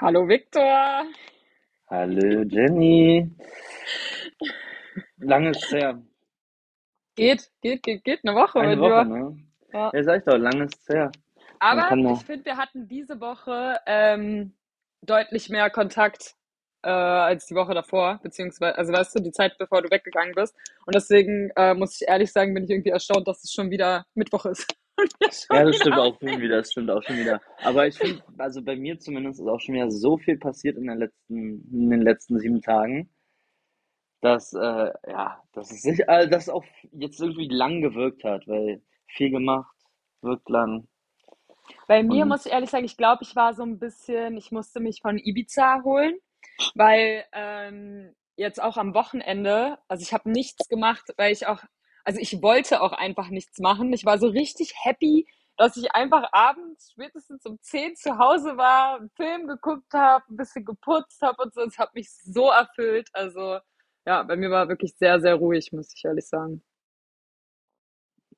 Hallo 0.00 0.26
Viktor. 0.26 1.04
Hallo 1.90 2.42
Jenny. 2.44 3.30
Lange 5.18 5.50
ist 5.50 5.70
her. 5.70 6.00
Geht, 7.16 7.50
geht, 7.60 7.82
geht, 7.82 8.04
geht. 8.04 8.20
Eine 8.24 8.34
Woche 8.34 8.60
Eine 8.60 8.76
mit 8.76 8.80
Woche, 8.80 9.04
dir. 9.04 9.04
ne? 9.04 9.36
Ja. 9.74 9.90
Ja, 9.92 10.02
sag 10.02 10.20
ich 10.20 10.24
doch, 10.24 10.38
lange 10.38 10.64
ist 10.64 10.88
her. 10.88 11.12
Aber 11.58 11.94
ich 12.12 12.24
finde, 12.24 12.46
wir 12.46 12.56
hatten 12.56 12.88
diese 12.88 13.20
Woche 13.20 13.78
ähm, 13.84 14.54
deutlich 15.02 15.50
mehr 15.50 15.68
Kontakt 15.68 16.34
äh, 16.82 16.88
als 16.88 17.44
die 17.44 17.54
Woche 17.54 17.74
davor, 17.74 18.20
beziehungsweise, 18.22 18.78
also 18.78 18.94
weißt 18.94 19.16
du, 19.16 19.22
die 19.22 19.32
Zeit, 19.32 19.58
bevor 19.58 19.82
du 19.82 19.90
weggegangen 19.90 20.32
bist. 20.34 20.56
Und 20.86 20.94
deswegen 20.94 21.50
äh, 21.56 21.74
muss 21.74 22.00
ich 22.00 22.08
ehrlich 22.08 22.32
sagen, 22.32 22.54
bin 22.54 22.64
ich 22.64 22.70
irgendwie 22.70 22.88
erstaunt, 22.88 23.28
dass 23.28 23.44
es 23.44 23.52
schon 23.52 23.70
wieder 23.70 24.06
Mittwoch 24.14 24.46
ist. 24.46 24.66
Ja, 25.52 25.64
das 25.64 25.76
stimmt 25.76 25.98
auch 25.98 26.18
schon 26.18 26.40
wieder, 26.40 26.56
das 26.56 26.72
stimmt 26.72 26.90
auch 26.90 27.02
schon 27.02 27.16
wieder. 27.16 27.40
Aber 27.62 27.86
ich 27.86 27.96
finde, 27.98 28.22
also 28.38 28.62
bei 28.62 28.76
mir 28.76 28.98
zumindest 28.98 29.40
ist 29.40 29.46
auch 29.46 29.60
schon 29.60 29.74
wieder 29.74 29.90
so 29.90 30.16
viel 30.18 30.38
passiert 30.38 30.76
in 30.76 30.86
den 30.86 30.98
letzten, 30.98 31.68
in 31.72 31.90
den 31.90 32.02
letzten 32.02 32.38
sieben 32.38 32.60
Tagen, 32.60 33.10
dass, 34.20 34.52
äh, 34.52 34.92
ja, 35.08 35.42
dass 35.52 35.70
es 35.70 35.82
sich, 35.82 36.00
äh, 36.06 36.28
dass 36.28 36.48
auch 36.48 36.64
jetzt 36.92 37.20
irgendwie 37.20 37.48
lang 37.48 37.80
gewirkt 37.80 38.24
hat, 38.24 38.46
weil 38.46 38.82
viel 39.06 39.30
gemacht, 39.30 39.74
wirkt 40.22 40.48
lang. 40.48 40.86
Bei 41.86 42.02
mir 42.02 42.22
Und 42.22 42.28
muss 42.28 42.46
ich 42.46 42.52
ehrlich 42.52 42.70
sagen, 42.70 42.84
ich 42.84 42.96
glaube, 42.96 43.22
ich 43.22 43.36
war 43.36 43.54
so 43.54 43.62
ein 43.62 43.78
bisschen, 43.78 44.36
ich 44.36 44.50
musste 44.50 44.80
mich 44.80 45.00
von 45.02 45.18
Ibiza 45.18 45.76
erholen, 45.76 46.18
weil 46.74 47.24
ähm, 47.32 48.14
jetzt 48.36 48.62
auch 48.62 48.76
am 48.76 48.94
Wochenende, 48.94 49.78
also 49.88 50.02
ich 50.02 50.12
habe 50.12 50.30
nichts 50.30 50.68
gemacht, 50.68 51.12
weil 51.16 51.32
ich 51.32 51.46
auch, 51.46 51.62
also 52.10 52.20
ich 52.20 52.42
wollte 52.42 52.82
auch 52.82 52.92
einfach 52.92 53.28
nichts 53.30 53.60
machen. 53.60 53.92
Ich 53.92 54.04
war 54.04 54.18
so 54.18 54.26
richtig 54.26 54.74
happy, 54.82 55.28
dass 55.56 55.76
ich 55.76 55.94
einfach 55.94 56.28
abends 56.32 56.90
spätestens 56.90 57.46
um 57.46 57.56
10 57.62 57.94
zu 57.94 58.18
Hause 58.18 58.56
war, 58.56 58.96
einen 58.96 59.10
Film 59.10 59.46
geguckt 59.46 59.92
habe, 59.94 60.24
ein 60.28 60.36
bisschen 60.36 60.64
geputzt 60.64 61.22
habe 61.22 61.40
und 61.44 61.54
so. 61.54 61.60
Es 61.60 61.78
hat 61.78 61.94
mich 61.94 62.10
so 62.10 62.50
erfüllt. 62.50 63.08
Also 63.12 63.58
ja, 64.06 64.24
bei 64.24 64.34
mir 64.34 64.50
war 64.50 64.68
wirklich 64.68 64.96
sehr, 64.96 65.20
sehr 65.20 65.36
ruhig, 65.36 65.70
muss 65.72 65.94
ich 65.94 66.04
ehrlich 66.04 66.26
sagen. 66.26 66.64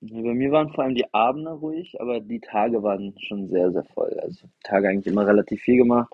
ja, 0.03 0.20
bei 0.20 0.34
mir 0.34 0.50
waren 0.53 0.69
vor 0.75 0.84
allem 0.84 0.95
die 0.95 1.15
Abende 1.15 1.53
ruhig, 1.53 1.98
aber 1.98 2.20
die 2.20 2.41
Tage 2.41 2.83
waren 2.83 3.15
schon 3.20 3.48
sehr, 3.48 3.73
sehr 3.73 3.84
voll. 3.84 4.20
Also 4.20 4.48
Tage 4.65 4.89
eigentlich 4.89 5.06
immer 5.06 5.27
relativ 5.27 5.62
viel 5.62 5.78
gemacht. 5.78 6.12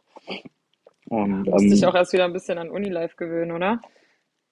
Ja, 1.11 1.43
Und 1.43 1.49
musste 1.49 1.75
ich 1.75 1.87
auch 1.87 1.95
ähm, 1.95 1.97
erst 1.97 2.13
wieder 2.13 2.27
ein 2.27 2.33
bisschen 2.33 2.59
an 2.59 2.71
Unilife 2.71 3.17
gewöhnen, 3.17 3.51
oder? 3.51 3.81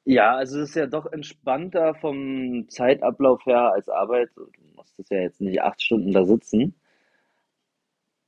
Ja, 0.09 0.37
also 0.37 0.61
es 0.61 0.71
ist 0.71 0.77
ja 0.77 0.87
doch 0.87 1.07
entspannter 1.07 1.95
vom 1.97 2.69
Zeitablauf 2.69 3.45
her 3.45 3.73
als 3.73 3.89
Arbeit. 3.89 4.31
Du 4.37 4.47
musstest 4.77 5.11
ja 5.11 5.19
jetzt 5.19 5.41
nicht 5.41 5.61
acht 5.63 5.83
Stunden 5.83 6.13
da 6.13 6.25
sitzen. 6.25 6.77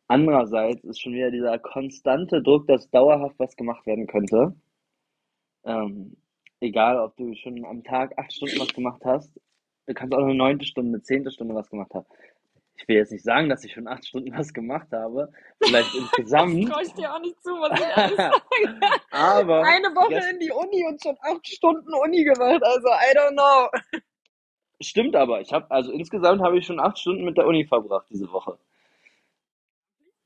Andererseits 0.09 0.83
ist 0.85 1.01
schon 1.01 1.13
wieder 1.15 1.31
dieser 1.31 1.59
konstante 1.59 2.43
Druck, 2.43 2.67
dass 2.67 2.91
dauerhaft 2.91 3.39
was 3.39 3.55
gemacht 3.57 3.87
werden 3.87 4.07
könnte. 4.09 4.57
Ähm, 5.65 6.17
egal, 6.61 6.99
ob 6.99 7.17
du 7.17 7.35
schon 7.37 7.65
am 7.65 7.85
Tag 7.85 8.19
acht 8.19 8.33
Stunden 8.33 8.59
was 8.59 8.75
gemacht 8.75 9.03
hast, 9.05 9.31
du 9.87 9.95
kannst 9.95 10.15
auch 10.15 10.25
eine 10.25 10.35
neunte 10.35 10.67
Stunde, 10.67 10.97
eine 10.97 11.03
zehnte 11.03 11.31
Stunde 11.31 11.55
was 11.55 11.71
gemacht 11.71 11.95
haben. 11.95 12.07
Ich 12.81 12.87
will 12.87 12.97
jetzt 12.97 13.13
nicht 13.13 13.25
sagen, 13.25 13.49
dass 13.49 13.65
ich 13.65 13.73
schon 13.73 13.89
acht 13.89 14.07
Stunden 14.07 14.33
was 14.37 14.53
gemacht 14.53 14.89
habe, 14.93 15.31
vielleicht 15.63 15.89
Das 15.95 16.01
insgesamt, 16.01 16.69
traue 16.71 16.83
ich 16.83 16.95
dir 16.95 17.13
auch 17.13 17.21
nicht 17.21 17.43
zu, 17.43 17.51
muss 17.57 17.71
ich 17.75 17.81
ehrlich 17.81 18.17
sagen. 18.17 18.81
aber 19.11 19.65
Eine 19.65 19.89
Woche 19.89 20.31
in 20.31 20.39
die 20.39 20.51
Uni 20.53 20.87
und 20.87 21.03
schon 21.03 21.17
acht 21.21 21.47
Stunden 21.47 21.93
Uni 21.93 22.25
gemacht. 22.25 22.63
Also, 22.63 22.89
I 22.89 23.17
don't 23.17 23.33
know. 23.33 24.01
stimmt 24.81 25.17
aber. 25.17 25.41
Ich 25.41 25.53
habe 25.53 25.71
also 25.71 25.91
insgesamt 25.93 26.41
habe 26.41 26.59
ich 26.59 26.67
schon 26.67 26.81
acht 26.81 26.99
Stunden 26.99 27.25
mit 27.25 27.37
der 27.37 27.47
Uni 27.47 27.67
verbracht 27.67 28.07
diese 28.11 28.31
Woche. 28.31 28.59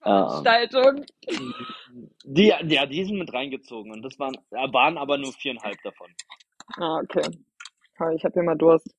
Ähm, 0.05 0.29
Veranstaltung. 0.29 1.07
Die, 2.25 2.49
ja, 2.49 2.87
die 2.87 3.05
sind 3.05 3.19
mit 3.19 3.33
reingezogen 3.33 3.93
und 3.93 4.03
das 4.03 4.19
waren, 4.19 4.37
waren 4.51 4.99
aber 4.99 5.17
nur 5.17 5.33
viereinhalb 5.33 5.81
davon. 5.83 6.09
Ah, 6.77 7.01
okay. 7.03 7.29
Ich 8.15 8.25
habe 8.25 8.33
hier 8.35 8.43
mal 8.43 8.57
Durst. 8.57 8.95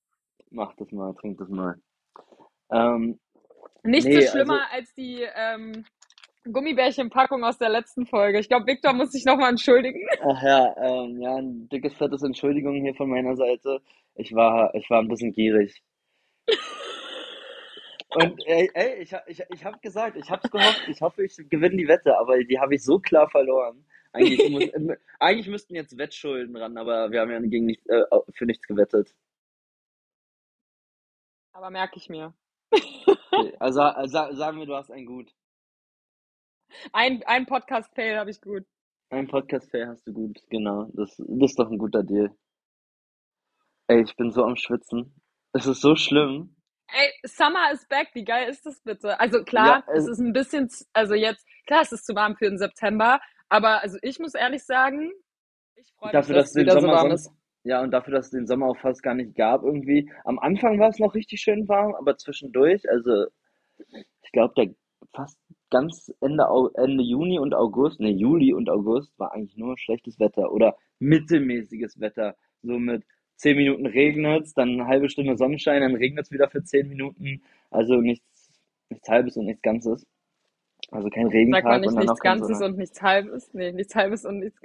Mach 0.50 0.74
das 0.76 0.92
mal, 0.92 1.14
trink 1.16 1.38
das 1.40 1.50
mal. 1.50 1.76
Ähm, 2.72 3.20
Nicht 3.84 4.04
so 4.04 4.10
nee, 4.10 4.18
also, 4.18 4.32
schlimmer 4.32 4.62
als 4.72 4.94
die 4.94 5.26
ähm, 5.36 5.86
Gummibärchenpackung 6.46 7.44
aus 7.44 7.58
der 7.58 7.70
letzten 7.70 8.06
Folge. 8.06 8.40
Ich 8.40 8.48
glaube, 8.48 8.68
Victor 8.68 8.94
muss 8.94 9.12
sich 9.12 9.26
nochmal 9.26 9.50
entschuldigen. 9.50 10.06
ach 10.22 10.42
ja, 10.42 10.76
ähm, 10.78 11.22
ja, 11.22 11.36
ein 11.36 11.68
dickes, 11.70 11.94
fettes 11.96 12.24
Entschuldigung 12.24 12.82
hier 12.82 12.96
von 12.96 13.10
meiner 13.10 13.36
Seite. 13.36 13.82
Ich 14.16 14.34
war, 14.34 14.74
ich 14.76 14.90
war 14.90 15.00
ein 15.00 15.08
bisschen 15.08 15.34
gierig. 15.34 15.82
Und 18.16 18.46
ey, 18.46 18.70
ey 18.74 19.02
ich, 19.02 19.14
ich, 19.28 19.44
ich 19.50 19.66
habe 19.66 19.80
gesagt, 19.80 20.18
ich 20.18 20.30
habe 20.30 20.48
gehofft, 20.48 20.88
ich 20.88 21.02
hoffe, 21.02 21.24
ich 21.24 21.36
gewinne 21.50 21.78
die 21.78 21.88
Wette, 21.88 22.18
aber 22.18 22.38
die 22.44 22.60
habe 22.60 22.76
ich 22.76 22.84
so 22.84 23.00
klar 23.00 23.30
verloren. 23.30 23.86
Eigentlich, 24.12 24.50
muss, 24.50 24.64
eigentlich 25.20 25.48
müssten 25.48 25.76
jetzt 25.76 25.98
Wettschulden 25.98 26.56
ran, 26.56 26.78
aber 26.78 27.12
wir 27.12 27.22
haben 27.22 27.32
ja 27.32 27.40
gegen 27.40 27.66
nicht, 27.66 27.82
äh, 27.90 28.04
für 28.34 28.46
nichts 28.46 28.68
gewettet. 28.68 29.16
Aber 31.54 31.70
merke 31.70 31.98
ich 31.98 32.10
mir. 32.10 32.34
Okay, 33.40 33.56
Also, 33.60 33.82
also 33.82 34.36
sagen 34.36 34.60
wir, 34.60 34.66
du 34.66 34.76
hast 34.76 34.92
ein 34.92 35.06
Gut. 35.06 35.34
Ein, 36.92 37.22
ein 37.26 37.46
Podcast-Fail 37.46 38.18
habe 38.18 38.32
ich 38.32 38.42
gut. 38.42 38.66
Ein 39.10 39.28
Podcast-Fair 39.28 39.90
hast 39.90 40.08
du 40.08 40.14
gut, 40.14 40.40
genau. 40.50 40.86
Das, 40.94 41.16
das 41.18 41.52
ist 41.52 41.60
doch 41.60 41.70
ein 41.70 41.78
guter 41.78 42.04
Deal. 42.04 42.36
Ey, 43.88 44.02
ich 44.02 44.16
bin 44.16 44.32
so 44.32 44.44
am 44.44 44.56
Schwitzen. 44.56 45.14
Es 45.54 45.68
ist 45.68 45.82
so 45.82 45.96
schlimm. 45.96 46.56
Ey, 46.88 47.12
Summer 47.26 47.72
is 47.72 47.86
back. 47.88 48.10
Wie 48.14 48.24
geil 48.24 48.50
ist 48.50 48.66
das 48.66 48.82
bitte? 48.82 49.20
Also 49.20 49.40
Ja, 49.40 49.44
klar, 49.44 49.84
es 49.88 50.08
also, 50.08 50.12
ist 50.12 50.20
ein 50.20 50.34
bisschen, 50.34 50.70
also 50.94 51.14
jetzt, 51.14 51.46
klar, 51.68 51.82
es 51.82 51.92
ist 51.92 52.06
zu 52.06 52.16
warm 52.16 52.36
für 52.36 52.46
den 52.46 52.58
September. 52.58 53.20
Aber 53.50 53.82
also 53.82 53.98
ich 54.02 54.20
muss 54.20 54.34
ehrlich 54.34 54.64
sagen, 54.66 55.12
ich 55.76 55.92
freue 55.94 56.08
mich, 56.08 56.14
dafür, 56.14 56.36
dass 56.36 56.46
dass 56.46 56.52
es 56.52 56.56
es 56.56 56.62
wieder 56.62 56.82
so 56.82 56.88
warm 56.88 57.10
sonst, 57.10 57.28
ist. 57.28 57.36
Ja, 57.64 57.82
und 57.82 57.92
dafür, 57.92 58.14
dass 58.14 58.26
es 58.26 58.32
den 58.32 58.48
Sommer 58.48 58.68
auch 58.68 58.78
fast 58.78 59.04
gar 59.04 59.14
nicht 59.16 59.36
gab 59.36 59.64
irgendwie. 59.64 60.12
Am 60.26 60.40
Anfang 60.40 60.80
war 60.80 60.90
es 60.90 61.00
noch 61.00 61.16
richtig 61.16 61.42
schön 61.42 61.68
warm, 61.68 61.96
aber 61.96 62.18
zwischendurch, 62.18 62.90
also 62.90 63.26
ich 64.22 64.32
glaube, 64.32 64.54
der 64.58 64.76
fast 65.14 65.38
ganz 65.70 66.14
Ende, 66.22 66.46
Ende 66.76 67.04
Juni 67.04 67.40
und 67.40 67.54
August, 67.54 68.00
ne, 68.00 68.10
Juli 68.12 68.54
und 68.54 68.70
August 68.70 69.18
war 69.20 69.34
eigentlich 69.34 69.58
nur 69.58 69.78
schlechtes 69.78 70.20
Wetter 70.20 70.52
oder 70.52 70.78
mittelmäßiges 71.00 72.00
Wetter. 72.00 72.36
So 72.62 72.80
mit 72.80 73.04
zehn 73.36 73.58
Minuten 73.58 73.86
regnet's, 73.86 74.54
dann 74.54 74.70
eine 74.72 74.88
halbe 74.88 75.10
Stunde 75.10 75.38
Sonnenschein, 75.38 75.82
dann 75.82 75.96
regnet's 75.96 76.32
wieder 76.32 76.50
für 76.50 76.64
zehn 76.64 76.88
Minuten. 76.90 77.44
Also 77.72 77.96
nichts, 77.96 78.60
nichts 78.90 79.10
Halbes 79.10 79.38
und 79.38 79.46
nichts 79.46 79.62
Ganzes. 79.62 80.06
Also 80.94 81.10
kein 81.10 81.30
Sagt 81.30 81.66
man 81.66 81.80
Regentag 81.80 81.80
nicht 81.82 81.88
und 81.90 81.96
dann 81.96 82.06
nichts 82.06 82.20
Ganzes 82.22 82.58
Sonne. 82.60 82.72
und 82.72 82.78
nichts 82.78 83.02
Halbes? 83.02 83.54
Nee, 83.54 83.72
nichts 83.72 83.96
Halbes 83.96 84.26
und 84.26 84.40
nichts 84.40 84.60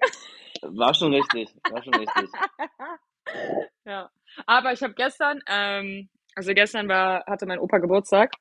War 0.62 0.94
schon 0.94 1.14
richtig, 1.14 1.54
war 1.70 1.82
schon 1.82 1.94
richtig. 1.94 2.30
Ja. 3.84 4.10
Aber 4.46 4.72
ich 4.72 4.82
habe 4.82 4.94
gestern, 4.94 5.40
ähm, 5.48 6.08
also 6.34 6.54
gestern 6.54 6.88
war, 6.88 7.24
hatte 7.26 7.46
mein 7.46 7.58
Opa 7.58 7.78
Geburtstag 7.78 8.32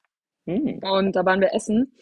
Hm. 0.46 0.80
und 0.82 1.14
da 1.14 1.26
waren 1.26 1.42
wir 1.42 1.54
essen 1.54 1.94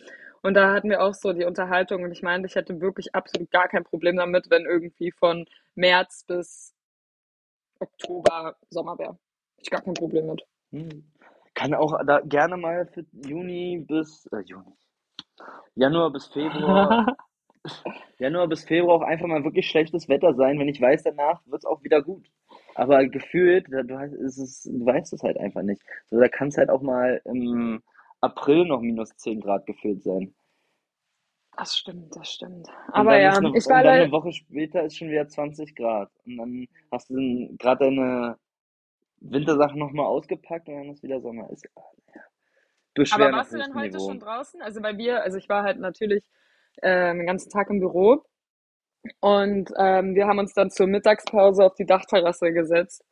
und 0.43 0.53
da 0.53 0.71
hatten 0.73 0.89
wir 0.91 1.01
auch 1.01 1.15
so 1.15 1.33
die 1.33 1.45
Unterhaltung 1.45 2.03
und 2.03 2.11
ich 2.11 2.21
meinte, 2.21 2.47
ich 2.47 2.53
hätte 2.55 2.79
wirklich 2.79 3.15
absolut 3.15 3.49
gar 3.49 3.67
kein 3.67 3.83
Problem 3.83 4.17
damit, 4.17 4.51
wenn 4.51 4.65
irgendwie 4.65 5.11
von 5.11 5.45
März 5.73 6.25
bis 6.27 6.75
Oktober 7.79 8.55
Sommer 8.69 8.97
wäre. 8.99 9.17
Ich 9.57 9.71
gar 9.71 9.81
kein 9.81 9.95
Problem 9.95 10.27
mit. 10.27 10.43
Hm. 10.71 11.11
Kann 11.55 11.73
auch 11.73 11.93
da 12.05 12.19
gerne 12.21 12.57
mal 12.57 12.85
für 12.93 13.03
Juni 13.13 13.83
bis 13.87 14.27
äh, 14.31 14.41
Juni. 14.45 14.73
Januar 15.75 16.11
bis 16.11 16.27
Februar, 16.27 17.17
Januar 18.19 18.47
bis 18.47 18.63
Februar 18.63 18.97
auch 18.97 19.01
einfach 19.01 19.27
mal 19.27 19.43
wirklich 19.43 19.67
schlechtes 19.67 20.07
Wetter 20.07 20.33
sein, 20.35 20.59
wenn 20.59 20.69
ich 20.69 20.81
weiß, 20.81 21.03
danach 21.03 21.41
wird 21.45 21.63
es 21.63 21.65
auch 21.65 21.83
wieder 21.83 22.01
gut. 22.01 22.29
Aber 22.75 23.05
gefühlt, 23.07 23.67
du, 23.67 23.79
es 24.25 24.63
du 24.63 24.85
weißt 24.85 25.13
es 25.13 25.23
halt 25.23 25.37
einfach 25.37 25.63
nicht. 25.63 25.81
So, 26.07 26.19
da 26.19 26.27
kann 26.27 26.49
es 26.49 26.57
halt 26.57 26.69
auch 26.69 26.81
mal 26.81 27.21
im 27.25 27.81
April 28.21 28.65
noch 28.65 28.81
minus 28.81 29.15
10 29.17 29.41
Grad 29.41 29.65
gefühlt 29.65 30.03
sein. 30.03 30.33
Das 31.57 31.77
stimmt, 31.77 32.15
das 32.15 32.29
stimmt. 32.33 32.67
Und 32.67 32.93
Aber 32.93 33.17
ja, 33.17 33.31
eine, 33.33 33.49
ich 33.49 33.65
und 33.65 33.69
war 33.69 33.83
dann 33.83 34.01
eine 34.01 34.11
Woche 34.11 34.33
später 34.33 34.83
ist 34.83 34.97
schon 34.97 35.09
wieder 35.09 35.27
20 35.27 35.75
Grad. 35.75 36.11
Und 36.25 36.37
dann 36.37 36.67
hast 36.91 37.09
du 37.09 37.55
gerade 37.57 37.85
deine 37.85 38.37
Wintersachen 39.21 39.79
nochmal 39.79 40.05
ausgepackt 40.05 40.67
und 40.67 40.75
dann 40.75 40.89
ist 40.89 41.03
wieder 41.03 41.21
Sommer. 41.21 41.49
Ist 41.49 41.69
aber 41.75 41.95
Beschweren 42.95 43.33
auf 43.33 43.39
warst 43.41 43.53
du 43.53 43.57
denn 43.57 43.75
heute 43.75 43.99
schon 43.99 44.15
Niveau. 44.15 44.25
draußen? 44.25 44.61
Also 44.61 44.81
bei 44.81 44.93
mir, 44.93 45.21
also 45.21 45.37
ich 45.37 45.47
war 45.49 45.63
halt 45.63 45.79
natürlich 45.79 46.23
ähm, 46.81 47.19
den 47.19 47.27
ganzen 47.27 47.49
Tag 47.51 47.69
im 47.69 47.79
Büro 47.79 48.23
und 49.19 49.71
ähm, 49.77 50.15
wir 50.15 50.27
haben 50.27 50.39
uns 50.39 50.53
dann 50.53 50.71
zur 50.71 50.87
Mittagspause 50.87 51.63
auf 51.63 51.75
die 51.75 51.85
Dachterrasse 51.85 52.51
gesetzt 52.51 53.03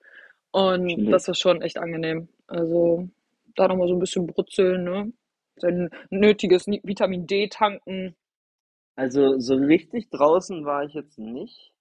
und 0.51 0.87
Chillig. 0.87 1.11
das 1.11 1.27
war 1.27 1.35
schon 1.35 1.61
echt 1.61 1.77
angenehm. 1.77 2.29
Also 2.47 3.09
da 3.55 3.67
nochmal 3.67 3.87
so 3.87 3.93
ein 3.93 3.99
bisschen 3.99 4.25
brutzeln, 4.25 4.83
ne? 4.83 5.13
Sein 5.57 5.89
nötiges 6.09 6.65
Vitamin 6.65 7.27
D 7.27 7.47
tanken. 7.47 8.15
Also 8.95 9.39
so 9.39 9.55
richtig 9.55 10.09
draußen 10.09 10.65
war 10.65 10.83
ich 10.83 10.93
jetzt 10.93 11.19
nicht. 11.19 11.71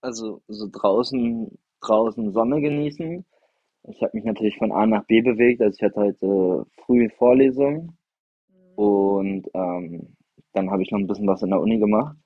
Also 0.00 0.42
so 0.48 0.68
draußen, 0.70 1.58
draußen 1.80 2.32
Sonne 2.32 2.60
genießen. 2.60 3.24
Ich 3.88 4.02
habe 4.02 4.16
mich 4.16 4.24
natürlich 4.24 4.58
von 4.58 4.72
A 4.72 4.86
nach 4.86 5.06
B 5.06 5.20
bewegt. 5.22 5.62
Also 5.62 5.76
ich 5.76 5.82
hatte 5.82 6.00
heute 6.00 6.66
früh 6.84 7.08
Vorlesung 7.10 7.96
Mhm. 8.50 8.76
und 8.76 9.48
ähm, 9.54 10.16
dann 10.52 10.70
habe 10.70 10.82
ich 10.82 10.90
noch 10.90 10.98
ein 10.98 11.06
bisschen 11.06 11.26
was 11.28 11.42
in 11.42 11.50
der 11.50 11.60
Uni 11.60 11.78
gemacht. 11.78 12.16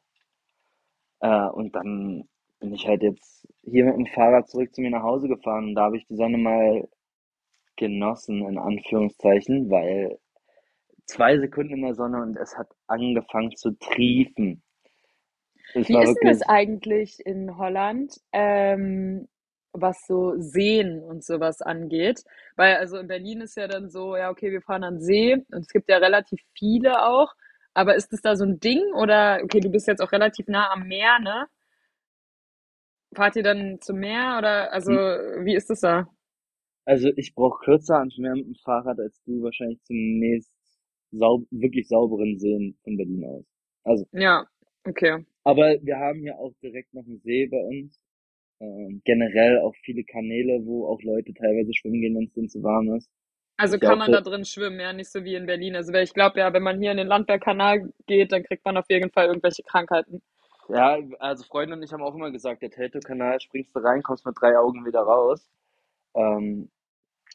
Äh, 1.21 1.49
und 1.49 1.75
dann 1.75 2.29
bin 2.61 2.75
ich 2.75 2.87
halt 2.87 3.03
jetzt 3.03 3.47
hier 3.62 3.87
mit 3.87 3.97
dem 3.97 4.07
Fahrrad 4.07 4.49
zurück 4.49 4.75
zu 4.75 4.81
mir 4.83 4.91
nach 4.91 5.03
Hause 5.03 5.29
gefahren 5.29 5.69
und 5.69 5.75
da 5.75 5.85
habe 5.85 5.97
ich 5.99 6.07
die 6.07 6.17
Sonne 6.17 6.39
mal 6.39 6.89
genossen, 7.77 8.47
in 8.47 8.59
Anführungszeichen, 8.59 9.71
weil 9.71 10.19
zwei 11.07 11.39
Sekunden 11.39 11.75
in 11.75 11.83
der 11.83 11.95
Sonne 11.95 12.23
und 12.23 12.37
es 12.37 12.57
hat 12.57 12.69
angefangen 12.87 13.57
zu 13.57 13.73
triefen. 13.79 14.62
Es 15.75 15.89
Wie 15.89 15.95
ist 16.03 16.17
denn 16.17 16.29
das 16.29 16.43
eigentlich 16.43 17.25
in 17.25 17.57
Holland, 17.57 18.21
ähm, 18.33 19.29
was 19.72 20.06
so 20.06 20.34
Seen 20.38 21.02
und 21.02 21.25
sowas 21.25 21.62
angeht? 21.62 22.22
Weil 22.56 22.76
also 22.76 22.99
in 22.99 23.06
Berlin 23.08 23.40
ist 23.43 23.56
ja 23.56 23.69
dann 23.69 23.90
so, 23.90 24.17
ja, 24.17 24.31
okay, 24.31 24.50
wir 24.52 24.62
fahren 24.62 24.84
an 24.84 25.00
See 25.00 25.34
und 25.34 25.61
es 25.61 25.69
gibt 25.69 25.88
ja 25.88 25.99
relativ 25.99 26.40
viele 26.55 27.05
auch. 27.06 27.34
Aber 27.75 27.94
ist 27.94 28.12
es 28.12 28.20
da 28.22 28.37
so 28.37 28.44
ein 28.44 28.58
Ding 28.61 28.82
oder, 28.94 29.40
okay, 29.44 29.61
du 29.61 29.70
bist 29.70 29.87
jetzt 29.88 30.00
auch 30.02 30.12
relativ 30.12 30.49
nah 30.49 30.72
am 30.72 30.88
Meer, 30.88 31.19
ne? 31.20 31.46
Fahrt 33.14 33.37
ihr 33.37 33.43
dann 33.44 33.81
zum 33.81 33.99
Meer 33.99 34.37
oder, 34.38 34.72
also 34.72 34.90
wie 34.90 35.55
ist 35.55 35.70
das 35.70 35.81
da? 35.81 36.08
also 36.84 37.08
ich 37.16 37.34
brauche 37.34 37.64
kürzer 37.64 37.99
ans 37.99 38.19
Meer 38.19 38.34
mit 38.34 38.46
dem 38.46 38.55
Fahrrad 38.56 38.99
als 38.99 39.23
du 39.25 39.43
wahrscheinlich 39.43 39.81
zum 39.84 39.96
nächst 39.96 40.52
saub 41.12 41.46
wirklich 41.50 41.88
sauberen 41.88 42.38
Seen 42.38 42.76
von 42.84 42.96
Berlin 42.96 43.25
aus. 43.25 43.44
Also, 43.84 44.06
Ja, 44.12 44.44
okay. 44.84 45.25
aber 45.44 45.76
wir 45.82 45.96
haben 45.99 46.20
hier 46.20 46.38
auch 46.38 46.52
direkt 46.62 46.93
noch 46.94 47.05
einen 47.05 47.20
See 47.20 47.46
bei 47.46 47.58
uns. 47.58 47.99
Ähm, 48.61 49.03
generell 49.05 49.61
auch 49.61 49.75
viele 49.85 50.05
Kanäle, 50.05 50.65
wo 50.67 50.87
auch 50.87 51.03
Leute 51.03 51.33
teilweise 51.35 51.73
schwimmen 51.75 52.01
gehen, 52.03 52.15
wenn 52.17 52.25
es 52.25 52.33
denen 52.35 52.49
zu 52.51 52.62
warm 52.62 52.95
ist. 52.95 53.11
Also 53.57 53.77
ja 53.77 53.89
kann 53.89 53.99
man 53.99 54.12
da 54.12 54.21
drin 54.23 54.45
schwimmen, 54.45 54.81
ja, 54.81 54.93
nicht 54.93 55.11
so 55.11 55.25
wie 55.25 55.35
in 55.35 55.47
Berlin. 55.47 55.77
Also 55.77 55.93
weil 55.93 56.05
ich 56.05 56.15
glaube 56.15 56.41
ja, 56.41 56.53
wenn 56.53 56.62
man 56.62 56.81
hier 56.81 56.91
in 56.93 56.97
den 56.99 57.07
Landwehrkanal 57.09 57.93
geht, 58.07 58.33
dann 58.33 58.43
kriegt 58.45 58.65
man 58.65 58.77
auf 58.77 58.87
jeden 58.91 59.11
Fall 59.11 59.27
irgendwelche 59.29 59.62
Krankheiten. 59.62 60.23
ja, 60.69 60.99
also 61.19 61.45
Freunde 61.45 61.75
und 61.77 61.83
ich 61.83 61.93
haben 61.93 62.03
auch 62.03 62.15
immer 62.15 62.31
gesagt, 62.31 62.62
der 62.62 62.71
Teltow-Kanal, 62.71 63.41
springst 63.41 63.75
du 63.77 63.81
rein, 63.81 64.03
kommst 64.03 64.27
mit 64.27 64.37
drei 64.41 64.57
Augen 64.59 64.87
wieder 64.87 65.01
raus. 65.01 65.51
Ähm, 66.15 66.71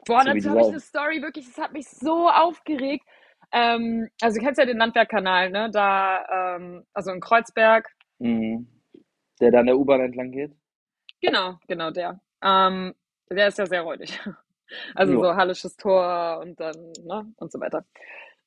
Boah, 0.05 0.23
so 0.23 0.31
dazu 0.33 0.49
habe 0.49 0.61
ich 0.61 0.67
eine 0.67 0.79
Story, 0.79 1.21
wirklich, 1.21 1.47
das 1.47 1.57
hat 1.57 1.73
mich 1.73 1.87
so 1.89 2.29
aufgeregt. 2.29 3.05
Ähm, 3.51 4.09
also 4.21 4.39
du 4.39 4.45
kennst 4.45 4.59
ja 4.59 4.65
den 4.65 4.77
Landwehrkanal, 4.77 5.49
ne? 5.51 5.69
Da, 5.71 6.55
ähm, 6.57 6.85
also 6.93 7.11
in 7.11 7.21
Kreuzberg. 7.21 7.89
mh, 8.19 8.65
der 9.39 9.51
da 9.51 9.59
an 9.59 9.67
der 9.67 9.77
U-Bahn 9.77 10.01
entlang 10.01 10.31
geht. 10.31 10.53
Genau, 11.25 11.57
genau 11.67 11.91
der. 11.91 12.19
Ähm, 12.41 12.93
der 13.29 13.47
ist 13.47 13.57
ja 13.57 13.65
sehr 13.65 13.81
räudig. 13.81 14.19
Also 14.95 15.13
Ja. 15.13 15.19
so 15.19 15.35
Hallisches 15.35 15.77
Tor 15.77 16.39
und 16.41 16.59
dann, 16.59 16.91
ne, 17.03 17.31
und 17.37 17.51
so 17.51 17.59
weiter. 17.59 17.85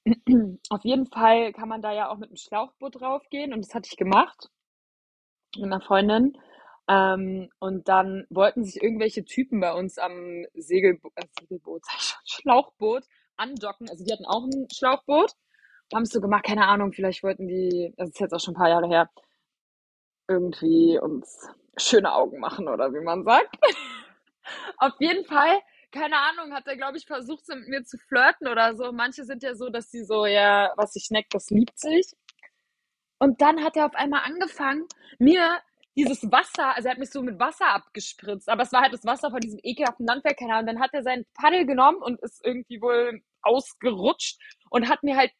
Auf 0.69 0.85
jeden 0.85 1.07
Fall 1.07 1.53
kann 1.53 1.69
man 1.69 1.81
da 1.81 1.93
ja 1.93 2.09
auch 2.11 2.19
mit 2.19 2.31
dem 2.31 2.37
Schlauchboot 2.37 3.01
draufgehen 3.01 3.53
und 3.55 3.65
das 3.65 3.73
hatte 3.73 3.89
ich 3.91 3.97
gemacht 3.97 4.51
mit 5.57 5.67
einer 5.67 5.81
Freundin. 5.81 6.37
Ähm, 6.89 7.51
und 7.61 7.89
dann 7.89 8.27
wollten 8.31 8.65
sich 8.65 8.83
irgendwelche 8.83 9.25
Typen 9.25 9.61
bei 9.61 9.73
uns 9.75 9.99
am 9.99 10.45
Segelbo 10.55 11.11
äh, 11.15 11.25
Segelboot, 11.41 11.85
sag 11.87 11.97
ich 11.99 12.05
schon, 12.09 12.21
Schlauchboot 12.25 13.05
andocken. 13.37 13.89
Also 13.89 14.05
die 14.05 14.13
hatten 14.13 14.27
auch 14.27 14.45
ein 14.45 14.67
Schlauchboot, 14.75 15.33
haben 15.95 16.03
es 16.03 16.11
so 16.11 16.21
gemacht, 16.21 16.45
keine 16.45 16.67
Ahnung, 16.67 16.93
vielleicht 16.93 17.23
wollten 17.23 17.47
die, 17.47 17.95
das 17.97 18.11
ist 18.11 18.21
jetzt 18.21 18.33
auch 18.35 18.41
schon 18.41 18.55
ein 18.55 18.59
paar 18.59 18.71
Jahre 18.71 18.89
her, 18.89 19.09
irgendwie 20.29 20.99
uns 20.99 21.49
schöne 21.79 22.13
Augen 22.13 22.41
machen 22.41 22.69
oder 22.69 22.93
wie 22.93 23.01
man 23.01 23.25
sagt. 23.25 23.57
Auf 24.79 24.95
jeden 24.99 25.25
Fall, 25.25 25.61
keine 25.93 26.17
Ahnung, 26.17 26.55
hat 26.55 26.67
er, 26.67 26.77
glaube 26.77 26.99
ich, 26.99 27.07
versucht, 27.07 27.47
so 27.47 27.55
mit 27.55 27.69
mir 27.69 27.85
zu 27.85 27.99
flirten 27.99 28.49
oder 28.49 28.77
so. 28.77 28.93
Manche 28.93 29.25
sind 29.25 29.43
ja 29.43 29.55
so, 29.55 29.69
dass 29.69 29.91
sie 29.91 30.05
so, 30.05 30.27
ja, 30.27 30.73
was 30.77 30.93
sich 30.93 31.11
neckt, 31.11 31.35
das 31.35 31.51
liebt 31.51 31.79
sich. 31.79 32.15
Und 33.19 33.41
dann 33.41 33.65
hat 33.65 33.77
er 33.77 33.87
auf 33.87 33.95
einmal 33.95 34.23
angefangen, 34.25 34.87
mir 35.19 35.61
dieses 35.97 36.31
Wasser, 36.31 36.77
also 36.77 36.89
er 36.89 36.93
hat 36.93 36.99
mich 36.99 37.11
so 37.11 37.23
mit 37.23 37.41
Wasser 37.41 37.67
abgespritzt, 37.75 38.49
aber 38.49 38.63
es 38.63 38.73
war 38.73 38.83
halt 38.83 38.93
das 38.93 39.05
Wasser 39.05 39.31
von 39.31 39.41
diesem 39.41 39.59
ekelhaften 39.63 40.07
Landwehrkanal. 40.07 40.61
Und 40.61 40.67
dann 40.67 40.81
hat 40.81 40.95
er 40.95 41.03
sein 41.03 41.27
Paddel 41.35 41.67
genommen 41.67 42.01
und 42.01 42.21
ist 42.21 42.45
irgendwie 42.45 42.81
wohl 42.81 43.21
ausgerutscht 43.43 44.39
und 44.71 44.89
hat 44.89 45.03
mir 45.03 45.17
halt 45.17 45.33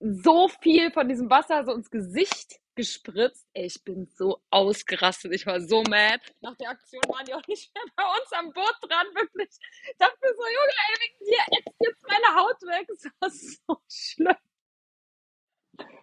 so 0.00 0.48
viel 0.48 0.90
von 0.90 1.08
diesem 1.08 1.30
Wasser 1.30 1.64
so 1.64 1.72
ins 1.72 1.90
Gesicht 1.90 2.60
gespritzt. 2.76 3.48
Ey, 3.54 3.66
ich 3.66 3.82
bin 3.82 4.06
so 4.06 4.40
ausgerastet. 4.50 5.32
Ich 5.34 5.46
war 5.46 5.60
so 5.60 5.82
mad. 5.82 6.20
Nach 6.40 6.54
der 6.56 6.70
Aktion 6.70 7.02
waren 7.08 7.24
die 7.24 7.34
auch 7.34 7.46
nicht 7.48 7.74
mehr 7.74 7.84
bei 7.96 8.04
uns 8.04 8.32
am 8.32 8.52
Boot 8.52 8.76
dran, 8.82 9.06
wirklich. 9.14 9.48
Ich 9.90 9.96
dachte 9.98 10.16
mir 10.20 10.34
so, 10.34 10.42
Junge, 10.42 10.74
ey, 10.86 10.94
wegen 11.00 11.24
dir 11.24 11.58
ätzt 11.58 11.76
jetzt 11.80 12.02
meine 12.06 12.36
Haut 12.36 12.62
weg. 12.62 12.86
Das 12.88 13.04
war 13.20 13.30
so 13.30 13.82
schlimm. 13.90 14.36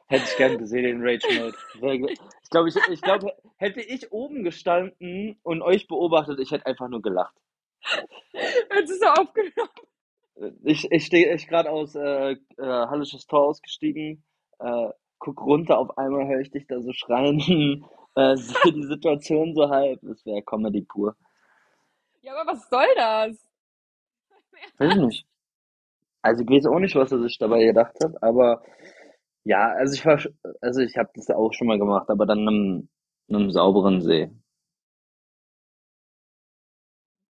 Hätte 0.07 0.25
ich 0.25 0.37
gern 0.37 0.57
gesehen, 0.57 0.83
den 0.83 1.01
Rage 1.01 1.27
Mode. 1.39 2.13
Ich 2.43 2.49
glaube, 2.49 2.69
ich, 2.69 2.75
ich 2.91 3.01
glaube, 3.01 3.33
hätte 3.57 3.81
ich 3.81 4.11
oben 4.11 4.43
gestanden 4.43 5.39
und 5.43 5.61
euch 5.61 5.87
beobachtet, 5.87 6.39
ich 6.39 6.51
hätte 6.51 6.65
einfach 6.65 6.87
nur 6.87 7.01
gelacht. 7.01 7.35
Ist 8.69 9.01
er 9.01 9.19
aufgenommen. 9.19 9.71
Ich, 10.63 10.91
ich 10.91 11.05
stehe 11.05 11.33
ich 11.33 11.47
gerade 11.47 11.69
aus 11.69 11.95
äh, 11.95 12.31
äh, 12.31 12.37
Hallisches 12.57 13.27
Tor 13.27 13.47
ausgestiegen, 13.47 14.23
äh, 14.59 14.89
guck 15.23 15.41
runter, 15.41 15.79
auf 15.79 15.97
einmal 15.97 16.27
höre 16.27 16.41
ich 16.41 16.51
dich 16.51 16.67
da 16.67 16.81
so 16.81 16.91
schreien, 16.91 17.39
äh, 18.15 18.35
sehe 18.35 18.73
die 18.73 18.83
Situation 18.83 19.55
so 19.55 19.69
halb. 19.69 19.99
Das 20.03 20.25
wäre 20.25 20.43
Comedy 20.43 20.81
pur. 20.81 21.15
Ja, 22.21 22.33
aber 22.35 22.51
was 22.51 22.69
soll 22.69 22.87
das? 22.95 23.47
Weiß 24.77 24.91
ich 24.95 25.01
nicht. 25.01 25.27
Also 26.21 26.43
ich 26.43 26.49
weiß 26.49 26.65
auch 26.67 26.79
nicht, 26.79 26.95
was 26.95 27.11
er 27.11 27.19
sich 27.19 27.37
dabei 27.37 27.63
gedacht 27.65 27.95
hat, 28.03 28.21
aber 28.23 28.63
ja, 29.45 29.71
also 29.73 29.93
ich 29.93 30.05
war, 30.05 30.19
also 30.61 30.81
ich 30.81 30.97
habe 30.97 31.09
das 31.15 31.29
auch 31.29 31.53
schon 31.53 31.67
mal 31.67 31.79
gemacht, 31.79 32.09
aber 32.09 32.25
dann 32.25 32.39
in 32.39 32.47
einem, 32.47 32.89
in 33.27 33.35
einem 33.35 33.51
sauberen 33.51 34.01
See. 34.01 34.31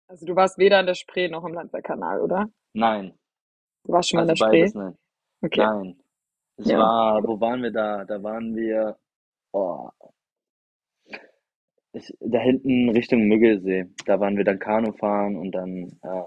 Also 0.07 0.25
du 0.25 0.35
warst 0.35 0.57
weder 0.57 0.79
in 0.79 0.87
der 0.87 0.95
Spree 0.95 1.29
noch 1.29 1.45
im 1.45 1.53
Landwehrkanal, 1.53 2.21
oder? 2.21 2.49
Nein, 2.73 3.13
Du 3.85 3.93
warst 3.93 4.09
schon 4.09 4.17
mal 4.17 4.23
in 4.23 4.29
also 4.29 4.33
der 4.33 4.35
Spree? 4.35 4.71
beides 4.71 4.75
nicht. 4.75 4.97
Okay. 5.41 5.61
Nein. 5.61 5.99
Es 6.59 6.67
Ja. 6.67 6.77
war, 6.77 7.23
wo 7.23 7.39
waren 7.39 7.63
wir 7.63 7.71
da? 7.71 8.03
Da 8.05 8.21
waren 8.21 8.55
wir, 8.55 8.97
oh, 9.53 9.89
ich, 11.93 12.13
da 12.19 12.39
hinten 12.39 12.89
Richtung 12.89 13.27
Müggelsee. 13.27 13.85
Da 14.05 14.19
waren 14.19 14.37
wir 14.37 14.43
dann 14.43 14.59
Kanu 14.59 14.91
fahren 14.93 15.37
und 15.37 15.51
dann 15.53 15.99
äh, 16.03 16.23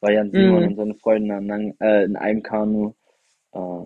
war 0.00 0.10
Jan 0.12 0.30
Simon 0.32 0.64
Mhm. 0.64 0.68
und 0.68 0.76
seine 0.76 0.94
Freunde 0.96 1.34
an, 1.36 1.46
lang- 1.46 1.76
äh, 1.80 2.04
in 2.04 2.16
einem 2.16 2.42
Kanu 2.42 2.94
äh, 3.52 3.84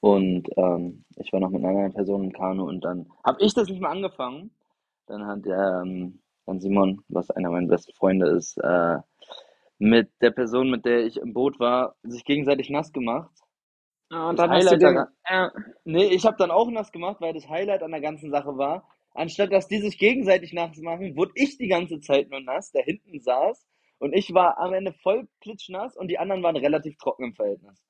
und 0.00 0.48
ähm, 0.56 1.04
ich 1.16 1.32
war 1.32 1.40
noch 1.40 1.50
mit 1.50 1.60
einer 1.60 1.68
anderen 1.70 1.94
Person 1.94 2.24
im 2.24 2.32
Kanu 2.32 2.68
und 2.68 2.84
dann 2.84 3.08
habe 3.24 3.40
ich 3.42 3.54
das 3.54 3.68
nicht 3.68 3.80
mehr 3.80 3.90
angefangen. 3.90 4.50
Dann 5.06 5.26
hat 5.26 5.46
ähm, 5.46 6.20
Jan 6.46 6.60
Simon, 6.60 7.02
was 7.08 7.30
einer 7.30 7.50
meiner 7.50 7.68
besten 7.68 7.92
Freunde 7.94 8.28
ist, 8.30 8.56
äh, 8.58 8.98
mit 9.78 10.10
der 10.20 10.30
Person, 10.32 10.70
mit 10.70 10.84
der 10.84 11.06
ich 11.06 11.18
im 11.18 11.32
Boot 11.32 11.60
war, 11.60 11.94
sich 12.02 12.24
gegenseitig 12.24 12.70
nass 12.70 12.92
gemacht. 12.92 13.30
Ah, 14.12 14.30
und 14.30 14.38
Das 14.38 14.46
dann 14.46 14.52
hast 14.52 14.70
du 14.72 14.76
den, 14.78 15.06
ja. 15.30 15.52
Nee, 15.84 16.06
ich 16.06 16.26
habe 16.26 16.36
dann 16.38 16.50
auch 16.52 16.70
nass 16.70 16.92
gemacht, 16.92 17.20
weil 17.20 17.34
das 17.34 17.48
Highlight 17.48 17.82
an 17.82 17.92
der 17.92 18.00
ganzen 18.02 18.30
Sache 18.30 18.58
war, 18.58 18.88
anstatt 19.14 19.52
dass 19.52 19.68
die 19.68 19.80
sich 19.80 19.98
gegenseitig 19.98 20.52
nass 20.54 20.76
machen, 20.78 21.16
wurde 21.16 21.32
ich 21.36 21.58
die 21.58 21.68
ganze 21.68 22.00
Zeit 22.00 22.30
nur 22.30 22.40
nass, 22.40 22.72
der 22.72 22.84
hinten 22.84 23.20
saß 23.20 23.66
und 23.98 24.14
ich 24.14 24.34
war 24.34 24.58
am 24.58 24.74
Ende 24.74 24.92
voll 24.94 25.28
klitschnass 25.40 25.96
und 25.96 26.08
die 26.08 26.18
anderen 26.18 26.42
waren 26.44 26.56
relativ 26.56 26.98
trocken 26.98 27.24
im 27.26 27.34
Verhältnis. 27.34 27.82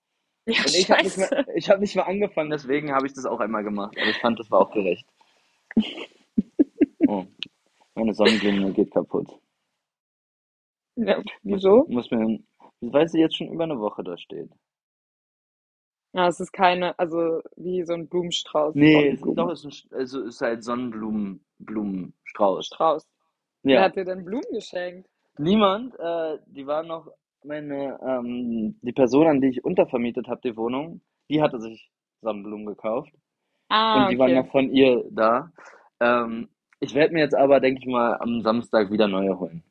Ja, 0.47 0.64
Und 0.64 0.75
ich 0.75 0.91
habe 0.91 1.05
nicht 1.05 1.19
mehr, 1.19 1.33
scheiße. 1.33 1.47
ich 1.57 1.71
habe 1.71 1.81
nicht 1.81 1.97
mehr 1.97 2.07
angefangen, 2.07 2.50
deswegen 2.50 2.93
habe 2.93 3.07
ich 3.07 3.14
das 3.14 3.26
auch 3.26 3.41
einmal 3.41 3.64
gemacht. 3.64 3.97
Aber 3.99 4.11
ich 4.11 4.19
fand, 4.21 4.38
das 4.41 4.50
war 4.50 4.61
auch 4.61 4.73
gerecht. 4.73 5.07
Oh, 7.07 7.26
meine 7.95 8.14
Sonnenblume 8.14 8.73
geht 8.73 8.93
kaputt. 8.93 9.29
Ja, 10.97 11.23
Muss, 11.43 11.62
wieso? 11.67 11.87
muss 11.87 12.11
mir, 12.11 12.41
weil 12.81 13.09
sie 13.09 13.21
jetzt 13.21 13.37
schon 13.37 13.49
über 13.52 13.64
eine 13.64 13.79
Woche 13.81 14.02
da 14.05 14.19
steht. 14.19 14.50
Ja, 16.14 16.28
es 16.28 16.40
ist 16.40 16.52
keine, 16.52 16.99
also 16.99 17.40
wie 17.57 17.85
so 17.85 17.95
ein 17.95 18.09
Blumenstrauß, 18.09 18.75
Nee, 18.75 19.09
es, 19.09 19.21
doch, 19.23 19.50
es 19.50 19.64
ist, 19.64 19.92
ein, 19.92 19.99
also 19.99 20.21
es 20.21 20.35
ist 20.37 20.40
halt 20.42 20.64
Sonnenblumen, 20.64 21.45
Blumenstrauß. 21.59 22.66
Strauß. 22.66 23.09
Wer 23.62 23.76
Ja. 23.76 23.83
hat 23.83 23.97
dir 23.97 24.04
denn 24.04 24.25
Blumen 24.25 24.45
geschenkt? 24.52 25.09
Niemand, 25.38 25.95
äh, 25.99 26.38
die 26.47 26.66
war 26.66 26.83
noch 26.83 27.11
meine, 27.45 27.99
ähm, 28.07 28.78
die 28.83 28.92
Person, 28.92 29.26
an 29.26 29.40
die 29.40 29.49
ich 29.49 29.64
untervermietet 29.64 30.28
habe, 30.28 30.40
die 30.45 30.57
Wohnung, 30.57 31.00
die 31.31 31.42
hatte 31.42 31.61
sich 31.61 31.90
Sonnenblumen 32.21 32.66
gekauft 32.66 33.11
und 33.92 34.07
Ah, 34.07 34.11
die 34.11 34.19
waren 34.19 34.33
okay. 34.33 34.35
noch 34.35 34.50
von 34.50 34.71
ihr 34.71 35.04
da. 35.11 35.50
Ähm, 36.00 36.49
ich 36.81 36.95
werde 36.95 37.14
mir 37.14 37.21
jetzt 37.21 37.35
aber, 37.35 37.61
denke 37.61 37.81
ich 37.81 37.87
mal, 37.87 38.16
am 38.21 38.42
Samstag 38.42 38.90
wieder 38.90 39.09
neue 39.09 39.38
holen. 39.38 39.62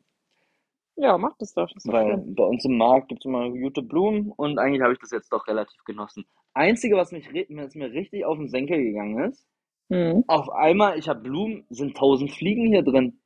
Ja, 1.01 1.17
mach 1.17 1.35
das 1.37 1.53
doch, 1.53 1.69
doch 1.85 1.93
Weil 1.93 2.05
schön. 2.05 2.35
bei 2.35 2.43
uns 2.43 2.65
im 2.65 2.77
Markt 2.77 3.09
gibt 3.09 3.21
es 3.21 3.25
immer 3.25 3.49
gute 3.51 3.81
Blumen 3.81 4.31
und 4.31 4.57
eigentlich 4.59 4.81
habe 4.81 4.93
ich 4.93 4.99
das 4.99 5.11
jetzt 5.11 5.31
doch 5.33 5.47
relativ 5.47 5.83
genossen. 5.83 6.25
Einzige, 6.53 6.95
was 6.95 7.11
mich, 7.11 7.27
was 7.49 7.75
mir 7.75 7.91
richtig 7.91 8.25
auf 8.25 8.37
den 8.37 8.49
Senkel 8.49 8.81
gegangen 8.83 9.29
ist, 9.31 9.45
Mhm. 9.89 10.23
auf 10.27 10.49
einmal, 10.49 10.97
ich 10.99 11.09
habe 11.09 11.21
Blumen, 11.21 11.65
sind 11.69 11.97
tausend 11.97 12.31
Fliegen 12.31 12.67
hier 12.67 12.83
drin. 12.83 13.21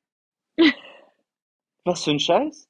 Was 1.85 2.03
für 2.03 2.11
ein 2.11 2.19
Scheiß. 2.19 2.69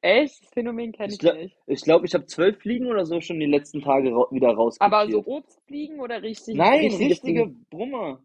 Echt? 0.00 0.42
Das 0.42 0.50
Phänomen 0.50 0.92
kenne 0.92 1.08
Ich 1.08 1.14
ich 1.14 1.18
glaube, 1.20 1.38
nicht. 1.38 1.56
ich, 1.66 1.82
glaub, 1.82 2.04
ich 2.04 2.14
habe 2.14 2.26
zwölf 2.26 2.58
Fliegen 2.58 2.86
oder 2.86 3.04
so 3.06 3.20
schon 3.20 3.40
die 3.40 3.46
letzten 3.46 3.80
Tage 3.82 4.10
ra 4.14 4.26
wieder 4.30 4.56
Aber 4.78 5.08
so. 5.10 5.24
Obstfliegen 5.26 6.00
oder 6.00 6.22
richtig, 6.22 6.56
Nein, 6.56 6.80
richtige 6.80 7.08
richtige? 7.10 7.46
Brummer. 7.70 8.22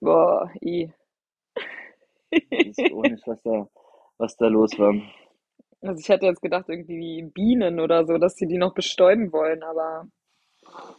Boah, 0.00 0.50
i. 0.62 0.92
weiß 2.50 2.84
auch 2.90 3.04
nicht, 3.04 3.26
was 3.26 3.42
da, 3.42 3.68
was 4.18 4.36
da 4.36 4.48
los 4.48 4.78
war. 4.78 4.94
Also 5.86 6.00
ich 6.00 6.08
hätte 6.08 6.26
jetzt 6.26 6.42
gedacht, 6.42 6.66
irgendwie 6.68 6.98
wie 6.98 7.30
Bienen 7.30 7.78
oder 7.80 8.06
so, 8.06 8.18
dass 8.18 8.36
sie 8.36 8.46
die 8.46 8.58
noch 8.58 8.74
bestäuben 8.74 9.32
wollen, 9.32 9.62
aber 9.62 10.08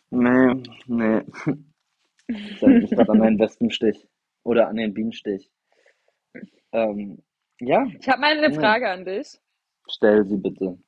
Nee, 0.10 0.64
nee. 0.88 1.22
Ich 2.28 2.60
erinnere 2.60 2.82
mich 2.82 2.90
gerade 2.90 3.12
an 3.12 3.22
einen 3.22 3.40
Wespenstich 3.40 4.08
oder 4.44 4.68
an 4.68 4.78
den 4.78 4.96
Bienenstich. 4.96 5.52
Ähm, 6.72 7.22
ja, 7.60 7.86
ich 8.00 8.10
habe 8.10 8.20
mal 8.20 8.36
eine. 8.36 8.52
Frage 8.52 8.90
an 8.90 9.06
dich. 9.06 9.40
Stell 9.88 10.26
sie 10.26 10.38
bitte. 10.38 10.80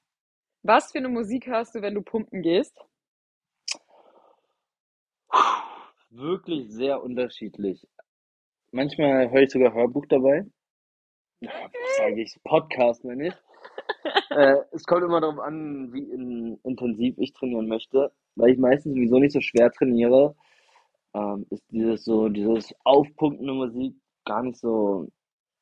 Was 0.63 0.91
für 0.91 0.97
eine 0.97 1.09
Musik 1.09 1.45
hörst 1.45 1.75
du, 1.75 1.83
wenn 1.83 1.93
du 1.93 2.01
pumpen 2.01 2.41
gehst? 2.41 2.75
Wirklich 6.09 6.71
sehr 6.71 7.03
unterschiedlich. 7.03 7.87
Manchmal 8.71 9.29
höre 9.29 9.43
ich 9.43 9.51
sogar 9.51 9.75
Hörbuch 9.75 10.07
dabei. 10.09 10.43
Ja, 11.41 11.51
was 11.51 11.97
sage 11.97 12.19
ich? 12.19 12.35
Podcast, 12.43 13.05
meine 13.05 13.27
ich. 13.27 13.35
Äh, 14.29 14.57
es 14.71 14.83
kommt 14.83 15.03
immer 15.03 15.21
darauf 15.21 15.39
an, 15.39 15.91
wie 15.93 16.03
in, 16.11 16.59
intensiv 16.63 17.15
ich 17.17 17.33
trainieren 17.33 17.67
möchte, 17.67 18.11
weil 18.35 18.51
ich 18.51 18.59
meistens 18.59 18.93
sowieso 18.93 19.19
nicht 19.19 19.31
so 19.31 19.41
schwer 19.41 19.71
trainiere. 19.71 20.35
Ähm, 21.13 21.45
ist 21.49 21.63
dieses 21.71 22.03
so, 22.05 22.29
dieses 22.29 22.73
aufpumpende 22.83 23.53
Musik 23.53 23.95
gar 24.25 24.43
nicht 24.43 24.57
so 24.57 25.07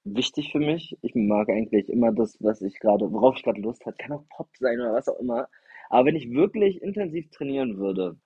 wichtig 0.03 0.51
für 0.51 0.59
mich. 0.59 0.97
Ich 1.01 1.15
mag 1.15 1.49
eigentlich 1.49 1.89
immer 1.89 2.11
das, 2.11 2.37
was 2.41 2.61
ich 2.61 2.79
gerade, 2.79 3.11
worauf 3.11 3.37
ich 3.37 3.43
gerade 3.43 3.61
Lust 3.61 3.85
habe. 3.85 3.95
Kann 3.97 4.13
auch 4.13 4.27
Pop 4.29 4.49
sein 4.59 4.79
oder 4.81 4.93
was 4.93 5.07
auch 5.07 5.19
immer. 5.19 5.47
Aber 5.89 6.07
wenn 6.07 6.15
ich 6.15 6.31
wirklich 6.31 6.81
intensiv 6.81 7.29
trainieren 7.31 7.77
würde 7.77 8.17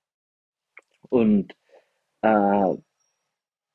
und 1.10 1.54
äh, 2.22 2.76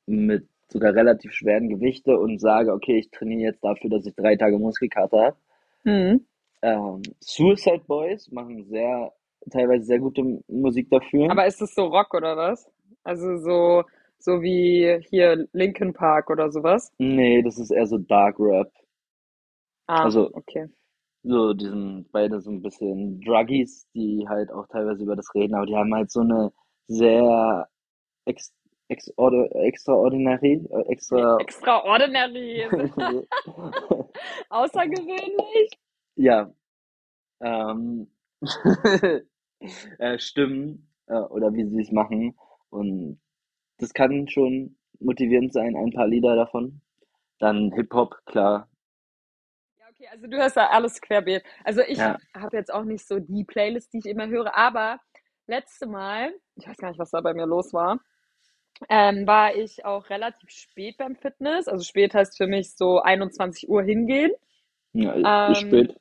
mit 0.08 0.48
sogar 0.68 0.94
relativ 0.96 1.32
schweren 1.34 1.70
Gewichte 1.70 2.18
und 2.18 2.40
sage, 2.40 2.74
okay, 2.74 2.98
ich 2.98 3.12
trainiere 3.12 3.52
jetzt 3.52 3.64
dafür, 3.64 3.90
dass 3.90 4.06
ich 4.06 4.16
drei 4.16 4.36
Tage 4.36 4.58
Muskelkater 4.58 5.25
habe. 5.25 5.38
Mhm. 5.84 6.25
Ähm, 6.65 7.03
Suicide 7.19 7.84
Boys 7.86 8.31
machen 8.31 8.65
sehr, 8.65 9.13
teilweise 9.51 9.86
sehr 9.86 10.00
gute 10.00 10.41
Musik 10.48 10.89
dafür. 10.89 11.29
Aber 11.29 11.45
ist 11.45 11.62
es 11.62 11.75
so 11.75 11.86
Rock 11.86 12.15
oder 12.15 12.36
was? 12.36 12.67
Also 13.03 13.38
so, 13.38 13.84
so 14.17 14.41
wie 14.41 15.00
hier 15.10 15.48
Linkin 15.53 15.93
Park 15.93 16.31
oder 16.31 16.51
sowas? 16.51 16.91
Nee, 16.98 17.43
das 17.43 17.60
ist 17.60 17.69
eher 17.69 17.86
so 17.86 18.00
Dark 18.00 18.38
Rap. 18.39 18.72
Ah, 19.88 20.05
Also 20.05 20.31
okay. 20.34 20.65
so, 21.22 21.53
die 21.53 21.65
sind 21.65 22.12
beide 22.12 22.41
so 22.41 22.50
ein 22.50 22.63
bisschen 22.63 23.22
Druggies, 23.22 23.88
die 23.93 24.25
halt 24.27 24.51
auch 24.51 24.65
teilweise 24.67 25.03
über 25.03 25.15
das 25.15 25.34
reden, 25.36 25.53
aber 25.53 25.67
die 25.67 25.75
haben 25.75 25.93
halt 25.93 26.10
so 26.10 26.22
eine 26.22 26.51
sehr 26.88 27.67
ex, 28.25 28.51
exordi- 28.89 29.51
extraordinary, 29.53 30.65
äh, 30.72 30.81
extra, 30.91 31.38
Extraordinary, 31.39 32.65
außergewöhnlich. 34.50 35.69
Ja, 36.15 36.51
ähm, 37.41 38.10
äh, 40.00 40.19
Stimmen 40.19 40.89
äh, 41.07 41.15
oder 41.15 41.53
wie 41.53 41.65
sie 41.65 41.81
es 41.81 41.91
machen. 41.91 42.38
Und 42.69 43.19
das 43.79 43.93
kann 43.93 44.27
schon 44.29 44.77
motivierend 45.00 45.53
sein, 45.53 45.75
ein 45.75 45.91
paar 45.91 46.07
Lieder 46.07 46.36
davon. 46.36 46.81
Dann 47.39 47.74
Hip-Hop, 47.74 48.22
klar. 48.25 48.69
Ja, 49.79 49.86
okay, 49.89 50.07
also 50.12 50.27
du 50.27 50.38
hörst 50.38 50.55
ja 50.55 50.69
alles 50.69 51.01
querbeet. 51.01 51.43
Also 51.63 51.81
ich 51.81 52.03
Ja, 52.03 52.17
habe 52.36 52.57
jetzt 52.57 52.74
auch 52.74 52.84
nicht 52.84 53.07
so 53.07 53.19
die 53.19 53.43
Playlist, 53.43 53.93
die 53.93 54.00
ich 54.00 54.05
immer 54.05 54.27
höre, 54.27 54.55
aber 54.55 55.00
letzte 55.48 55.88
Mal, 55.88 56.34
ich 56.55 56.67
weiß 56.67 56.77
gar 56.77 56.89
nicht, 56.89 57.00
was 57.00 57.12
da 57.12 57.22
bei 57.22 57.34
mir 57.34 57.45
los 57.45 57.74
war, 57.74 58.00
ähm, 58.89 59.27
war 59.27 59.55
ich 59.55 59.86
auch 59.86 60.10
relativ 60.10 60.50
spät 60.51 60.98
beim 60.98 61.15
Fitness. 61.15 61.67
Also 61.67 61.84
spät 61.84 62.13
heißt 62.15 62.38
für 62.38 62.48
mich 62.48 62.75
so 62.75 63.01
21 63.01 63.69
Uhr 63.69 63.84
hingehen. 63.84 64.31
ja, 64.93 65.13
Ähm, 65.24 65.53
spät. 65.53 65.95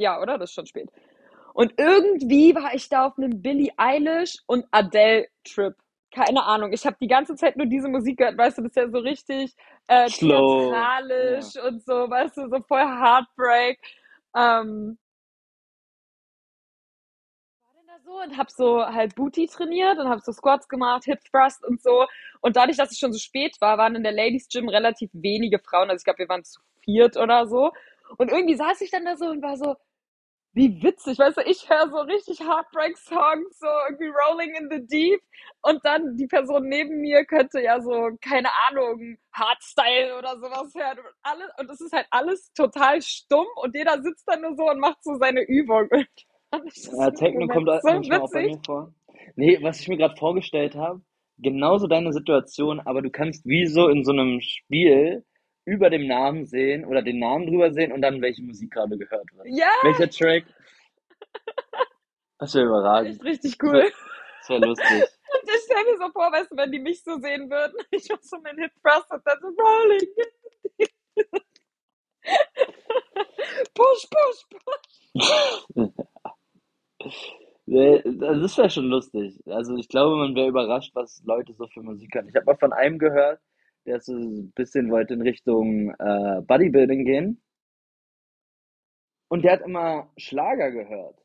Ja, 0.00 0.20
oder? 0.20 0.38
Das 0.38 0.50
ist 0.50 0.54
schon 0.54 0.66
spät. 0.66 0.90
Und 1.52 1.74
irgendwie 1.76 2.54
war 2.54 2.74
ich 2.74 2.88
da 2.88 3.06
auf 3.06 3.18
einem 3.18 3.42
Billie 3.42 3.72
Eilish 3.76 4.38
und 4.46 4.66
Adele 4.70 5.28
Trip. 5.44 5.74
Keine 6.12 6.42
Ahnung. 6.44 6.72
Ich 6.72 6.86
habe 6.86 6.96
die 7.00 7.06
ganze 7.06 7.36
Zeit 7.36 7.56
nur 7.56 7.66
diese 7.66 7.88
Musik 7.88 8.18
gehört, 8.18 8.36
weißt 8.36 8.58
du, 8.58 8.62
das 8.62 8.70
ist 8.70 8.76
ja 8.76 8.88
so 8.88 8.98
richtig 8.98 9.54
äh, 9.86 10.08
Slow. 10.08 10.70
Ja. 10.70 10.70
theatralisch 10.70 11.56
und 11.64 11.84
so, 11.84 12.10
weißt 12.10 12.36
du, 12.36 12.48
so 12.48 12.60
voll 12.66 12.80
Heartbreak. 12.80 13.78
Ähm, 14.34 14.98
war 17.62 17.72
denn 17.74 17.86
da 17.86 17.98
so 18.04 18.22
und 18.22 18.36
habe 18.36 18.50
so 18.50 18.84
halt 18.84 19.14
Booty 19.14 19.46
trainiert 19.46 19.98
und 19.98 20.08
habe 20.08 20.20
so 20.20 20.32
Squats 20.32 20.68
gemacht, 20.68 21.04
Hip 21.04 21.20
Thrust 21.30 21.64
und 21.64 21.80
so. 21.82 22.06
Und 22.40 22.56
dadurch, 22.56 22.76
dass 22.76 22.90
es 22.90 22.98
schon 22.98 23.12
so 23.12 23.18
spät 23.18 23.56
war, 23.60 23.78
waren 23.78 23.94
in 23.94 24.02
der 24.02 24.12
Ladies 24.12 24.48
Gym 24.48 24.68
relativ 24.68 25.10
wenige 25.12 25.58
Frauen. 25.60 25.90
Also 25.90 26.00
ich 26.00 26.04
glaube, 26.04 26.18
wir 26.20 26.28
waren 26.28 26.44
zu 26.44 26.60
viert 26.82 27.16
oder 27.16 27.46
so. 27.46 27.70
Und 28.16 28.32
irgendwie 28.32 28.56
saß 28.56 28.80
ich 28.80 28.90
dann 28.90 29.04
da 29.04 29.16
so 29.16 29.26
und 29.26 29.42
war 29.42 29.56
so, 29.56 29.76
wie 30.52 30.82
witzig, 30.82 31.18
weißt 31.18 31.38
du, 31.38 31.42
ich 31.42 31.68
höre 31.68 31.88
so 31.88 31.98
richtig 32.00 32.40
Heartbreak-Songs, 32.40 33.58
so 33.58 33.66
irgendwie 33.88 34.08
Rolling 34.08 34.54
in 34.54 34.68
the 34.70 34.86
Deep 34.86 35.20
und 35.62 35.84
dann 35.84 36.16
die 36.16 36.26
Person 36.26 36.68
neben 36.68 37.00
mir 37.00 37.24
könnte 37.24 37.60
ja 37.60 37.80
so, 37.80 38.10
keine 38.20 38.48
Ahnung, 38.68 39.16
Hardstyle 39.32 40.18
oder 40.18 40.36
sowas 40.38 40.74
hören 40.74 40.98
und 40.98 41.14
alles, 41.22 41.50
und 41.58 41.70
es 41.70 41.80
ist 41.80 41.92
halt 41.92 42.06
alles 42.10 42.52
total 42.52 43.00
stumm 43.00 43.46
und 43.62 43.76
jeder 43.76 44.02
sitzt 44.02 44.26
dann 44.26 44.42
nur 44.42 44.56
so 44.56 44.64
und 44.64 44.80
macht 44.80 45.02
so 45.04 45.16
seine 45.16 45.42
Übung. 45.42 45.88
Ja, 46.52 47.12
Techno 47.12 47.46
kommt 47.46 47.68
so 47.68 47.78
manchmal 47.84 48.18
auch 48.18 48.32
bei 48.32 48.42
witzig. 48.42 48.56
mir 48.56 48.60
vor. 48.66 48.92
Nee, 49.36 49.58
was 49.62 49.78
ich 49.78 49.86
mir 49.86 49.96
gerade 49.96 50.16
vorgestellt 50.16 50.74
habe, 50.74 51.00
genauso 51.38 51.86
deine 51.86 52.12
Situation, 52.12 52.80
aber 52.80 53.02
du 53.02 53.10
kannst 53.10 53.46
wie 53.46 53.66
so 53.66 53.88
in 53.88 54.04
so 54.04 54.10
einem 54.10 54.40
Spiel 54.40 55.24
über 55.64 55.90
dem 55.90 56.06
Namen 56.06 56.46
sehen 56.46 56.84
oder 56.84 57.02
den 57.02 57.18
Namen 57.18 57.46
drüber 57.46 57.72
sehen 57.72 57.92
und 57.92 58.02
dann 58.02 58.20
welche 58.22 58.42
Musik 58.42 58.72
gerade 58.72 58.96
gehört 58.96 59.26
wird. 59.34 59.46
Ja, 59.50 59.70
Welcher 59.82 60.08
Track? 60.10 60.44
Das 62.38 62.54
wäre 62.54 62.66
überragend. 62.66 63.12
echt 63.12 63.24
richtig 63.24 63.58
Das 63.58 63.70
wäre 63.72 63.84
cool. 63.84 63.92
das 64.40 64.48
wär 64.48 64.58
lustig. 64.60 65.02
Und 65.32 65.48
ich 65.48 65.60
stelle 65.64 65.84
mir 65.92 65.96
so 65.98 66.10
vor, 66.12 66.32
weißt 66.32 66.50
du, 66.50 66.56
wenn 66.56 66.72
die 66.72 66.78
mich 66.80 67.02
so 67.04 67.16
sehen 67.18 67.48
würden, 67.50 67.74
ich 67.90 68.08
mach 68.10 68.22
so 68.22 68.38
meinen 68.40 68.58
Hip 68.58 68.72
Thrust 68.82 69.10
und 69.12 69.22
dann 69.26 69.38
so 69.40 69.48
Rolling. 69.48 70.08
Push, 73.74 74.08
push, 74.10 74.46
push. 74.50 75.90
Das 77.66 78.58
wäre 78.58 78.70
schon 78.70 78.86
lustig. 78.88 79.40
Also 79.46 79.76
ich 79.76 79.88
glaube, 79.88 80.16
man 80.16 80.34
wäre 80.34 80.48
überrascht, 80.48 80.94
was 80.94 81.22
Leute 81.24 81.52
so 81.54 81.66
für 81.68 81.82
Musik 81.82 82.14
hören. 82.14 82.28
Ich 82.28 82.34
habe 82.34 82.46
mal 82.46 82.56
von 82.56 82.72
einem 82.72 82.98
gehört, 82.98 83.40
der 83.86 84.00
so 84.00 84.12
ein 84.12 84.52
bisschen 84.52 84.90
wollte 84.90 85.14
in 85.14 85.22
Richtung 85.22 85.90
äh, 85.98 86.42
Bodybuilding 86.42 87.04
gehen. 87.04 87.42
Und 89.28 89.42
der 89.44 89.52
hat 89.52 89.62
immer 89.62 90.10
Schlager 90.16 90.70
gehört. 90.70 91.16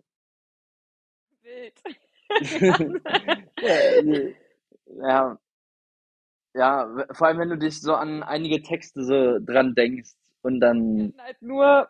Wild. 1.41 1.81
Ja, 3.61 4.01
nee. 4.03 4.35
ja, 4.85 5.37
ja, 6.55 7.05
vor 7.11 7.27
allem 7.27 7.39
wenn 7.39 7.49
du 7.49 7.57
dich 7.57 7.81
so 7.81 7.93
an 7.93 8.23
einige 8.23 8.61
Texte 8.61 9.03
so 9.03 9.39
dran 9.39 9.75
denkst 9.75 10.11
und 10.41 10.59
dann, 10.59 11.13
halt 11.17 11.41
nur, 11.41 11.89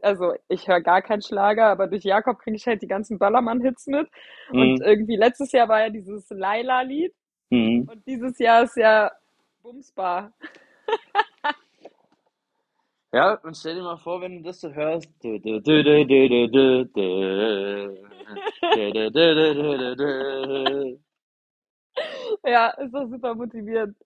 also 0.00 0.34
ich 0.48 0.68
höre 0.68 0.80
gar 0.80 1.02
keinen 1.02 1.22
Schlager, 1.22 1.66
aber 1.66 1.86
durch 1.86 2.04
Jakob 2.04 2.38
kriege 2.38 2.56
ich 2.56 2.66
halt 2.66 2.80
die 2.82 2.86
ganzen 2.86 3.18
Ballermann-Hits 3.18 3.88
mit. 3.88 4.08
Und 4.50 4.78
hm, 4.78 4.82
irgendwie 4.82 5.16
letztes 5.16 5.52
Jahr 5.52 5.68
war 5.68 5.80
ja 5.80 5.90
dieses 5.90 6.28
Laila-Lied 6.30 7.12
hm. 7.50 7.88
und 7.90 8.06
dieses 8.06 8.38
Jahr 8.38 8.62
ist 8.62 8.76
ja 8.76 9.10
Bumsbar. 9.66 10.32
Ja, 13.12 13.34
und 13.42 13.56
stell 13.56 13.74
dir 13.74 13.82
mal 13.82 13.96
vor, 13.96 14.20
wenn 14.20 14.36
du 14.36 14.42
das 14.44 14.60
so 14.60 14.72
hörst. 14.72 15.10
Ja, 22.44 22.68
ist 22.68 22.94
doch 22.94 23.08
super 23.08 23.34
motivierend. 23.34 23.96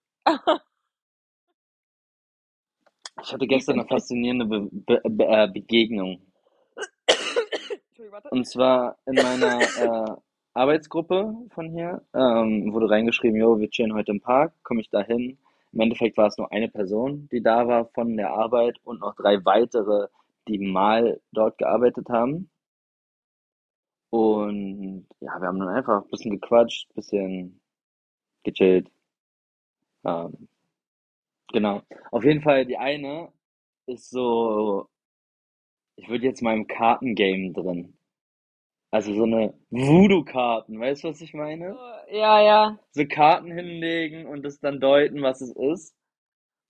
Ich 3.23 3.33
hatte 3.35 3.47
gestern 3.47 3.81
eine 3.81 3.87
faszinierende 3.87 4.47
Be 4.47 4.67
Be 4.73 5.03
Be 5.11 5.27
äh, 5.27 5.49
Begegnung. 5.53 6.23
Und 8.31 8.47
zwar 8.47 8.97
in 9.05 9.15
meiner 9.15 9.61
äh, 9.61 10.17
Arbeitsgruppe 10.55 11.35
von 11.51 11.71
hier 11.71 12.03
ähm, 12.15 12.73
wurde 12.73 12.89
reingeschrieben, 12.89 13.39
jo, 13.39 13.59
wir 13.59 13.69
chillen 13.69 13.93
heute 13.93 14.13
im 14.13 14.23
Park, 14.23 14.55
komme 14.63 14.81
ich 14.81 14.89
da 14.89 15.03
hin. 15.03 15.37
Im 15.73 15.81
Endeffekt 15.81 16.17
war 16.17 16.27
es 16.29 16.37
nur 16.39 16.51
eine 16.53 16.69
Person, 16.69 17.29
die 17.33 17.43
da 17.43 17.67
war 17.69 17.87
von 17.95 18.17
der 18.17 18.33
Arbeit 18.33 18.79
und 18.85 19.01
noch 19.01 19.15
drei 19.17 19.45
weitere, 19.45 20.09
die 20.49 20.59
mal 20.59 21.21
dort 21.33 21.59
gearbeitet 21.59 22.09
haben. 22.09 22.51
Und 24.11 25.07
ja, 25.21 25.41
wir 25.41 25.49
haben 25.49 25.59
dann 25.61 25.69
einfach 25.69 26.03
ein 26.03 26.11
bisschen 26.11 26.33
gequatscht, 26.41 26.89
ein 26.91 26.95
bisschen 26.95 27.61
gechillt. 28.45 28.91
Ähm, 30.05 30.49
genau. 31.53 31.83
Auf 32.11 32.25
jeden 32.25 32.43
Fall, 32.43 32.67
die 32.67 32.77
eine 32.79 33.33
ist 33.87 34.11
so, 34.11 34.89
ich 35.97 36.09
würde 36.09 36.25
jetzt 36.27 36.43
mal 36.43 36.57
im 36.57 36.67
Kartengame 36.67 37.53
drin. 37.53 37.97
Also 38.93 39.15
so 39.15 39.23
eine 39.25 39.55
Voodoo-Karten, 39.71 40.81
weißt 40.81 41.05
du, 41.05 41.09
was 41.09 41.21
ich 41.21 41.33
meine? 41.33 41.77
Ja, 42.11 42.41
ja. 42.41 42.79
So 42.93 43.05
Karten 43.07 43.53
hinlegen 43.53 44.27
und 44.27 44.45
es 44.45 44.61
dann 44.61 44.81
deuten, 44.81 45.23
was 45.23 45.41
es 45.41 45.55
ist. 45.55 45.95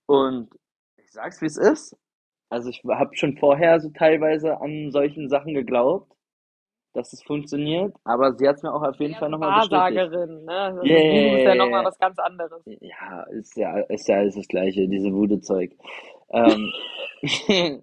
Und 0.07 0.49
ich 0.97 1.11
sag's, 1.11 1.41
wie 1.41 1.47
es 1.47 1.57
ist. 1.57 1.97
Also 2.49 2.69
ich 2.69 2.83
habe 2.87 3.15
schon 3.15 3.37
vorher 3.37 3.79
so 3.79 3.89
teilweise 3.89 4.59
an 4.61 4.91
solchen 4.91 5.29
Sachen 5.29 5.53
geglaubt, 5.53 6.13
dass 6.93 7.13
es 7.13 7.23
funktioniert, 7.23 7.95
aber 8.03 8.33
sie 8.37 8.47
hat 8.47 8.57
es 8.57 8.63
mir 8.63 8.73
auch 8.73 8.83
auf 8.83 8.99
jeden 8.99 9.13
Eher 9.13 9.19
Fall 9.19 9.29
nochmal 9.29 9.53
bestätigt. 9.53 10.05
Wahrsagerin, 10.05 10.45
ne? 10.45 10.51
Also 10.59 10.81
Voodoo 11.09 11.35
ist 11.35 11.45
ja 11.45 11.55
noch 11.55 11.69
mal 11.69 11.79
Yeah. 11.79 11.85
was 11.85 11.97
ganz 11.97 12.19
anderes. 12.19 12.63
Ja, 12.65 13.23
ist 13.31 13.55
ja, 13.57 13.79
ist 13.81 14.07
ja 14.07 14.17
alles 14.17 14.35
das 14.35 14.47
Gleiche, 14.47 14.87
diese 14.87 15.11
Voodoo-Zeug. 15.13 15.71
Ähm, 16.31 16.71
nee, 17.47 17.81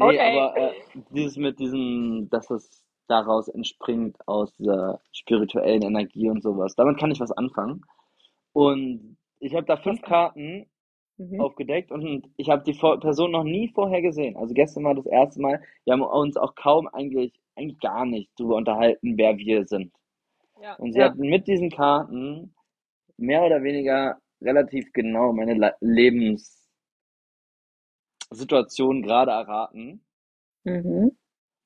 Okay. 0.00 0.36
aber 0.38 0.56
äh, 0.56 0.74
dieses 1.10 1.36
mit 1.36 1.58
diesem, 1.58 2.28
dass 2.30 2.50
es 2.50 2.79
daraus 3.10 3.48
entspringt, 3.48 4.16
aus 4.28 4.54
dieser 4.56 5.00
spirituellen 5.12 5.82
Energie 5.82 6.30
und 6.30 6.42
sowas, 6.42 6.74
damit 6.76 6.98
kann 6.98 7.10
ich 7.10 7.20
was 7.20 7.32
anfangen. 7.32 7.82
Und 8.52 9.16
ich 9.40 9.54
habe 9.54 9.66
da 9.66 9.76
fünf 9.76 10.02
Karten 10.02 10.66
Mhm. 11.18 11.36
aufgedeckt 11.38 11.90
und 11.92 12.28
ich 12.36 12.50
habe 12.50 12.64
die 12.64 12.74
Person 12.74 13.32
noch 13.32 13.44
nie 13.44 13.68
vorher 13.68 14.02
gesehen. 14.02 14.36
Also 14.36 14.54
gestern 14.54 14.84
war 14.84 14.94
das 14.94 15.06
erste 15.06 15.40
Mal. 15.40 15.62
Wir 15.84 15.94
haben 15.94 16.02
uns 16.02 16.36
auch 16.36 16.54
kaum 16.54 16.88
eigentlich, 16.88 17.32
eigentlich 17.56 17.80
gar 17.80 18.06
nicht 18.06 18.30
darüber 18.36 18.56
unterhalten, 18.56 19.16
wer 19.18 19.38
wir 19.38 19.66
sind. 19.66 19.92
Ja, 20.62 20.78
Und 20.78 20.92
sie 20.92 21.02
ja. 21.02 21.04
hat 21.04 21.16
mit 21.16 21.48
diesen 21.48 21.70
Karten 21.70 22.54
mehr 23.18 23.44
oder 23.44 23.62
weniger 23.62 24.18
relativ 24.42 24.92
genau 24.92 25.32
meine 25.32 25.54
La- 25.54 25.74
Lebenssituation 25.80 26.60
gerade 29.02 29.30
erraten 29.30 30.04
Mhm. 30.64 31.10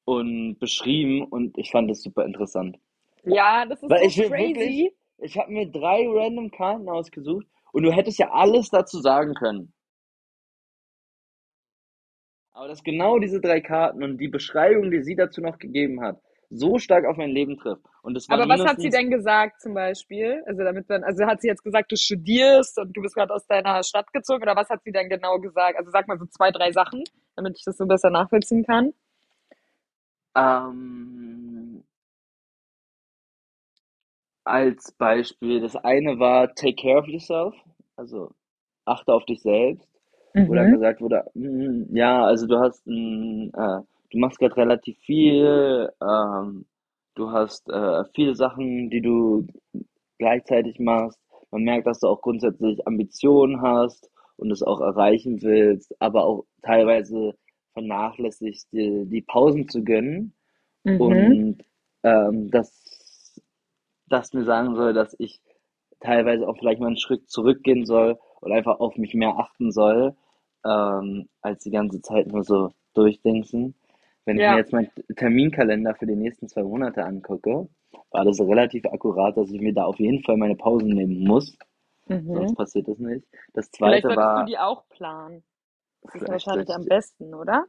Und 0.04 0.58
beschrieben 0.58 1.24
und 1.24 1.56
ich 1.58 1.70
fand 1.70 1.90
das 1.90 2.02
super 2.02 2.24
interessant. 2.24 2.78
Ja, 3.24 3.64
das 3.66 3.82
ist 3.82 3.90
Weil 3.90 4.00
so 4.00 4.06
ich 4.06 4.18
will 4.18 4.30
wirklich, 4.30 4.54
crazy. 4.54 4.96
ich 5.18 5.38
habe 5.38 5.52
mir 5.52 5.70
drei 5.70 6.06
random 6.06 6.50
Karten 6.50 6.88
ausgesucht 6.88 7.46
und 7.72 7.82
du 7.82 7.92
hättest 7.92 8.18
ja 8.18 8.30
alles 8.30 8.70
dazu 8.70 9.00
sagen 9.00 9.34
können. 9.34 9.72
Aber 12.52 12.68
dass 12.68 12.84
genau 12.84 13.18
diese 13.18 13.40
drei 13.40 13.60
Karten 13.60 14.04
und 14.04 14.18
die 14.18 14.28
Beschreibung, 14.28 14.90
die 14.90 15.02
sie 15.02 15.16
dazu 15.16 15.40
noch 15.40 15.58
gegeben 15.58 16.00
hat, 16.02 16.20
so 16.50 16.78
stark 16.78 17.04
auf 17.04 17.16
mein 17.16 17.30
Leben 17.30 17.58
trifft. 17.58 17.82
Und 18.02 18.16
es 18.16 18.28
war 18.28 18.38
Aber 18.38 18.48
was 18.48 18.64
hat 18.64 18.80
sie 18.80 18.90
denn 18.90 19.10
gesagt 19.10 19.60
zum 19.60 19.74
Beispiel? 19.74 20.42
Also 20.46 20.62
damit 20.62 20.88
man, 20.88 21.02
also 21.02 21.26
hat 21.26 21.40
sie 21.40 21.48
jetzt 21.48 21.64
gesagt, 21.64 21.90
du 21.90 21.96
studierst 21.96 22.78
und 22.78 22.96
du 22.96 23.02
bist 23.02 23.14
gerade 23.16 23.34
aus 23.34 23.46
deiner 23.46 23.82
Stadt 23.82 24.12
gezogen 24.12 24.42
oder 24.42 24.54
was 24.54 24.68
hat 24.68 24.82
sie 24.84 24.92
denn 24.92 25.08
genau 25.08 25.38
gesagt? 25.38 25.78
Also 25.78 25.90
sag 25.90 26.06
mal 26.06 26.18
so 26.18 26.26
zwei, 26.26 26.50
drei 26.52 26.70
Sachen, 26.70 27.02
damit 27.34 27.56
ich 27.58 27.64
das 27.64 27.76
so 27.76 27.86
besser 27.86 28.10
nachvollziehen 28.10 28.64
kann. 28.64 28.92
Ähm, 30.36 31.82
als 34.44 34.92
Beispiel, 34.92 35.60
das 35.60 35.76
eine 35.76 36.18
war 36.18 36.54
Take 36.54 36.74
care 36.76 36.98
of 36.98 37.08
yourself, 37.08 37.54
also 37.96 38.30
achte 38.84 39.12
auf 39.12 39.24
dich 39.26 39.40
selbst. 39.42 39.88
Wo 40.46 40.54
dann 40.54 40.70
Mhm. 40.70 40.72
gesagt 40.72 41.00
wurde, 41.00 41.24
mm, 41.34 41.96
ja, 41.96 42.24
also 42.24 42.46
du 42.46 42.58
hast 42.60 42.86
ein, 42.86 43.50
äh, 43.54 43.80
du 44.10 44.18
machst 44.18 44.38
gerade 44.40 44.56
relativ 44.58 44.98
viel, 45.00 45.90
ähm, 46.02 46.66
du 47.14 47.30
hast 47.32 47.68
äh, 47.70 48.04
viele 48.14 48.34
Sachen, 48.34 48.90
die 48.90 49.02
du 49.02 49.46
gleichzeitig 50.18 50.78
machst. 50.80 51.18
Man 51.50 51.62
merkt, 51.64 51.86
dass 51.86 52.00
du 52.00 52.08
auch 52.08 52.22
grundsätzlich 52.22 52.86
Ambitionen 52.86 53.62
hast 53.62 54.10
und 54.36 54.50
es 54.52 54.62
auch 54.62 54.80
erreichen 54.80 55.42
willst, 55.42 55.94
aber 56.00 56.24
auch 56.26 56.44
teilweise 56.62 57.34
vernachlässigst, 57.74 58.72
dir 58.72 59.04
die 59.06 59.22
Pausen 59.22 59.68
zu 59.68 59.84
gönnen 59.84 60.34
Mhm. 60.84 61.44
und 61.44 61.58
ähm, 62.04 62.50
dass 62.50 63.40
das 64.08 64.32
mir 64.32 64.44
sagen 64.44 64.74
soll, 64.76 64.92
dass 64.92 65.14
ich 65.18 65.40
teilweise 66.00 66.46
auch 66.48 66.56
vielleicht 66.58 66.80
mal 66.80 66.88
einen 66.88 66.98
Schritt 66.98 67.30
zurückgehen 67.30 67.86
soll 67.86 68.18
und 68.40 68.52
einfach 68.52 68.80
auf 68.80 68.96
mich 68.96 69.14
mehr 69.14 69.36
achten 69.38 69.72
soll, 69.72 70.14
ähm, 70.64 71.28
als 71.40 71.62
die 71.64 71.70
ganze 71.70 72.00
Zeit 72.02 72.26
nur 72.28 72.44
so 72.44 72.70
durchdenken. 72.94 73.74
Wenn 74.26 74.38
ich 74.38 74.46
mir 74.46 74.56
Ja. 74.56 74.56
jetzt 74.56 74.72
meinen 74.72 74.90
Terminkalender 75.16 75.94
für 75.94 76.06
die 76.06 76.16
nächsten 76.16 76.48
zwei 76.48 76.62
Monate 76.62 77.04
angucke, 77.04 77.68
war 78.10 78.24
das 78.24 78.40
relativ 78.40 78.84
akkurat, 78.86 79.36
dass 79.36 79.50
ich 79.50 79.60
mir 79.60 79.74
da 79.74 79.84
auf 79.84 79.98
jeden 79.98 80.22
Fall 80.22 80.36
meine 80.36 80.56
Pausen 80.56 80.90
nehmen 80.90 81.24
muss, 81.24 81.56
sonst 82.32 82.54
Mhm. 82.54 82.56
passiert 82.56 82.88
das 82.88 82.98
nicht. 82.98 83.26
Das 83.54 83.70
Vielleicht 83.80 84.04
zweite 84.04 84.08
du 84.08 84.16
war, 84.16 84.42
die 84.42 84.58
auch 84.58 84.88
planen. 84.88 85.44
Das 86.04 86.14
ist 86.16 86.28
wahrscheinlich 86.28 86.70
am 86.70 86.84
besten, 86.84 87.34
oder? 87.34 87.66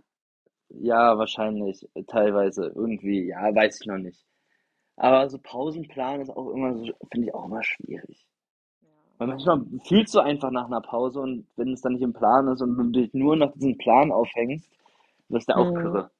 ja, 0.69 1.17
wahrscheinlich, 1.17 1.88
teilweise, 2.08 2.67
irgendwie, 2.76 3.28
ja, 3.28 3.54
weiß 3.56 3.82
ich 3.82 3.88
noch 3.88 3.98
nicht. 3.98 4.26
Aber 4.98 5.30
so 5.30 5.39
Pausenplan 5.39 6.21
ist 6.21 6.30
auch 6.30 6.52
immer 6.52 6.76
so, 6.78 6.93
finde 7.12 7.28
ich 7.28 7.34
auch 7.34 7.45
immer 7.45 7.63
schwierig. 7.63 8.28
Ja. 8.82 8.89
Weil 9.17 9.28
manchmal 9.28 9.62
fühlst 9.88 10.13
du 10.15 10.19
einfach 10.19 10.52
nach 10.52 10.65
einer 10.65 10.82
Pause 10.82 11.21
und 11.21 11.48
wenn 11.56 11.74
es 11.74 11.82
dann 11.82 11.93
nicht 11.93 12.02
im 12.04 12.13
Plan 12.13 12.48
ist 12.50 12.62
und 12.62 12.78
du 12.78 12.84
dich 12.91 13.13
nur 13.13 13.36
nach 13.36 13.52
diesem 13.54 13.78
Plan 13.78 14.12
aufhängst, 14.12 14.69
wirst 15.30 15.50
du 15.50 15.58
auch 15.58 15.71
Mhm. 15.71 15.82
kirre. 15.82 16.12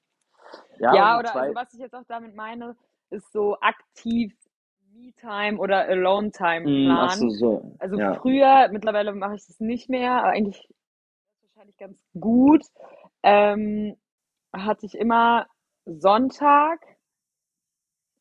Ja, 0.80 0.96
Ja, 0.96 1.20
oder 1.20 1.36
also 1.36 1.56
was 1.56 1.74
ich 1.74 1.80
jetzt 1.80 1.96
auch 1.96 2.06
damit 2.08 2.36
meine, 2.36 2.76
ist 3.10 3.32
so 3.32 3.58
aktiv 3.60 4.34
Me-Time 4.94 5.58
oder 5.60 5.86
Alone-Time 5.88 6.70
mm, 6.70 6.88
ach 7.00 7.12
so, 7.12 7.30
so, 7.30 7.78
Also 7.80 7.98
ja. 7.98 8.14
früher, 8.16 8.70
mittlerweile 8.72 9.14
mache 9.14 9.36
ich 9.36 9.46
das 9.46 9.60
nicht 9.60 9.90
mehr, 9.90 10.14
aber 10.14 10.30
eigentlich 10.30 10.68
wahrscheinlich 11.66 11.78
ganz 11.78 12.00
gut. 12.20 12.66
Ähm, 13.24 13.96
hatte 14.54 14.86
ich 14.86 14.96
immer 14.96 15.48
Sonntag 15.86 16.80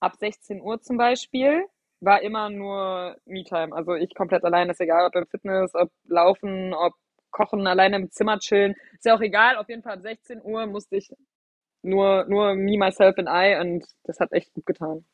ab 0.01 0.17
16 0.17 0.61
Uhr 0.61 0.81
zum 0.81 0.97
Beispiel, 0.97 1.65
war 2.01 2.23
immer 2.23 2.51
nur 2.51 3.17
Me-Time. 3.25 3.75
Also 3.75 3.95
ich 3.95 4.15
komplett 4.15 4.45
allein, 4.45 4.71
ist 4.71 4.81
egal, 4.81 5.07
ob 5.07 5.15
im 5.15 5.27
Fitness, 5.27 5.75
ob 5.75 5.91
Laufen, 6.05 6.75
ob 6.75 6.95
Kochen, 7.31 7.67
alleine 7.67 7.97
im 7.97 8.11
Zimmer 8.11 8.39
chillen. 8.39 8.75
Ist 8.93 9.05
ja 9.05 9.17
auch 9.17 9.21
egal, 9.21 9.57
auf 9.57 9.69
jeden 9.69 9.83
Fall 9.83 9.95
ab 9.95 10.03
16 10.03 10.41
Uhr 10.43 10.67
musste 10.67 10.97
ich 10.97 11.11
nur, 11.83 12.25
nur 12.27 12.55
me, 12.55 12.79
myself 12.79 13.19
and 13.19 13.29
I 13.29 13.61
und 13.61 13.85
das 14.05 14.21
hat 14.21 14.33
echt 14.33 14.53
gut 14.55 14.67
getan. 14.67 15.05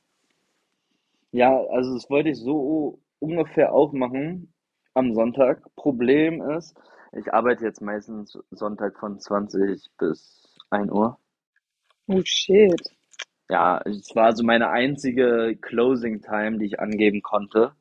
Ja, 1.32 1.56
also 1.70 1.94
das 1.94 2.10
wollte 2.10 2.30
ich 2.30 2.38
so 2.38 2.98
ungefähr 3.18 3.72
auch 3.72 3.92
machen 3.92 4.52
am 4.94 5.14
Sonntag. 5.14 5.62
Problem 5.76 6.42
ist, 6.42 6.76
ich 7.12 7.32
arbeite 7.32 7.64
jetzt 7.64 7.80
meistens 7.82 8.38
Sonntag 8.50 8.98
von 8.98 9.18
20 9.20 9.90
bis 9.98 10.58
1 10.70 10.90
Uhr. 10.90 11.18
Oh 12.08 12.20
shit. 12.24 12.92
Ja, 13.50 13.80
es 13.84 14.14
war 14.14 14.34
so 14.34 14.44
meine 14.44 14.70
einzige 14.70 15.56
Closing 15.60 16.22
Time, 16.22 16.58
die 16.58 16.66
ich 16.66 16.80
angeben 16.80 17.20
konnte, 17.22 17.72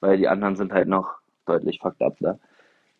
weil 0.00 0.18
die 0.18 0.28
anderen 0.28 0.56
sind 0.56 0.72
halt 0.72 0.88
noch 0.88 1.18
deutlich 1.46 1.80
fucked 1.80 2.00
up 2.02 2.16
da. 2.20 2.38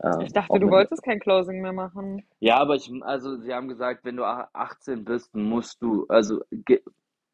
Äh, 0.00 0.26
Ich 0.26 0.32
dachte, 0.32 0.58
du 0.60 0.70
wolltest 0.70 1.02
kein 1.02 1.20
Closing 1.20 1.62
mehr 1.62 1.72
machen. 1.72 2.24
ja, 2.40 2.58
aber 2.58 2.74
ich, 2.76 2.90
also 3.02 3.36
sie 3.38 3.52
haben 3.54 3.68
gesagt, 3.68 4.04
wenn 4.04 4.16
du 4.16 4.24
ach- 4.24 4.48
18 4.52 5.04
bist, 5.04 5.34
musst 5.34 5.80
du, 5.82 6.06
also 6.08 6.42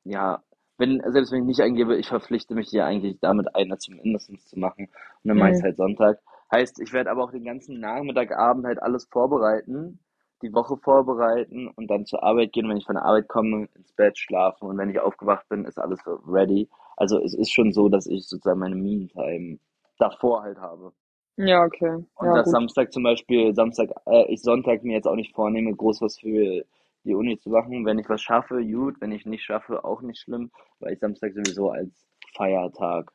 ja, 0.05 0.43
wenn, 0.79 1.01
selbst 1.13 1.33
wenn 1.33 1.41
ich 1.43 1.47
nicht 1.47 1.61
eingebe, 1.61 1.97
ich 1.97 2.09
verpflichte 2.09 2.55
mich 2.55 2.69
hier 2.71 2.85
eigentlich 2.87 3.19
damit 3.21 3.55
einer 3.55 3.79
zumindest 3.79 4.49
zu 4.49 4.59
machen. 4.59 4.87
Und 5.23 5.29
dann 5.29 5.39
meist 5.39 5.61
Mhm. 5.61 5.65
halt 5.65 5.77
Sonntag. 5.77 6.19
Heißt, 6.53 6.81
ich 6.81 6.93
werde 6.93 7.11
aber 7.11 7.25
auch 7.25 7.33
den 7.33 7.45
ganzen 7.45 7.81
Nachmittag, 7.81 8.31
Abend 8.33 8.67
halt 8.67 8.81
alles 8.83 9.07
vorbereiten, 9.07 9.99
die 10.43 10.53
Woche 10.53 10.77
vorbereiten 10.77 11.69
und 11.69 11.89
dann 11.91 12.07
zur 12.07 12.23
Arbeit 12.23 12.53
gehen. 12.53 12.69
Wenn 12.69 12.77
ich 12.77 12.87
von 12.87 12.95
der 12.97 13.05
Arbeit 13.05 13.29
komme, 13.29 13.69
ins 13.75 13.93
Bett 13.93 14.19
schlafen 14.19 14.69
und 14.69 14.79
wenn 14.79 14.91
ich 14.91 15.01
aufgewacht 15.01 15.49
bin, 15.49 15.65
ist 15.65 15.79
alles 15.79 16.01
ready. 16.07 16.69
Also 16.97 17.19
es 17.19 17.35
ist 17.35 17.53
schon 17.53 17.73
so, 17.73 17.89
dass 17.89 18.07
ich 18.07 18.29
sozusagen 18.29 18.61
meine 18.61 18.77
Me-Time 18.77 19.59
davor 19.99 20.43
halt 20.43 20.59
habe. 20.59 20.93
Ja, 21.37 21.65
okay. 21.65 22.05
Und 22.17 22.33
Ja, 22.35 22.35
dass 22.35 22.45
gut. 22.45 22.53
Samstag 22.53 22.93
zum 22.93 23.03
Beispiel, 23.03 23.55
Samstag, 23.55 23.91
äh, 24.07 24.25
ich 24.33 24.41
Sonntag 24.43 24.83
mir 24.85 24.95
jetzt 24.95 25.07
auch 25.07 25.15
nicht 25.17 25.35
vornehme, 25.35 25.75
groß 25.75 26.01
was 26.01 26.19
für 26.19 26.65
die 27.05 27.15
Uni 27.15 27.39
zu 27.39 27.51
machen. 27.51 27.85
Wenn 27.85 27.99
ich 27.99 28.09
was 28.09 28.23
schaffe, 28.23 28.65
gut. 28.65 29.01
Wenn 29.01 29.13
ich 29.13 29.27
nicht 29.27 29.43
schaffe, 29.45 29.85
auch 29.85 30.01
nicht 30.03 30.21
schlimm, 30.21 30.51
weil 30.81 30.95
ich 30.95 31.01
Samstag 31.01 31.35
sowieso 31.35 31.71
als 31.71 32.07
Feiertag 32.35 33.13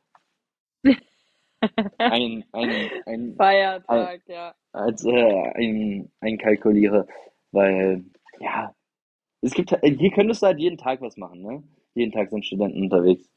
ein, 2.07 2.45
ein, 2.51 2.69
ein, 2.71 2.91
ein, 3.05 3.35
Feiertag, 3.37 4.21
ja. 4.27 4.55
als 4.73 5.03
äh, 5.05 5.51
ein, 5.55 6.11
einkalkuliere. 6.21 7.07
Weil, 7.51 8.05
ja, 8.39 8.73
es 9.41 9.53
gibt, 9.53 9.71
hier 9.83 10.11
könntest 10.11 10.41
du 10.43 10.47
halt 10.47 10.59
jeden 10.59 10.77
Tag 10.77 11.01
was 11.01 11.17
machen, 11.17 11.41
ne? 11.41 11.63
Jeden 11.95 12.11
Tag 12.11 12.29
sind 12.29 12.45
Studenten 12.45 12.83
unterwegs. 12.83 13.29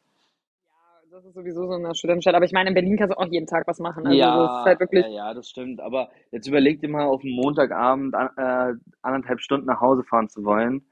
Ja, 0.68 1.02
das 1.10 1.24
ist 1.24 1.34
sowieso 1.34 1.66
so 1.66 1.74
eine 1.74 1.94
Studentenstadt. 1.94 2.34
Aber 2.34 2.44
ich 2.44 2.52
meine, 2.52 2.68
in 2.70 2.74
Berlin 2.74 2.96
kannst 2.96 3.14
du 3.14 3.18
auch 3.18 3.26
jeden 3.30 3.46
Tag 3.46 3.66
was 3.66 3.78
machen. 3.78 4.06
Also 4.06 4.30
so 4.30 4.44
ist 4.44 4.54
es 4.56 4.64
Ja, 4.64 4.64
halt 4.64 4.80
ja, 4.80 4.80
wirklich. 4.80 5.06
ja, 5.06 5.34
das 5.34 5.48
stimmt. 5.48 5.80
Aber 5.80 6.10
jetzt 6.32 6.46
überleg 6.46 6.80
dir 6.80 6.88
mal, 6.88 7.06
auf 7.06 7.22
einen 7.22 7.34
Montagabend 7.34 8.14
äh, 8.14 8.74
anderthalb 9.02 9.40
Stunden 9.40 9.66
nach 9.66 9.80
Hause 9.80 10.04
fahren 10.04 10.28
zu 10.28 10.44
wollen. 10.44 10.84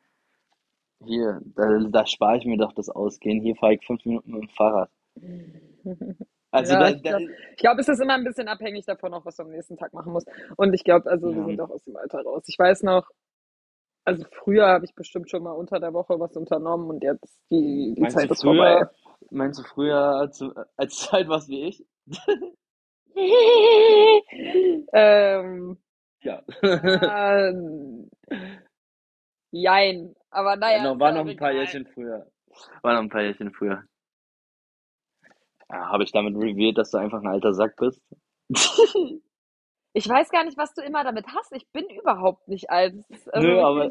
Hier, 1.05 1.41
da, 1.57 1.79
da 1.91 2.07
spare 2.07 2.39
ich 2.39 2.45
mir 2.45 2.57
doch 2.57 2.73
das 2.73 2.89
Ausgehen. 2.89 3.41
Hier 3.43 3.57
fahre 3.57 3.75
ich 3.75 3.85
fünf 3.85 4.05
Minuten 4.05 4.31
mit 4.33 4.43
dem 4.43 4.49
Fahrrad. 4.51 4.91
Also 6.51 6.73
Ja, 6.73 6.81
da, 6.81 6.89
ich 6.89 7.03
glaube, 7.03 7.27
glaub, 7.57 7.79
es 7.79 7.89
ist 7.89 8.01
immer 8.01 8.15
ein 8.15 8.25
bisschen 8.25 8.49
abhängig 8.49 8.87
davon, 8.87 9.13
auch 9.13 9.25
was 9.25 9.37
du 9.37 9.43
am 9.43 9.51
nächsten 9.51 9.77
Tag 9.77 9.93
machen 9.93 10.13
musst. 10.13 10.29
Und 10.57 10.73
ich 10.73 10.83
glaube, 10.85 11.11
also 11.11 11.31
wir 11.31 11.41
ja. 11.41 11.47
sind 11.47 11.61
auch 11.61 11.71
aus 11.71 11.85
dem 11.85 11.97
Alter 11.97 12.23
raus. 12.23 12.45
Ich 12.47 12.59
weiß 12.59 12.85
noch, 12.85 13.11
also 14.05 14.25
früher 14.33 14.67
habe 14.67 14.87
ich 14.87 14.95
bestimmt 14.95 15.29
schon 15.29 15.43
mal 15.43 15.53
unter 15.53 15.79
der 15.81 15.93
Woche 15.93 16.19
was 16.19 16.35
unternommen 16.35 16.89
und 16.89 17.05
jetzt 17.05 17.39
die, 17.51 17.95
die 17.95 18.09
Zeit 18.09 18.31
ist 18.31 18.43
vorbei. 18.43 18.87
meinst 19.31 19.59
du 19.59 19.65
früher, 19.65 19.99
als, 19.99 20.43
als 20.77 21.13
halt 21.13 21.29
warst 21.29 21.51
wie 21.51 21.65
ich? 21.65 21.85
ähm, 24.95 25.77
Ja. 26.23 26.43
Äh, 26.63 27.53
jein. 29.51 30.15
Aber 30.31 30.51
Ja, 30.51 30.57
naja, 30.57 30.83
noch, 30.85 30.95
ist 30.95 31.01
war 31.01 31.11
ja 31.11 31.23
noch 31.23 31.31
ein 31.31 31.37
paar. 31.37 31.53
Jährchen 31.53 31.87
früher. 31.87 32.27
War 32.83 32.95
noch 32.95 33.03
ein 33.03 33.09
paar 33.09 33.23
Jährchen 33.23 33.53
früher. 33.53 33.85
Ja, 35.71 35.89
habe 35.91 36.05
ich 36.05 36.13
damit 36.13 36.35
revealed, 36.37 36.79
dass 36.79 36.91
du 36.91 36.99
einfach 36.99 37.21
ein 37.21 37.27
alter 37.29 37.53
Sack 37.55 37.77
bist? 37.77 38.03
Ich 39.95 40.09
weiß 40.09 40.31
gar 40.31 40.45
nicht, 40.45 40.57
was 40.59 40.75
du 40.75 40.83
immer 40.83 41.03
damit 41.03 41.27
hast. 41.35 41.51
Ich 41.53 41.67
bin 41.73 41.85
überhaupt 41.91 42.47
nicht 42.47 42.71
alt. 42.71 42.95
Also 43.33 43.49
Nö, 43.49 43.61
aber 43.61 43.91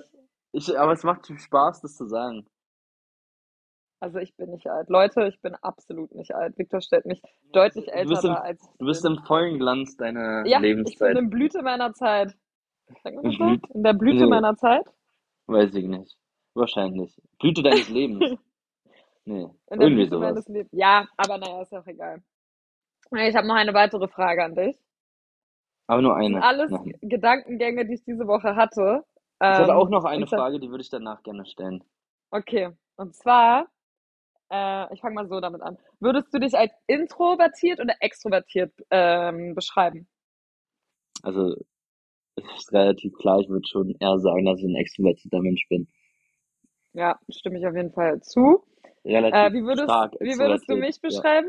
ich, 0.54 0.78
aber 0.80 0.94
es 0.94 1.04
macht 1.04 1.28
Spaß, 1.28 1.82
das 1.82 1.98
zu 1.98 2.06
sagen. 2.06 2.48
also 4.00 4.20
ich 4.20 4.34
bin 4.38 4.52
nicht 4.52 4.70
alt. 4.70 4.90
Leute, 4.90 5.28
ich 5.28 5.42
bin 5.42 5.56
absolut 5.56 6.14
nicht 6.16 6.34
alt. 6.34 6.58
Victor 6.58 6.82
stellt 6.82 7.06
mich 7.08 7.22
deutlich 7.52 7.86
du 7.88 7.92
bist 7.92 8.24
älter 8.24 8.28
im, 8.28 8.34
dar, 8.36 8.44
als 8.44 8.70
du 8.78 8.86
bist 8.86 9.06
im 9.06 9.18
vollen 9.26 9.60
Glanz 9.60 9.98
deiner 9.98 10.46
Ja, 10.46 10.58
ich 10.58 10.62
bin 10.62 10.62
Lebenszeit. 10.62 11.18
in 11.18 11.30
Blüte 11.30 11.62
meiner 11.62 11.94
Zeit. 11.94 12.38
In 13.04 13.84
der 13.84 13.94
Blüte 13.94 14.28
meiner 14.28 14.56
Zeit? 14.56 14.86
weiß 15.48 15.74
ich 15.76 15.88
nicht. 15.88 16.16
Wahrscheinlich. 16.54 17.20
Blüte 17.40 17.64
deines 17.64 17.90
Lebens. 17.90 18.40
Nee, 19.28 19.48
irgendwie 19.70 20.08
sowas. 20.08 20.42
Ja, 20.72 21.08
aber 21.18 21.38
naja, 21.38 21.62
ist 21.62 21.74
auch 21.74 21.86
egal. 21.86 22.24
Ich 23.12 23.36
habe 23.36 23.48
noch 23.48 23.56
eine 23.56 23.74
weitere 23.74 24.08
Frage 24.08 24.44
an 24.46 24.56
dich. 24.56 24.78
Aber 25.88 26.02
nur 26.02 26.16
eine. 26.16 26.42
alles 26.42 26.72
Nein. 26.72 26.94
Gedankengänge, 27.02 27.86
die 27.86 27.96
ich 27.96 28.04
diese 28.06 28.28
Woche 28.28 28.56
hatte. 28.56 29.04
Ich 29.50 29.60
hatte 29.60 29.76
auch 29.76 29.88
Ähm, 29.88 29.92
noch 29.92 30.06
eine 30.06 30.28
Frage, 30.28 30.60
die 30.60 30.70
würde 30.70 30.84
ich 30.84 30.90
danach 30.90 31.24
gerne 31.24 31.46
stellen. 31.46 31.84
okay. 32.32 32.72
Und 32.96 33.14
zwar, 33.16 33.68
äh, 34.52 34.94
ich 34.94 35.02
fange 35.02 35.16
mal 35.16 35.28
so 35.28 35.40
damit 35.42 35.62
an. 35.62 35.78
Würdest 36.00 36.34
du 36.34 36.40
dich 36.40 36.58
als 36.58 36.74
introvertiert 36.88 37.80
oder 37.82 37.96
extrovertiert 38.02 38.74
ähm, 38.92 39.56
beschreiben? 39.56 40.10
Also, 41.22 41.56
es 42.38 42.46
ist 42.58 42.74
relativ 42.74 43.14
klar, 43.16 43.40
ich 43.42 43.50
würde 43.50 43.68
schon 43.68 43.96
eher 44.00 44.20
sagen, 44.20 44.46
dass 44.46 44.60
ich 44.60 44.66
ein 44.66 44.76
extrovertierter 44.76 45.42
Mensch 45.42 45.68
bin. 45.70 45.88
Ja, 46.94 47.18
stimme 47.30 47.60
ich 47.60 47.66
auf 47.68 47.76
jeden 47.76 47.94
Fall 47.94 48.20
zu. 48.22 48.64
Äh, 49.08 49.18
Relativ 49.18 49.54
wie 49.54 49.64
würdest, 49.64 49.84
stark 49.86 50.14
wie 50.20 50.38
würdest 50.38 50.70
du 50.70 50.76
mich 50.76 50.96
ja. 50.96 51.02
beschreiben? 51.10 51.48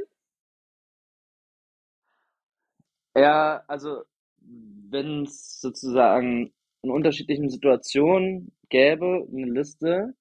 Ja, 3.17 3.65
also, 3.67 4.03
wenn 4.41 5.25
es 5.25 5.61
sozusagen 5.61 6.53
in 6.83 6.91
unterschiedlichen 6.91 7.51
Situationen 7.51 8.53
gäbe, 8.69 9.27
eine 9.33 9.47
Liste, 9.47 10.15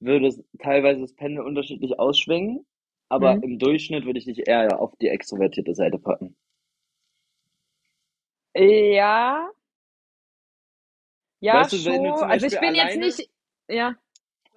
würde 0.00 0.28
es 0.28 0.42
teilweise 0.60 1.00
das 1.00 1.14
Pendel 1.14 1.44
unterschiedlich 1.44 1.98
ausschwingen, 1.98 2.66
aber 3.08 3.34
Hm. 3.34 3.42
im 3.42 3.58
Durchschnitt 3.58 4.04
würde 4.04 4.18
ich 4.18 4.26
dich 4.26 4.46
eher 4.46 4.80
auf 4.80 4.94
die 5.00 5.08
extrovertierte 5.08 5.74
Seite 5.74 5.98
packen. 5.98 6.36
Ja, 8.54 9.50
ja, 11.40 11.54
Weißt 11.54 11.72
du, 11.72 11.76
schon. 11.78 12.06
Also 12.06 12.46
ich 12.46 12.60
bin 12.60 12.74
jetzt 12.74 12.96
nicht, 12.96 13.30
ja, 13.68 13.96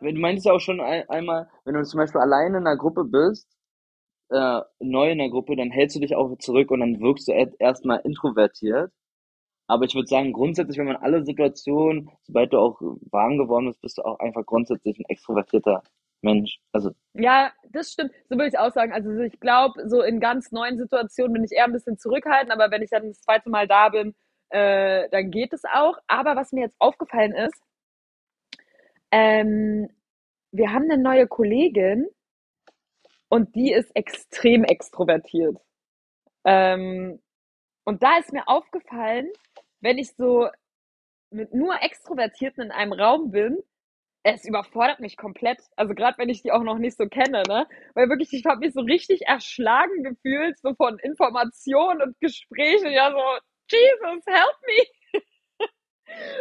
du 0.02 0.20
meintest 0.20 0.46
ja 0.48 0.54
auch 0.54 0.60
schon 0.60 0.82
ein, 0.82 1.08
einmal, 1.10 1.50
wenn 1.66 1.76
du 1.76 1.84
zum 1.84 2.00
Beispiel 2.00 2.22
alleine 2.22 2.58
in 2.58 2.68
einer 2.68 2.78
Gruppe 2.78 3.06
bist, 3.06 3.48
äh, 4.30 4.62
neu 4.80 5.12
in 5.12 5.20
der 5.20 5.30
Gruppe, 5.30 5.56
dann 5.56 5.72
hältst 5.72 5.96
du 5.98 6.00
dich 6.02 6.16
auch 6.16 6.38
zurück 6.40 6.72
und 6.72 6.82
dann 6.82 7.00
wirkst 7.02 7.28
du 7.28 7.34
erst- 7.34 7.56
erstmal 7.60 8.00
introvertiert. 8.02 8.92
Aber 9.68 9.86
ich 9.86 9.96
würde 9.96 10.08
sagen, 10.08 10.34
grundsätzlich, 10.34 10.78
wenn 10.78 10.88
man 10.88 10.98
alle 10.98 11.24
Situationen, 11.26 12.10
sobald 12.24 12.54
du 12.54 12.60
auch 12.60 12.82
warm 13.12 13.38
geworden 13.38 13.68
bist, 13.68 13.82
bist 13.82 13.98
du 13.98 14.04
auch 14.04 14.20
einfach 14.20 14.46
grundsätzlich 14.46 15.00
ein 15.00 15.06
extrovertierter 15.08 15.84
Mensch. 16.22 16.60
Also, 16.74 16.92
ja, 17.14 17.52
das 17.70 17.92
stimmt. 17.92 18.12
So 18.30 18.36
würde 18.36 18.48
ich 18.50 18.60
auch 18.60 18.72
sagen. 18.74 18.94
Also 18.94 19.12
ich 19.22 19.40
glaube, 19.40 19.88
so 19.90 20.02
in 20.02 20.20
ganz 20.20 20.52
neuen 20.52 20.78
Situationen 20.78 21.34
bin 21.34 21.44
ich 21.44 21.52
eher 21.52 21.66
ein 21.66 21.74
bisschen 21.74 21.98
zurückhaltend, 21.98 22.52
aber 22.54 22.72
wenn 22.72 22.82
ich 22.82 22.90
dann 22.90 23.08
das 23.08 23.22
zweite 23.22 23.50
Mal 23.50 23.68
da 23.68 23.90
bin, 23.90 24.16
äh, 24.50 25.10
dann 25.10 25.32
geht 25.32 25.54
es 25.54 25.64
auch. 25.66 25.98
Aber 26.08 26.36
was 26.36 26.52
mir 26.52 26.62
jetzt 26.62 26.76
aufgefallen 26.80 27.34
ist, 27.34 27.62
ähm, 29.12 29.90
wir 30.52 30.72
haben 30.74 30.90
eine 30.92 31.02
neue 31.02 31.28
Kollegin 31.28 32.08
und 33.30 33.56
die 33.56 33.72
ist 33.72 33.96
extrem 33.96 34.64
extrovertiert. 34.64 35.58
Ähm, 36.46 37.22
und 37.86 38.04
da 38.04 38.18
ist 38.20 38.34
mir 38.34 38.48
aufgefallen, 38.48 39.30
wenn 39.82 39.98
ich 39.98 40.16
so 40.16 40.48
mit 41.32 41.54
nur 41.54 41.82
Extrovertierten 41.82 42.66
in 42.66 42.72
einem 42.72 42.94
Raum 42.94 43.32
bin, 43.32 43.60
es 44.24 44.46
überfordert 44.46 45.00
mich 45.00 45.18
komplett. 45.18 45.60
Also 45.78 45.96
gerade 45.96 46.18
wenn 46.20 46.30
ich 46.30 46.44
die 46.44 46.52
auch 46.52 46.64
noch 46.64 46.78
nicht 46.80 46.98
so 46.98 47.08
kenne, 47.08 47.44
ne? 47.48 47.68
Weil 47.96 48.10
wirklich, 48.10 48.34
ich 48.34 48.46
habe 48.46 48.60
mich 48.62 48.74
so 48.74 48.82
richtig 48.82 49.24
erschlagen 49.28 50.04
gefühlt, 50.04 50.60
so 50.60 50.76
von 50.76 51.00
Informationen 51.00 52.02
und 52.02 52.20
Gesprächen, 52.22 52.92
ja 52.92 53.12
so, 53.12 53.18
Jesus, 53.72 54.26
help 54.28 54.58
me! 54.68 54.84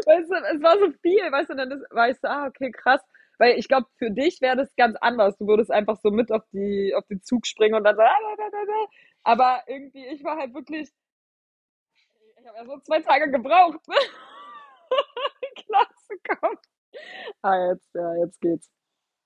Weißt 0.07 0.31
du, 0.31 0.35
es 0.35 0.63
war 0.63 0.79
so 0.79 0.91
viel, 1.03 1.21
weißt 1.31 1.51
du, 1.51 1.55
dann 1.57 1.71
ist, 1.71 1.85
weißt 1.91 2.25
du, 2.25 2.31
ah, 2.31 2.47
okay, 2.47 2.71
krass. 2.71 3.01
Weil 3.39 3.59
ich 3.59 3.69
glaube, 3.69 3.87
für 3.97 4.11
dich 4.11 4.41
wäre 4.41 4.57
das 4.57 4.75
ganz 4.77 4.97
anders. 5.01 5.37
Du 5.39 5.47
würdest 5.47 5.71
einfach 5.71 5.97
so 6.03 6.11
mit 6.11 6.31
auf 6.31 6.43
die, 6.53 6.95
auf 6.95 7.07
den 7.07 7.23
Zug 7.23 7.47
springen 7.47 7.75
und 7.75 7.85
dann 7.85 7.97
so, 7.97 8.03
ah, 8.03 8.07
da, 8.07 8.37
da, 8.37 8.51
da, 8.51 8.65
da. 8.67 8.87
aber 9.23 9.63
irgendwie, 9.67 10.07
ich 10.07 10.23
war 10.25 10.37
halt 10.37 10.53
wirklich, 10.55 10.91
ich 12.39 12.47
habe 12.47 12.59
ja 12.59 12.65
so 12.67 12.79
zwei 12.81 13.01
Tage 13.01 13.31
gebraucht, 13.31 13.81
ne? 13.89 13.95
klar 15.65 15.87
zu 16.07 16.15
kommen. 16.29 16.59
Ah, 17.43 17.69
jetzt, 17.71 17.95
ja, 17.95 18.15
jetzt 18.17 18.41
geht's. 18.41 18.71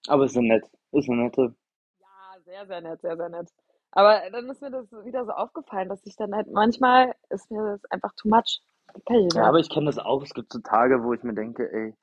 aber 0.09 0.27
ist 0.27 0.35
so 0.35 0.41
nett. 0.41 0.65
Ist 0.93 1.07
so 1.07 1.15
nette. 1.15 1.55
Ja, 2.01 2.41
sehr, 2.45 2.67
sehr 2.67 2.81
nett, 2.81 3.01
sehr, 3.01 3.17
sehr 3.17 3.29
nett. 3.29 3.49
Aber 3.91 4.21
dann 4.31 4.49
ist 4.51 4.61
mir 4.61 4.71
das 4.71 4.91
wieder 5.05 5.25
so 5.25 5.33
aufgefallen, 5.33 5.89
dass 5.89 6.05
ich 6.05 6.17
dann 6.17 6.35
halt 6.35 6.51
manchmal 6.51 7.15
ist 7.31 7.51
mir 7.51 7.63
das 7.65 7.85
einfach 7.91 8.13
too 8.17 8.29
much. 8.29 8.61
Ja, 9.35 9.45
aber 9.45 9.59
ich 9.59 9.69
kenne 9.69 9.87
das 9.87 9.99
auch. 9.99 10.23
Es 10.23 10.35
gibt 10.35 10.53
so 10.53 10.61
Tage, 10.61 11.03
wo 11.03 11.13
ich 11.13 11.23
mir 11.23 11.35
denke, 11.35 11.71
ey, 11.73 11.95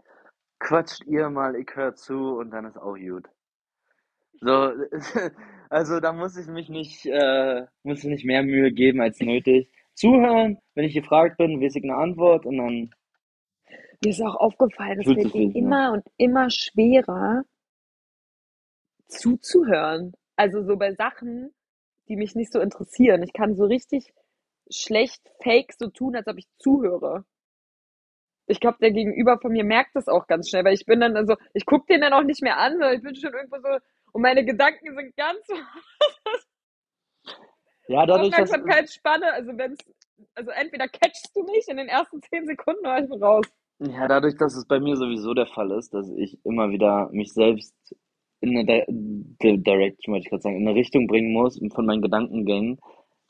quatscht 0.59 1.03
ihr 1.05 1.29
mal, 1.29 1.55
ich 1.55 1.69
höre 1.75 1.95
zu 1.95 2.37
und 2.37 2.51
dann 2.51 2.65
ist 2.65 2.77
auch 2.77 2.95
gut. 2.95 3.27
So, 4.41 4.71
also 5.69 5.99
da 5.99 6.13
muss 6.13 6.37
ich 6.37 6.47
mich 6.47 6.69
nicht, 6.69 7.05
äh, 7.05 7.65
muss 7.83 7.99
ich 8.03 8.09
nicht 8.09 8.25
mehr 8.25 8.43
Mühe 8.43 8.71
geben 8.71 9.01
als 9.01 9.19
nötig. 9.19 9.71
Zuhören, 9.93 10.57
wenn 10.73 10.85
ich 10.85 10.93
gefragt 10.93 11.37
bin, 11.37 11.61
weiß 11.61 11.75
ich 11.75 11.83
eine 11.83 11.95
Antwort 11.95 12.45
und 12.45 12.57
dann 12.57 12.91
Mir 14.03 14.09
ist 14.09 14.21
auch 14.21 14.35
aufgefallen, 14.35 14.99
es 14.99 15.05
sich 15.05 15.33
mir 15.33 15.47
mehr. 15.47 15.55
immer 15.55 15.91
und 15.93 16.03
immer 16.17 16.49
schwerer 16.49 17.43
zuzuhören. 19.07 20.13
Also 20.35 20.63
so 20.63 20.77
bei 20.77 20.93
Sachen, 20.93 21.53
die 22.07 22.15
mich 22.15 22.33
nicht 22.35 22.51
so 22.51 22.59
interessieren. 22.59 23.21
Ich 23.21 23.33
kann 23.33 23.55
so 23.55 23.65
richtig 23.65 24.13
schlecht 24.71 25.21
fake 25.43 25.73
so 25.77 25.89
tun, 25.89 26.15
als 26.15 26.27
ob 26.27 26.37
ich 26.37 26.47
zuhöre. 26.59 27.25
Ich 28.47 28.59
glaube, 28.59 28.77
der 28.81 28.91
Gegenüber 28.91 29.39
von 29.39 29.51
mir 29.51 29.63
merkt 29.63 29.95
das 29.95 30.07
auch 30.07 30.27
ganz 30.27 30.49
schnell, 30.49 30.65
weil 30.65 30.73
ich 30.73 30.85
bin 30.85 30.99
dann 30.99 31.15
also, 31.15 31.35
ich 31.53 31.65
gucke 31.65 31.85
den 31.87 32.01
dann 32.01 32.13
auch 32.13 32.23
nicht 32.23 32.41
mehr 32.41 32.57
an, 32.57 32.73
sondern 32.73 32.95
ich 32.95 33.01
bin 33.01 33.15
schon 33.15 33.33
irgendwo 33.33 33.57
so 33.57 33.77
und 34.13 34.21
meine 34.21 34.43
Gedanken 34.43 34.95
sind 34.95 35.15
ganz 35.15 35.39
Ja, 37.87 38.05
dadurch, 38.05 38.31
dass, 38.31 38.51
Aufmerksamkeitsspanne. 38.51 39.33
Also 39.33 39.51
wenn's, 39.57 39.79
also 40.35 40.51
entweder 40.51 40.87
catchst 40.87 41.35
du 41.35 41.43
mich 41.43 41.67
in 41.67 41.77
den 41.77 41.87
ersten 41.87 42.21
zehn 42.21 42.45
Sekunden 42.45 42.81
oder 42.81 43.03
ich 43.03 43.09
bin 43.09 43.23
raus. 43.23 43.45
ja, 43.79 44.07
dadurch, 44.07 44.35
dass 44.37 44.55
es 44.55 44.65
bei 44.65 44.79
mir 44.79 44.95
sowieso 44.95 45.33
der 45.33 45.47
Fall 45.47 45.71
ist, 45.71 45.93
dass 45.93 46.09
ich 46.15 46.39
immer 46.45 46.69
wieder 46.69 47.09
mich 47.11 47.33
selbst 47.33 47.75
in 48.39 48.57
eine 48.57 48.65
Di 48.65 48.85
Di 48.87 49.57
Direction, 49.61 50.13
wollte 50.13 50.23
ich 50.25 50.29
gerade 50.29 50.41
sagen, 50.41 50.57
in 50.57 50.67
eine 50.67 50.77
Richtung 50.77 51.07
bringen 51.07 51.33
muss 51.33 51.59
von 51.73 51.85
meinen 51.85 52.01
Gedankengängen. 52.01 52.79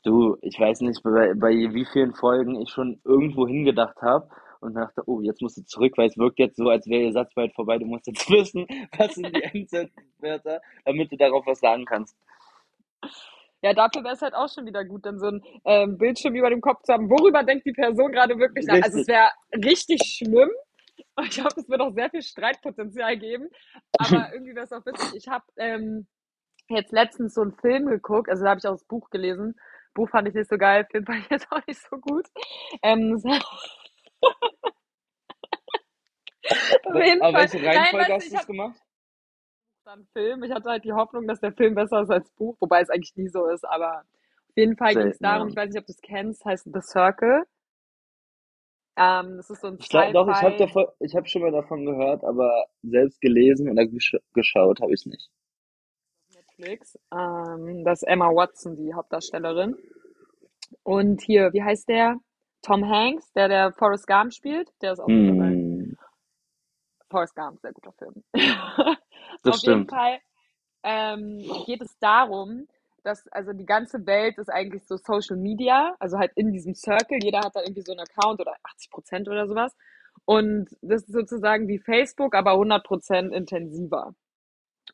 Du, 0.02 0.36
ich 0.40 0.58
weiß 0.58 0.80
nicht, 0.80 1.02
bei, 1.02 1.34
bei 1.34 1.52
wie 1.52 1.86
vielen 1.92 2.14
Folgen 2.14 2.60
ich 2.60 2.70
schon 2.70 3.00
irgendwo 3.04 3.46
hingedacht 3.46 4.02
habe 4.02 4.28
und 4.60 4.74
dachte, 4.74 5.02
oh, 5.06 5.20
jetzt 5.20 5.42
musst 5.42 5.56
du 5.58 5.64
zurück, 5.64 5.92
weil 5.96 6.08
es 6.08 6.16
wirkt 6.16 6.38
jetzt 6.38 6.56
so, 6.56 6.68
als 6.68 6.86
wäre 6.88 7.02
der 7.02 7.12
Satz 7.12 7.34
bald 7.34 7.54
vorbei. 7.54 7.78
Du 7.78 7.86
musst 7.86 8.06
jetzt 8.06 8.28
wissen, 8.30 8.66
was 8.96 9.14
sind 9.14 9.34
die 9.34 9.42
Endwörter, 10.22 10.60
damit 10.84 11.12
du 11.12 11.16
darauf 11.16 11.46
was 11.46 11.60
sagen 11.60 11.84
kannst. 11.84 12.16
Ja, 13.62 13.74
dafür 13.74 14.02
wäre 14.02 14.14
es 14.14 14.22
halt 14.22 14.34
auch 14.34 14.48
schon 14.48 14.66
wieder 14.66 14.84
gut, 14.84 15.06
dann 15.06 15.20
so 15.20 15.28
ein 15.28 15.42
ähm, 15.64 15.96
Bildschirm 15.96 16.34
über 16.34 16.50
dem 16.50 16.60
Kopf 16.60 16.82
zu 16.82 16.92
haben. 16.92 17.08
Worüber 17.08 17.44
denkt 17.44 17.64
die 17.64 17.72
Person 17.72 18.10
gerade 18.10 18.36
wirklich 18.38 18.66
nach? 18.66 18.74
Also 18.74 19.00
es 19.00 19.08
Richtig. 19.08 19.14
wäre 19.14 19.30
richtig 19.64 20.02
schlimm. 20.02 20.50
Ich 21.22 21.30
glaube, 21.30 21.54
es 21.56 21.68
wird 21.68 21.80
auch 21.80 21.92
sehr 21.92 22.10
viel 22.10 22.22
Streitpotenzial 22.22 23.16
geben. 23.18 23.48
Aber 23.98 24.30
irgendwie 24.32 24.54
wäre 24.54 24.64
es 24.64 24.72
auch 24.72 24.84
witzig. 24.84 25.14
Ich 25.14 25.28
habe 25.28 25.44
ähm, 25.56 26.06
jetzt 26.68 26.92
letztens 26.92 27.34
so 27.34 27.42
einen 27.42 27.52
Film 27.52 27.86
geguckt, 27.86 28.28
also 28.28 28.42
da 28.42 28.50
habe 28.50 28.58
ich 28.58 28.66
auch 28.66 28.72
das 28.72 28.84
Buch 28.84 29.10
gelesen. 29.10 29.54
Buch 29.94 30.08
fand 30.08 30.28
ich 30.28 30.34
nicht 30.34 30.48
so 30.48 30.56
geil, 30.56 30.86
Film 30.90 31.04
fand 31.04 31.20
ich 31.20 31.30
jetzt 31.30 31.50
auch 31.50 31.66
nicht 31.66 31.80
so 31.80 31.96
gut. 31.98 32.26
Ähm, 32.82 33.20
auf 36.84 36.94
jeden 36.94 37.20
Aber 37.20 37.32
Fall. 37.32 37.48
welche 37.52 37.58
Nein, 37.58 37.66
Reihenfolge 37.66 38.08
du, 38.08 38.14
hast 38.14 38.30
du 38.30 38.36
es 38.36 38.46
gemacht? 38.46 38.80
dann 39.84 40.06
Film. 40.12 40.42
Ich 40.44 40.52
hatte 40.52 40.70
halt 40.70 40.84
die 40.84 40.92
Hoffnung, 40.92 41.26
dass 41.26 41.40
der 41.40 41.52
Film 41.52 41.74
besser 41.74 42.02
ist 42.02 42.10
als 42.10 42.30
Buch, 42.32 42.56
wobei 42.60 42.80
es 42.80 42.90
eigentlich 42.90 43.16
nie 43.16 43.28
so 43.28 43.46
ist. 43.46 43.64
Aber 43.64 44.00
auf 44.00 44.56
jeden 44.56 44.76
Fall 44.76 44.94
ging 44.94 45.08
es 45.08 45.18
darum, 45.18 45.48
ich 45.48 45.56
weiß 45.56 45.70
nicht, 45.70 45.78
ob 45.80 45.86
du 45.86 45.92
es 45.92 46.00
kennst, 46.00 46.44
heißt 46.44 46.68
The 46.72 46.80
Circle. 46.80 47.44
Ähm, 48.96 49.36
das 49.38 49.48
ist 49.50 49.62
so 49.62 49.68
ein 49.68 49.78
Ich 49.78 49.88
glaube, 49.88 50.12
doch, 50.12 50.28
ich 50.28 50.42
habe 50.42 51.16
habe 51.16 51.28
schon 51.28 51.42
mal 51.42 51.50
davon 51.50 51.84
gehört, 51.86 52.24
aber 52.24 52.66
selbst 52.82 53.20
gelesen 53.20 53.70
oder 53.70 53.86
gesch 53.86 54.16
geschaut 54.34 54.80
habe 54.80 54.92
ich 54.92 55.00
es 55.00 55.06
nicht. 55.06 55.30
Netflix. 56.62 56.98
Ähm, 57.12 57.84
das 57.84 58.02
ist 58.02 58.08
Emma 58.08 58.28
Watson, 58.28 58.76
die 58.76 58.94
Hauptdarstellerin. 58.94 59.76
Und 60.82 61.20
hier, 61.22 61.52
wie 61.52 61.62
heißt 61.62 61.88
der? 61.88 62.16
Tom 62.62 62.88
Hanks, 62.88 63.32
der 63.32 63.48
der 63.48 63.72
Forrest 63.72 64.06
Gump 64.06 64.32
spielt, 64.32 64.70
der 64.80 64.92
ist 64.92 65.00
auch 65.00 65.08
mit 65.08 65.28
dabei. 65.28 65.50
Hm, 65.50 65.96
Forrest 67.10 67.34
Gump, 67.34 67.60
sehr 67.60 67.72
guter 67.72 67.92
Film. 67.92 68.22
das 68.32 68.42
Auf 68.42 68.96
jeden 69.44 69.56
stimmt. 69.56 69.90
Fall 69.90 70.18
ähm, 70.84 71.38
geht 71.66 71.82
es 71.82 71.98
darum, 71.98 72.68
dass 73.02 73.26
also 73.32 73.52
die 73.52 73.66
ganze 73.66 74.06
Welt 74.06 74.38
ist 74.38 74.48
eigentlich 74.48 74.86
so 74.86 74.96
Social 74.96 75.36
Media, 75.36 75.96
also 75.98 76.18
halt 76.18 76.30
in 76.36 76.52
diesem 76.52 76.74
Circle. 76.74 77.18
Jeder 77.20 77.40
hat 77.40 77.56
da 77.56 77.60
irgendwie 77.60 77.82
so 77.82 77.92
einen 77.92 78.06
Account 78.06 78.40
oder 78.40 78.54
80 78.62 78.90
Prozent 78.90 79.28
oder 79.28 79.48
sowas. 79.48 79.76
Und 80.24 80.68
das 80.82 81.02
ist 81.02 81.12
sozusagen 81.12 81.66
wie 81.66 81.80
Facebook, 81.80 82.36
aber 82.36 82.52
100 82.52 82.84
Prozent 82.84 83.32
intensiver. 83.34 84.14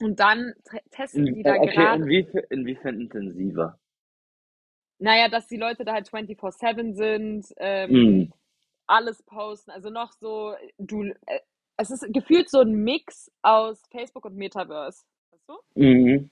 Und 0.01 0.19
dann 0.21 0.55
te- 0.65 0.83
testen 0.91 1.25
In, 1.27 1.35
die 1.35 1.45
äh, 1.45 1.53
da 1.53 1.59
okay, 1.59 1.73
gerade, 1.75 2.03
inwiefern, 2.03 2.45
inwiefern 2.51 3.01
intensiver? 3.01 3.79
naja, 4.99 5.29
dass 5.29 5.47
die 5.47 5.57
Leute 5.57 5.85
da 5.85 5.93
halt 5.93 6.09
24/7 6.09 6.95
sind, 6.95 7.47
ähm, 7.59 7.93
Hm. 7.95 8.33
alles 8.87 9.23
posten, 9.25 9.71
also 9.71 9.91
noch 9.91 10.13
so, 10.13 10.55
du, 10.79 11.05
äh, 11.27 11.41
es 11.77 11.91
ist 11.91 12.07
gefühlt 12.13 12.51
so 12.51 12.61
ein 12.61 12.73
Mix 12.73 13.31
aus 13.43 13.83
Facebook 13.91 14.25
und 14.27 14.37
Metaverse, 14.37 15.05
weißt 15.33 15.49
du? 15.49 15.59
Mhm. 15.77 16.31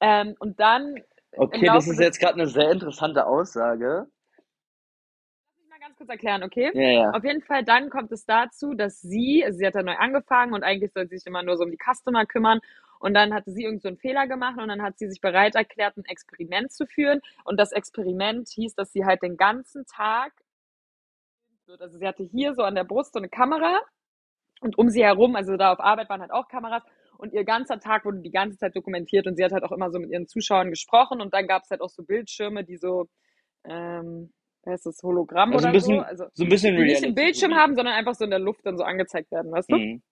Ähm, 0.00 0.34
und 0.40 0.58
dann 0.60 0.96
Okay, 1.36 1.66
das 1.70 1.86
ist 1.88 2.00
jetzt 2.00 2.20
gerade 2.20 2.34
eine 2.34 2.48
sehr 2.48 2.70
interessante 2.70 3.26
Aussage. 3.26 4.06
lass 5.46 5.58
mich 5.60 5.68
mal 5.68 5.78
ganz 5.80 5.96
kurz 5.96 6.08
erklären, 6.10 6.42
okay? 6.42 6.72
Ja, 6.72 6.90
ja. 6.90 7.12
Auf 7.12 7.24
jeden 7.24 7.42
Fall, 7.42 7.64
dann 7.64 7.90
kommt 7.90 8.12
es 8.12 8.24
dazu, 8.26 8.74
dass 8.74 9.00
sie, 9.00 9.44
also 9.44 9.58
sie 9.58 9.66
hat 9.66 9.74
da 9.74 9.82
neu 9.82 9.96
angefangen 9.96 10.54
und 10.54 10.62
eigentlich 10.64 10.92
soll 10.92 11.08
sie 11.08 11.16
sich 11.18 11.26
immer 11.26 11.42
nur 11.42 11.56
so 11.56 11.64
um 11.64 11.70
die 11.70 11.78
Customer 11.78 12.26
kümmern. 12.26 12.60
Und 13.00 13.14
dann 13.14 13.34
hatte 13.34 13.52
sie 13.52 13.64
irgend 13.64 13.82
so 13.82 13.88
einen 13.88 13.98
Fehler 13.98 14.26
gemacht 14.26 14.58
und 14.58 14.68
dann 14.68 14.82
hat 14.82 14.98
sie 14.98 15.08
sich 15.08 15.20
bereit 15.20 15.54
erklärt, 15.54 15.96
ein 15.96 16.04
Experiment 16.04 16.72
zu 16.72 16.86
führen. 16.86 17.20
Und 17.44 17.58
das 17.58 17.72
Experiment 17.72 18.48
hieß, 18.48 18.74
dass 18.74 18.92
sie 18.92 19.04
halt 19.04 19.22
den 19.22 19.36
ganzen 19.36 19.86
Tag. 19.86 20.32
Also 21.78 21.98
sie 21.98 22.06
hatte 22.06 22.24
hier 22.24 22.54
so 22.54 22.62
an 22.62 22.74
der 22.74 22.84
Brust 22.84 23.12
so 23.12 23.18
eine 23.18 23.28
Kamera 23.28 23.80
und 24.60 24.78
um 24.78 24.88
sie 24.88 25.04
herum, 25.04 25.36
also 25.36 25.56
da 25.56 25.72
auf 25.72 25.80
Arbeit 25.80 26.08
waren 26.08 26.20
halt 26.20 26.32
auch 26.32 26.48
Kameras 26.48 26.82
und 27.18 27.32
ihr 27.32 27.44
ganzer 27.44 27.78
Tag 27.80 28.04
wurde 28.04 28.20
die 28.20 28.30
ganze 28.30 28.58
Zeit 28.58 28.74
dokumentiert 28.74 29.26
und 29.26 29.36
sie 29.36 29.44
hat 29.44 29.52
halt 29.52 29.64
auch 29.64 29.72
immer 29.72 29.90
so 29.90 29.98
mit 29.98 30.10
ihren 30.10 30.26
Zuschauern 30.26 30.70
gesprochen 30.70 31.20
und 31.20 31.34
dann 31.34 31.46
gab 31.46 31.62
es 31.64 31.70
halt 31.70 31.80
auch 31.80 31.90
so 31.90 32.02
Bildschirme, 32.02 32.64
die 32.64 32.76
so, 32.76 33.08
ähm, 33.64 34.32
wie 34.64 34.70
heißt 34.70 34.86
das, 34.86 35.02
Hologramm 35.02 35.52
Also 35.52 35.66
ein 35.66 35.70
oder 35.70 35.80
so, 35.80 35.88
bisschen, 35.88 36.04
also 36.04 36.24
so 36.32 36.44
ein 36.44 36.48
bisschen 36.48 36.76
die 36.76 36.84
nicht 36.84 37.02
im 37.02 37.14
Bildschirm 37.14 37.54
haben, 37.54 37.74
sondern 37.74 37.94
einfach 37.94 38.14
so 38.14 38.24
in 38.24 38.30
der 38.30 38.38
Luft 38.38 38.64
dann 38.64 38.78
so 38.78 38.84
angezeigt 38.84 39.30
werden, 39.30 39.52
weißt 39.52 39.70
du? 39.70 39.76
Mhm. 39.76 40.02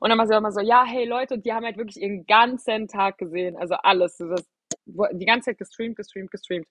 Und 0.00 0.10
dann 0.10 0.18
war 0.18 0.26
sie 0.26 0.34
immer 0.34 0.52
so, 0.52 0.60
ja, 0.60 0.84
hey 0.84 1.04
Leute, 1.04 1.34
und 1.34 1.46
die 1.46 1.52
haben 1.52 1.64
halt 1.64 1.76
wirklich 1.76 2.00
ihren 2.00 2.26
ganzen 2.26 2.88
Tag 2.88 3.18
gesehen, 3.18 3.56
also 3.56 3.74
alles, 3.74 4.16
das, 4.18 4.44
die 4.86 5.26
ganze 5.26 5.50
Zeit 5.50 5.58
gestreamt, 5.58 5.96
gestreamt, 5.96 6.30
gestreamt. 6.30 6.66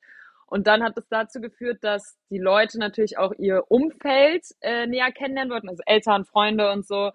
Und 0.47 0.67
dann 0.67 0.83
hat 0.83 0.97
es 0.97 1.07
dazu 1.07 1.41
geführt, 1.41 1.83
dass 1.83 2.17
die 2.29 2.37
Leute 2.37 2.77
natürlich 2.77 3.17
auch 3.17 3.33
ihr 3.37 3.63
Umfeld 3.69 4.45
äh, 4.61 4.85
näher 4.85 5.11
kennenlernen 5.11 5.51
wollten, 5.51 5.69
also 5.69 5.81
Eltern, 5.85 6.25
Freunde 6.25 6.71
und 6.71 6.85
so. 6.85 7.11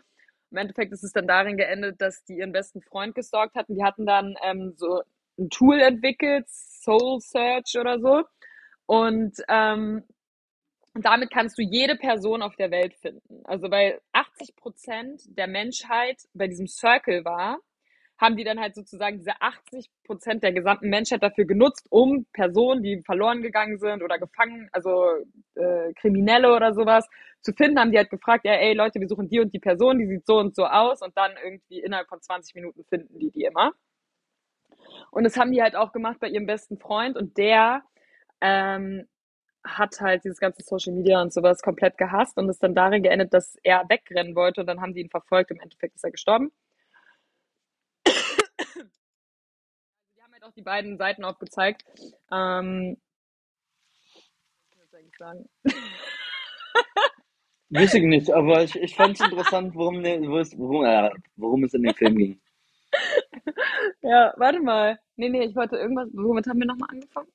Im 0.51 0.57
Endeffekt 0.57 0.93
ist 0.93 1.05
es 1.05 1.13
dann 1.13 1.27
darin 1.27 1.57
geendet, 1.57 2.01
dass 2.01 2.25
die 2.25 2.39
ihren 2.39 2.53
besten 2.53 2.81
Freund 2.81 3.15
gestalkt 3.15 3.55
hatten. 3.55 3.77
Die 3.77 3.85
hatten 3.85 4.07
dann 4.07 4.35
ähm, 4.43 4.73
so 4.77 5.03
ein 5.39 5.51
Tool 5.51 5.79
entwickelt, 5.79 6.47
Soul 6.49 7.21
Search 7.21 7.79
oder 7.79 8.01
so. 8.01 8.25
Und 8.87 9.37
ähm, 9.49 10.03
damit 10.95 11.31
kannst 11.31 11.59
du 11.59 11.63
jede 11.63 11.97
Person 11.97 12.43
auf 12.43 12.57
der 12.57 12.71
Welt 12.71 12.95
finden. 12.95 13.43
Also 13.45 13.71
weil 13.71 14.01
80 14.39 14.57
Prozent 14.57 15.23
der 15.39 15.49
Menschheit 15.49 16.23
bei 16.35 16.47
diesem 16.47 16.67
Circle 16.67 17.25
war, 17.25 17.59
haben 18.19 18.37
die 18.37 18.45
dann 18.45 18.59
halt 18.59 18.75
sozusagen 18.75 19.19
diese 19.19 19.41
80 19.41 19.91
Prozent 20.05 20.43
der 20.43 20.53
gesamten 20.53 20.89
Menschheit 20.89 21.23
dafür 21.23 21.45
genutzt, 21.45 21.87
um 21.91 22.27
Personen, 22.33 22.83
die 22.83 23.01
verloren 23.03 23.43
gegangen 23.43 23.79
sind 23.79 24.03
oder 24.03 24.19
gefangen, 24.19 24.69
also 24.73 25.07
äh, 25.55 25.93
Kriminelle 25.95 26.55
oder 26.55 26.75
sowas, 26.75 27.07
zu 27.41 27.53
finden, 27.53 27.79
haben 27.79 27.93
die 27.93 27.99
halt 27.99 28.11
gefragt, 28.11 28.45
ja, 28.45 28.53
ey 28.55 28.75
Leute, 28.75 29.01
wir 29.01 29.09
suchen 29.09 29.29
die 29.29 29.39
und 29.39 29.55
die 29.55 29.61
Person, 29.61 29.99
die 29.99 30.07
sieht 30.07 30.27
so 30.27 30.39
und 30.39 30.57
so 30.57 30.67
aus 30.67 31.03
und 31.03 31.17
dann 31.17 31.33
irgendwie 31.43 31.81
innerhalb 31.81 32.09
von 32.09 32.21
20 32.21 32.57
Minuten 32.57 32.85
finden 32.85 33.19
die 33.19 33.31
die 33.31 33.45
immer. 33.45 33.73
Und 35.13 35.25
das 35.25 35.37
haben 35.37 35.53
die 35.53 35.63
halt 35.63 35.77
auch 35.77 35.93
gemacht 35.93 36.19
bei 36.19 36.29
ihrem 36.29 36.47
besten 36.47 36.79
Freund 36.79 37.17
und 37.17 37.39
der 37.39 37.83
ähm, 38.41 39.07
hat 39.65 40.01
halt 40.01 40.25
dieses 40.25 40.39
ganze 40.39 40.63
Social 40.63 40.93
Media 40.95 41.21
und 41.21 41.33
sowas 41.33 41.63
komplett 41.63 41.99
gehasst 41.99 42.37
und 42.39 42.49
ist 42.49 42.63
dann 42.63 42.75
darin 42.75 43.03
geendet, 43.03 43.35
dass 43.35 43.57
er 43.63 43.85
wegrennen 43.89 44.35
wollte 44.35 44.61
und 44.61 44.67
dann 44.67 44.81
haben 44.81 44.95
die 44.95 45.01
ihn 45.01 45.11
verfolgt. 45.11 45.51
Im 45.51 45.61
Endeffekt 45.61 45.95
ist 45.97 46.05
er 46.05 46.11
gestorben. 46.11 46.53
Die 48.07 48.13
haben 50.23 50.33
halt 50.33 50.45
auch 50.45 50.53
die 50.53 50.63
beiden 50.63 50.97
Seiten 50.97 51.25
aufgezeigt. 51.25 51.85
Ähm, 52.31 52.97
was 54.91 55.01
ich 55.01 55.17
sagen? 55.19 55.49
Weiß 57.71 57.93
ich 57.95 58.03
nicht, 58.03 58.31
aber 58.31 58.63
ich, 58.63 58.75
ich 58.77 58.97
fand 58.97 59.21
es 59.21 59.27
interessant, 59.27 59.75
worum, 59.75 60.03
worum, 60.03 60.85
äh, 60.87 61.11
worum 61.37 61.65
es 61.65 61.75
in 61.75 61.83
dem 61.83 61.95
Film 61.95 62.17
ging. 62.17 62.41
Ja, 64.01 64.33
warte 64.37 64.61
mal. 64.61 64.99
Nee, 65.17 65.29
nee, 65.29 65.45
ich 65.45 65.57
wollte 65.57 65.77
irgendwas. 65.77 66.09
Womit 66.13 66.47
haben 66.47 66.61
wir 66.61 66.67
nochmal 66.67 66.89
angefangen? 66.91 67.29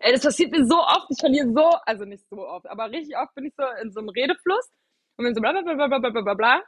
Ey, 0.00 0.12
das 0.12 0.22
passiert 0.22 0.50
mir 0.52 0.66
so 0.66 0.76
oft. 0.76 1.06
Ich 1.10 1.18
verliere 1.20 1.52
so, 1.52 1.70
also 1.86 2.04
nicht 2.04 2.28
so 2.28 2.46
oft, 2.46 2.66
aber 2.66 2.90
richtig 2.90 3.16
oft 3.16 3.34
bin 3.34 3.46
ich 3.46 3.54
so 3.56 3.64
in 3.82 3.92
so 3.92 4.00
einem 4.00 4.10
Redefluss 4.10 4.70
und 5.16 5.24
bin 5.24 5.34
so 5.34 5.40
bla 5.40 5.52
bla 5.52 5.62
bla 5.62 5.86
bla 5.86 5.98
bla 5.98 6.22
bla 6.22 6.34
bla 6.34 6.62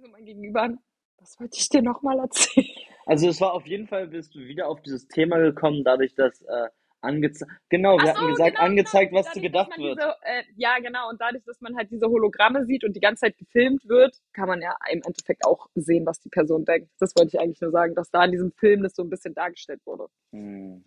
ich 0.00 0.02
so 0.02 0.10
mein 0.10 0.24
Gegenüber 0.24 0.62
an. 0.62 0.78
Was 1.18 1.38
wollte 1.38 1.58
ich 1.58 1.68
dir 1.68 1.82
nochmal 1.82 2.18
erzählen? 2.18 2.66
Also 3.06 3.28
es 3.28 3.40
war 3.40 3.52
auf 3.54 3.66
jeden 3.66 3.86
Fall, 3.88 4.08
bist 4.08 4.34
du 4.34 4.40
wieder 4.40 4.68
auf 4.68 4.80
dieses 4.82 5.06
Thema 5.08 5.38
gekommen, 5.38 5.84
dadurch, 5.84 6.14
dass 6.14 6.40
äh, 6.42 6.68
angezeigt, 7.00 7.50
genau, 7.68 7.96
wir 7.96 8.04
Ach 8.04 8.08
hatten 8.08 8.20
so, 8.20 8.26
gesagt, 8.28 8.56
genau, 8.56 8.66
angezeigt, 8.66 9.10
genau. 9.10 9.20
was 9.20 9.32
zu 9.32 9.40
Dadurch, 9.40 9.52
dass 9.52 9.66
gedacht 9.66 9.78
wird. 9.78 9.98
diese, 9.98 10.16
äh, 10.22 10.42
ja, 10.56 10.78
genau. 10.78 11.08
Und 11.08 11.20
dadurch, 11.20 11.44
dass 11.44 11.60
man 11.60 11.76
halt 11.76 11.90
diese 11.90 12.06
Hologramme 12.06 12.64
sieht 12.66 12.84
und 12.84 12.94
die 12.94 13.00
ganze 13.00 13.26
Zeit 13.26 13.36
gefilmt 13.36 13.86
wird, 13.88 14.16
kann 14.32 14.48
man 14.48 14.60
ja 14.60 14.76
im 14.92 15.02
Endeffekt 15.04 15.44
auch 15.44 15.66
sehen, 15.74 16.06
was 16.06 16.20
die 16.20 16.28
Person 16.28 16.64
denkt. 16.64 16.90
Das 16.98 17.14
wollte 17.16 17.36
ich 17.36 17.40
eigentlich 17.40 17.60
nur 17.60 17.70
sagen, 17.70 17.94
dass 17.94 18.10
da 18.10 18.24
in 18.24 18.32
diesem 18.32 18.52
Film 18.52 18.82
das 18.82 18.94
so 18.94 19.02
ein 19.02 19.10
bisschen 19.10 19.34
dargestellt 19.34 19.80
wurde. 19.84 20.06
Hm, 20.32 20.84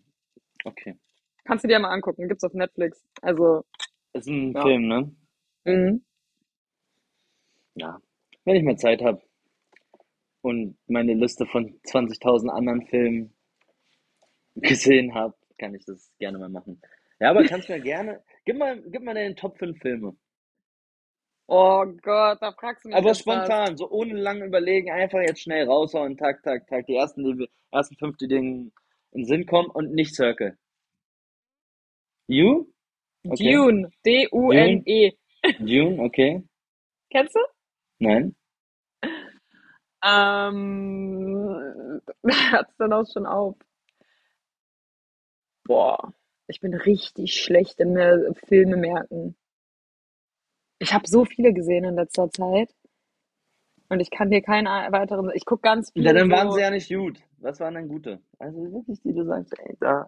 okay. 0.66 0.98
Kannst 1.46 1.64
du 1.64 1.68
dir 1.68 1.80
mal 1.80 1.90
angucken, 1.92 2.28
gibt's 2.28 2.44
auf 2.44 2.54
Netflix. 2.54 3.04
Also, 3.22 3.64
Ist 4.14 4.28
ein 4.28 4.54
ja. 4.54 4.62
Film, 4.62 4.88
ne? 4.88 5.16
Mhm. 5.66 6.04
Ja. 7.76 8.00
Wenn 8.46 8.56
ich 8.56 8.64
mal 8.64 8.78
Zeit 8.78 9.02
habe 9.02 9.22
und 10.42 10.78
meine 10.88 11.14
Liste 11.14 11.46
von 11.46 11.80
20.000 11.84 12.50
anderen 12.50 12.86
Filmen 12.88 13.34
gesehen 14.56 15.14
habe, 15.14 15.36
kann 15.58 15.74
ich 15.74 15.86
das 15.86 16.12
gerne 16.20 16.38
mal 16.38 16.50
machen. 16.50 16.82
Ja, 17.20 17.30
aber 17.30 17.44
kannst 17.46 17.70
mir 17.70 17.80
gerne, 17.80 18.24
gib 18.46 18.58
mal, 18.58 18.82
gib 18.82 19.02
mal 19.02 19.14
deine 19.14 19.36
Top 19.36 19.58
5 19.58 19.80
Filme. 19.80 20.16
Oh 21.48 21.86
Gott, 22.02 22.42
da 22.42 22.52
fragst 22.54 22.86
du 22.86 22.90
mich 22.90 22.98
Aber 22.98 23.10
jetzt 23.10 23.26
was. 23.28 23.36
spontan, 23.36 23.78
so 23.78 23.90
ohne 23.90 24.14
lange 24.14 24.46
überlegen, 24.46 24.92
einfach 24.92 25.20
jetzt 25.20 25.42
schnell 25.42 25.66
raushauen, 25.68 26.18
tak, 26.18 26.42
tak, 26.44 26.68
tak. 26.68 26.86
Die 26.86 26.96
ersten, 26.96 27.24
die, 27.24 27.50
ersten 27.72 27.96
fünf, 27.98 28.18
die 28.18 28.26
in 28.26 28.72
in 29.14 29.22
den 29.22 29.26
Sinn 29.26 29.46
kommen 29.46 29.70
und 29.70 29.94
nicht 29.94 30.16
Circle. 30.16 30.58
You? 32.28 32.68
Okay. 33.26 33.54
Dune. 33.54 33.90
D-U-N-E. 34.06 35.12
Dune, 35.60 36.00
okay. 36.04 36.44
Kennst 37.12 37.36
du? 37.36 37.40
Nein. 38.00 38.36
Ähm, 40.04 42.02
hört's 42.26 42.76
dann 42.78 42.94
auch 42.94 43.06
schon 43.12 43.26
auf. 43.26 43.56
Boah, 45.66 46.14
ich 46.48 46.60
bin 46.60 46.74
richtig 46.74 47.36
schlecht 47.36 47.80
in 47.80 47.94
mir 47.94 48.34
Filme 48.48 48.76
merken. 48.76 49.36
Ich 50.80 50.94
habe 50.94 51.08
so 51.08 51.24
viele 51.24 51.54
gesehen 51.54 51.86
in 51.86 51.96
letzter 51.96 52.30
Zeit 52.30 52.74
und 53.90 54.00
ich 54.02 54.12
kann 54.12 54.30
dir 54.30 54.42
keinen 54.42 54.68
weiteren. 54.92 55.32
Ich 55.34 55.46
gucke 55.46 55.62
ganz 55.62 55.92
Ja, 55.96 56.12
viel 56.12 56.14
dann 56.14 56.30
waren 56.32 56.50
so. 56.50 56.56
sie 56.56 56.62
ja 56.62 56.70
nicht 56.72 56.90
gut. 56.94 57.20
Was 57.38 57.60
waren 57.62 57.76
denn 57.76 57.88
gute? 57.88 58.20
Also 58.40 58.58
wirklich, 58.74 59.00
die 59.02 59.14
du 59.14 59.24
sagst, 59.26 59.58
ey, 59.60 59.76
da. 59.80 60.08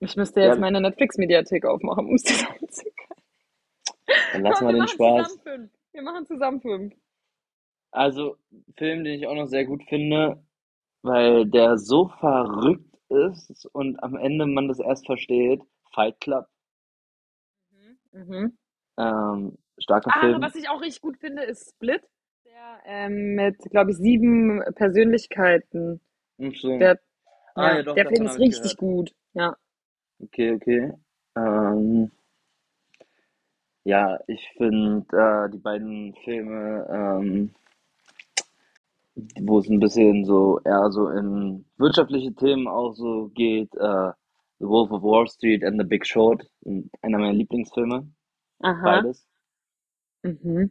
Ich 0.00 0.16
müsste 0.16 0.40
jetzt 0.42 0.56
Ja, 0.56 0.58
meine 0.58 0.80
Netflix-Mediathek 0.80 1.64
aufmachen, 1.64 2.06
um 2.08 2.14
es 2.16 2.24
dir 2.24 2.34
sagen 2.36 2.68
zu 2.70 2.84
können. 2.84 3.22
dann 4.32 4.42
lassen 4.42 4.60
Komm, 4.60 4.66
wir 4.66 4.74
wir 4.74 4.80
den 4.80 4.88
Spaß. 4.88 5.38
Wir 5.92 6.02
machen 6.02 6.26
zusammen 6.26 6.60
fünf. 6.60 6.94
Also, 7.92 8.36
Film, 8.76 9.04
den 9.04 9.14
ich 9.14 9.26
auch 9.28 9.34
noch 9.36 9.46
sehr 9.46 9.64
gut 9.64 9.84
finde, 9.88 10.42
weil 11.02 11.46
der 11.46 11.78
so 11.78 12.08
verrückt 12.08 12.96
ist 13.10 13.66
und 13.72 14.02
am 14.02 14.16
Ende 14.16 14.46
man 14.46 14.68
das 14.68 14.80
erst 14.80 15.06
versteht. 15.06 15.62
Fight 15.94 16.20
Club. 16.20 16.46
Mhm. 17.72 17.98
Mhm. 18.12 18.58
Ähm, 18.98 19.58
starker 19.78 20.12
Ah, 20.12 20.20
Film. 20.20 20.40
was 20.40 20.54
ich 20.56 20.68
auch 20.68 20.80
richtig 20.82 21.00
gut 21.02 21.18
finde, 21.18 21.44
ist 21.44 21.70
Split. 21.70 22.02
Der 22.44 22.80
ähm, 22.84 23.34
mit, 23.34 23.58
glaube 23.70 23.92
ich, 23.92 23.96
sieben 23.98 24.62
Persönlichkeiten. 24.74 26.00
Und 26.38 26.56
so. 26.56 26.70
Der, 26.78 27.00
Ah, 27.54 27.74
ja, 27.74 27.76
ja, 27.76 27.82
doch, 27.82 27.96
der 27.96 28.06
Film 28.06 28.26
ist 28.26 28.38
richtig 28.38 28.76
gehört. 28.76 28.78
gut. 28.78 29.12
Ja. 29.34 29.56
Okay, 30.22 30.52
okay. 30.54 30.92
Ähm, 31.36 32.10
ja, 33.84 34.18
ich 34.26 34.48
finde 34.56 35.06
äh, 35.16 35.50
die 35.50 35.58
beiden 35.58 36.14
Filme, 36.24 36.86
ähm, 36.90 37.54
wo 39.40 39.58
es 39.58 39.68
ein 39.68 39.80
bisschen 39.80 40.24
so 40.24 40.60
eher 40.64 40.90
so 40.90 41.08
in 41.08 41.64
wirtschaftliche 41.78 42.34
Themen 42.34 42.68
auch 42.68 42.92
so 42.94 43.28
geht, 43.34 43.74
äh, 43.74 44.12
The 44.58 44.66
Wolf 44.66 44.90
of 44.90 45.02
Wall 45.02 45.26
Street 45.28 45.64
and 45.64 45.80
The 45.80 45.86
Big 45.86 46.06
Short 46.06 46.46
sind 46.60 46.90
einer 47.02 47.18
meiner 47.18 47.32
Lieblingsfilme, 47.32 48.06
Aha. 48.60 49.02
beides. 49.02 49.26
Mhm. 50.22 50.70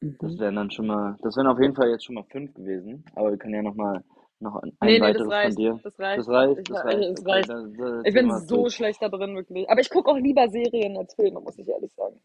Das 0.00 0.34
Mhm. 0.34 0.38
wären 0.38 0.56
dann 0.56 0.70
schon 0.70 0.86
mal, 0.86 1.16
das 1.22 1.36
wären 1.36 1.48
auf 1.48 1.60
jeden 1.60 1.74
Fall 1.74 1.90
jetzt 1.90 2.04
schon 2.04 2.14
mal 2.14 2.24
fünf 2.30 2.54
gewesen, 2.54 3.04
aber 3.14 3.30
wir 3.30 3.38
können 3.38 3.54
ja 3.54 3.62
noch 3.62 3.74
mal 3.74 4.04
noch 4.40 4.56
ein, 4.56 4.76
Nee, 4.82 4.98
nee, 5.00 5.12
das 5.12 5.26
weiteres 5.26 5.26
von 5.26 5.32
reicht. 5.32 5.58
dir. 5.58 5.80
Das 5.82 5.96
Das 5.96 5.98
reicht. 5.98 6.28
reicht, 6.28 6.58
Ich, 6.58 6.64
das 6.68 6.78
ich, 6.78 6.84
reicht. 6.84 7.20
Okay, 7.20 7.30
reicht. 7.30 7.48
da, 7.50 7.54
da 7.62 8.02
Ich 8.04 8.14
bin 8.14 8.30
so 8.46 8.56
durch. 8.62 8.74
schlecht 8.74 9.02
da 9.02 9.08
drin, 9.08 9.34
wirklich. 9.34 9.68
Aber 9.70 9.80
ich 9.80 9.90
gucke 9.90 10.10
auch 10.10 10.16
lieber 10.18 10.48
Serien 10.48 10.96
als 10.96 11.14
Filme, 11.14 11.40
muss 11.40 11.58
ich 11.58 11.68
ehrlich 11.68 11.92
sagen. 11.94 12.20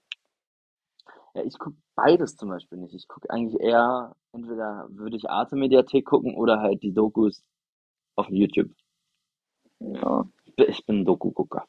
Ja, 1.34 1.44
ich 1.44 1.58
gucke 1.58 1.78
beides 1.96 2.36
zum 2.36 2.50
Beispiel 2.50 2.78
nicht. 2.80 2.94
Ich 2.94 3.08
gucke 3.08 3.30
eigentlich 3.30 3.60
eher, 3.62 4.14
entweder 4.34 4.88
würde 4.90 5.16
ich 5.16 5.30
Arte 5.30 5.56
Mediathek 5.56 6.06
gucken 6.06 6.36
oder 6.36 6.60
halt 6.60 6.84
die 6.84 6.94
Dokus 6.94 7.42
auf 8.18 8.28
YouTube. 8.30 8.70
Ja. 9.80 10.26
Ich 10.58 10.86
bin 10.86 11.06
Doku-Gucker. 11.06 11.66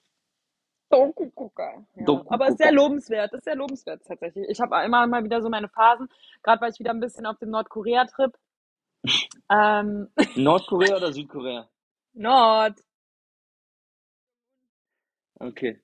Doku-Gucker. 0.91 1.87
Ja. 1.95 2.23
Aber 2.29 2.49
ist 2.49 2.59
sehr 2.59 2.73
lobenswert, 2.73 3.33
ist 3.33 3.45
sehr 3.45 3.57
lobenswert 3.57 4.03
tatsächlich. 4.05 4.47
Ich 4.49 4.61
habe 4.61 4.85
immer 4.85 5.07
mal 5.07 5.25
wieder 5.25 5.41
so 5.41 5.49
meine 5.49 5.69
Phasen, 5.69 6.09
gerade 6.43 6.61
weil 6.61 6.71
ich 6.73 6.79
wieder 6.81 6.91
ein 6.91 7.01
bisschen 7.01 7.25
auf 7.25 7.39
dem 7.39 7.51
Nordkorea-Trip. 7.51 8.33
Ähm, 9.51 10.09
Nordkorea 10.37 10.97
oder 10.97 11.13
Südkorea? 11.13 11.69
Nord. 12.15 12.79
Okay. 15.41 15.81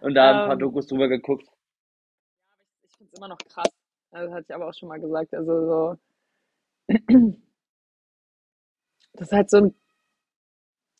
Und 0.00 0.14
da 0.14 0.30
ein 0.32 0.42
paar 0.46 0.52
Ähm, 0.54 0.58
Dokus 0.58 0.86
drüber 0.88 1.08
geguckt. 1.08 1.46
ich 2.84 2.96
finde 2.96 3.12
es 3.12 3.18
immer 3.18 3.28
noch 3.28 3.38
krass. 3.38 3.68
Also, 4.10 4.26
Das 4.28 4.34
hatte 4.36 4.46
ich 4.48 4.54
aber 4.54 4.68
auch 4.68 4.74
schon 4.74 4.88
mal 4.88 5.00
gesagt. 5.00 5.34
Also 5.34 5.66
so. 5.66 5.98
Das 9.14 9.28
ist 9.28 9.32
halt 9.32 9.50
so 9.50 9.58
ein. 9.58 9.74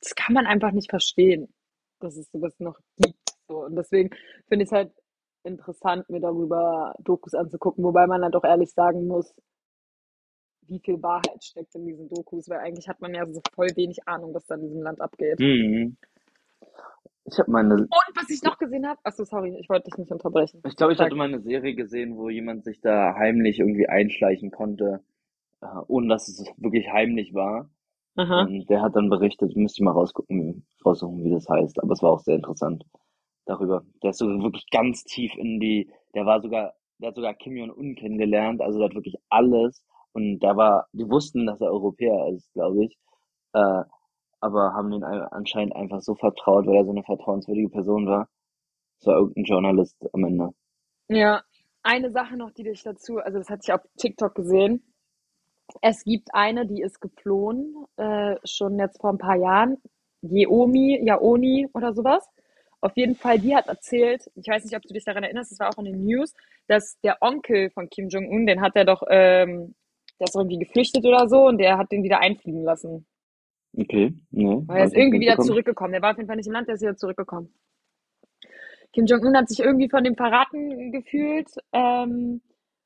Das 0.00 0.14
kann 0.14 0.34
man 0.34 0.46
einfach 0.46 0.72
nicht 0.72 0.90
verstehen, 0.90 1.52
dass 2.00 2.16
es 2.16 2.30
sowas 2.30 2.54
noch 2.58 2.78
gibt. 2.98 3.18
So. 3.48 3.64
Und 3.64 3.76
deswegen 3.76 4.10
finde 4.48 4.64
ich 4.64 4.68
es 4.68 4.72
halt 4.72 4.92
interessant, 5.44 6.08
mir 6.10 6.20
darüber 6.20 6.94
Dokus 6.98 7.34
anzugucken, 7.34 7.82
wobei 7.84 8.06
man 8.06 8.22
halt 8.22 8.36
auch 8.36 8.44
ehrlich 8.44 8.70
sagen 8.72 9.06
muss, 9.06 9.34
wie 10.72 10.80
viel 10.80 11.02
Wahrheit 11.02 11.44
steckt 11.44 11.74
in 11.74 11.84
diesen 11.84 12.08
Dokus, 12.08 12.48
weil 12.48 12.58
eigentlich 12.58 12.88
hat 12.88 13.00
man 13.00 13.14
ja 13.14 13.26
so 13.30 13.40
voll 13.54 13.68
wenig 13.76 14.08
Ahnung, 14.08 14.34
was 14.34 14.46
da 14.46 14.54
in 14.54 14.62
diesem 14.62 14.82
Land 14.82 15.00
abgeht. 15.00 15.38
Mhm. 15.38 15.96
Ich 17.24 17.38
habe 17.38 17.50
meine, 17.50 17.74
Und 17.74 17.90
was 18.16 18.30
ich 18.30 18.42
noch 18.42 18.58
gesehen 18.58 18.86
habe, 18.86 18.98
achso, 19.04 19.24
sorry, 19.24 19.56
ich 19.58 19.68
wollte 19.68 19.90
dich 19.90 19.98
nicht 19.98 20.10
unterbrechen. 20.10 20.60
ich 20.66 20.76
glaube, 20.76 20.92
ich 20.92 20.98
Sag. 20.98 21.06
hatte 21.06 21.14
mal 21.14 21.28
eine 21.28 21.40
Serie 21.40 21.74
gesehen, 21.74 22.16
wo 22.16 22.28
jemand 22.28 22.64
sich 22.64 22.80
da 22.80 23.14
heimlich 23.14 23.60
irgendwie 23.60 23.88
einschleichen 23.88 24.50
konnte, 24.50 25.00
äh, 25.60 25.66
ohne 25.86 26.08
dass 26.08 26.28
es 26.28 26.44
wirklich 26.56 26.90
heimlich 26.90 27.32
war. 27.32 27.70
Aha. 28.16 28.42
Und 28.42 28.68
der 28.68 28.82
hat 28.82 28.96
dann 28.96 29.08
berichtet, 29.08 29.56
müsste 29.56 29.80
ich 29.80 29.84
mal 29.84 29.92
rausgucken, 29.92 30.66
raussuchen, 30.84 31.24
wie 31.24 31.30
das 31.30 31.48
heißt. 31.48 31.80
Aber 31.82 31.92
es 31.92 32.02
war 32.02 32.10
auch 32.10 32.20
sehr 32.20 32.36
interessant 32.36 32.84
darüber. 33.46 33.84
Der 34.02 34.10
ist 34.10 34.18
so 34.18 34.26
wirklich 34.26 34.66
ganz 34.70 35.04
tief 35.04 35.32
in 35.36 35.60
die, 35.60 35.90
der 36.14 36.26
war 36.26 36.40
sogar, 36.42 36.74
der 36.98 37.08
hat 37.08 37.16
sogar 37.16 37.34
Kim 37.34 37.56
Jong-un 37.56 37.94
kennengelernt, 37.94 38.60
also 38.60 38.78
der 38.78 38.88
hat 38.88 38.94
wirklich 38.94 39.16
alles. 39.28 39.84
Und 40.12 40.40
der 40.40 40.56
war, 40.56 40.88
die 40.92 41.08
wussten, 41.08 41.46
dass 41.46 41.60
er 41.60 41.70
Europäer 41.72 42.28
ist, 42.34 42.52
glaube 42.52 42.84
ich. 42.84 42.98
Äh, 43.54 43.82
aber 44.40 44.72
haben 44.74 44.92
ein- 44.92 45.04
anscheinend 45.04 45.74
einfach 45.76 46.00
so 46.00 46.14
vertraut, 46.14 46.66
weil 46.66 46.76
er 46.76 46.84
so 46.84 46.90
eine 46.90 47.04
vertrauenswürdige 47.04 47.68
Person 47.70 48.06
war. 48.06 48.28
Es 49.00 49.06
war 49.06 49.16
irgendein 49.16 49.44
Journalist 49.44 49.96
am 50.12 50.24
Ende. 50.24 50.50
Ja, 51.08 51.42
eine 51.82 52.10
Sache 52.10 52.36
noch, 52.36 52.50
die 52.52 52.64
dich 52.64 52.82
dazu, 52.82 53.18
also 53.18 53.38
das 53.38 53.48
hatte 53.50 53.62
ich 53.64 53.72
auf 53.72 53.80
TikTok 53.98 54.34
gesehen. 54.34 54.82
Es 55.80 56.04
gibt 56.04 56.28
eine, 56.34 56.66
die 56.66 56.82
ist 56.82 57.00
geflohen, 57.00 57.86
äh, 57.96 58.36
schon 58.44 58.78
jetzt 58.78 59.00
vor 59.00 59.10
ein 59.10 59.18
paar 59.18 59.36
Jahren. 59.36 59.78
Yeomi, 60.22 61.00
Yaoni 61.04 61.68
oder 61.72 61.92
sowas. 61.94 62.24
Auf 62.80 62.96
jeden 62.96 63.14
Fall, 63.14 63.38
die 63.38 63.54
hat 63.54 63.68
erzählt, 63.68 64.30
ich 64.34 64.46
weiß 64.48 64.64
nicht, 64.64 64.76
ob 64.76 64.82
du 64.82 64.92
dich 64.94 65.04
daran 65.04 65.22
erinnerst, 65.24 65.52
das 65.52 65.60
war 65.60 65.70
auch 65.70 65.78
in 65.78 65.84
den 65.86 66.04
News, 66.04 66.34
dass 66.66 66.98
der 67.00 67.18
Onkel 67.20 67.70
von 67.70 67.88
Kim 67.88 68.08
Jong-un, 68.08 68.46
den 68.46 68.60
hat 68.60 68.76
er 68.76 68.84
doch, 68.84 69.02
ähm, 69.08 69.74
der 70.22 70.28
ist 70.28 70.36
irgendwie 70.36 70.58
geflüchtet 70.58 71.04
oder 71.04 71.28
so 71.28 71.48
und 71.48 71.58
der 71.58 71.78
hat 71.78 71.90
den 71.90 72.04
wieder 72.04 72.20
einfliegen 72.20 72.62
lassen. 72.62 73.06
Okay, 73.76 74.14
nee, 74.30 74.62
Weil 74.66 74.78
er 74.78 74.84
ist 74.84 74.94
irgendwie 74.94 75.20
wieder 75.20 75.36
zurückgekommen. 75.38 75.92
Der 75.92 76.02
war 76.02 76.12
auf 76.12 76.16
jeden 76.16 76.28
Fall 76.28 76.36
nicht 76.36 76.46
im 76.46 76.52
Land, 76.52 76.68
der 76.68 76.76
ist 76.76 76.82
wieder 76.82 76.96
zurückgekommen. 76.96 77.52
Kim 78.92 79.06
Jong-un 79.06 79.36
hat 79.36 79.48
sich 79.48 79.60
irgendwie 79.60 79.88
von 79.88 80.04
dem 80.04 80.14
verraten 80.14 80.92
gefühlt 80.92 81.48
ähm, 81.72 82.40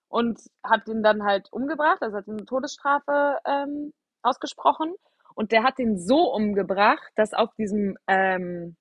und 0.08 0.40
hat 0.62 0.88
ihn 0.88 1.02
dann 1.02 1.24
halt 1.24 1.52
umgebracht, 1.52 2.00
also 2.00 2.16
hat 2.16 2.28
eine 2.28 2.44
Todesstrafe 2.44 3.38
ähm, 3.44 3.92
ausgesprochen. 4.22 4.94
Und 5.34 5.52
der 5.52 5.64
hat 5.64 5.78
ihn 5.78 5.98
so 5.98 6.32
umgebracht, 6.32 7.12
dass 7.16 7.34
auf 7.34 7.52
diesem 7.56 7.98
ähm, 8.06 8.76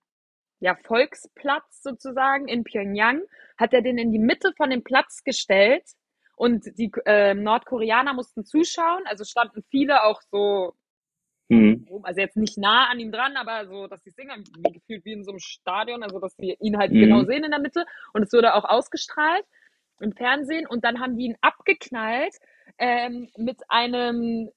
ja, 0.60 0.76
Volksplatz 0.76 1.82
sozusagen 1.84 2.48
in 2.48 2.64
Pyongyang 2.64 3.24
hat 3.58 3.74
er 3.74 3.82
den 3.82 3.98
in 3.98 4.12
die 4.12 4.20
Mitte 4.20 4.54
von 4.56 4.70
dem 4.70 4.84
Platz 4.84 5.24
gestellt 5.24 5.84
und 6.36 6.78
die 6.78 6.92
ähm, 7.06 7.44
Nordkoreaner 7.44 8.14
mussten 8.14 8.46
zuschauen. 8.46 9.04
Also 9.06 9.24
standen 9.24 9.64
viele 9.70 10.04
auch 10.04 10.22
so 10.32 10.74
Mhm. 11.48 11.88
also 12.04 12.20
jetzt 12.20 12.38
nicht 12.38 12.58
nah 12.58 12.88
an 12.90 13.00
ihm 13.00 13.12
dran, 13.12 13.38
aber 13.38 13.68
so, 13.68 13.88
dass 13.88 14.02
die 14.02 14.10
singen, 14.12 14.44
wie 14.58 14.72
gefühlt 14.72 15.06
wie 15.06 15.14
in 15.14 15.24
so 15.24 15.32
einem 15.32 15.40
Stadion, 15.40 16.02
also 16.04 16.20
dass 16.20 16.38
wir 16.40 16.60
ihn 16.60 16.78
halt 16.78 16.92
genau 16.92 17.22
Mhm. 17.22 17.26
sehen 17.28 17.44
in 17.44 17.52
der 17.52 17.60
Mitte 17.60 17.86
und 18.14 18.24
es 18.24 18.34
wurde 18.34 18.56
auch 18.56 18.66
ausgestrahlt 18.66 19.46
im 20.00 20.12
Fernsehen 20.14 20.68
und 20.68 20.84
dann 20.84 21.00
haben 21.00 21.18
die 21.18 21.26
ihn 21.26 21.38
abgeknallt 21.42 22.36
ähm, 22.80 23.30
mit 23.38 23.62
einem 23.70 24.50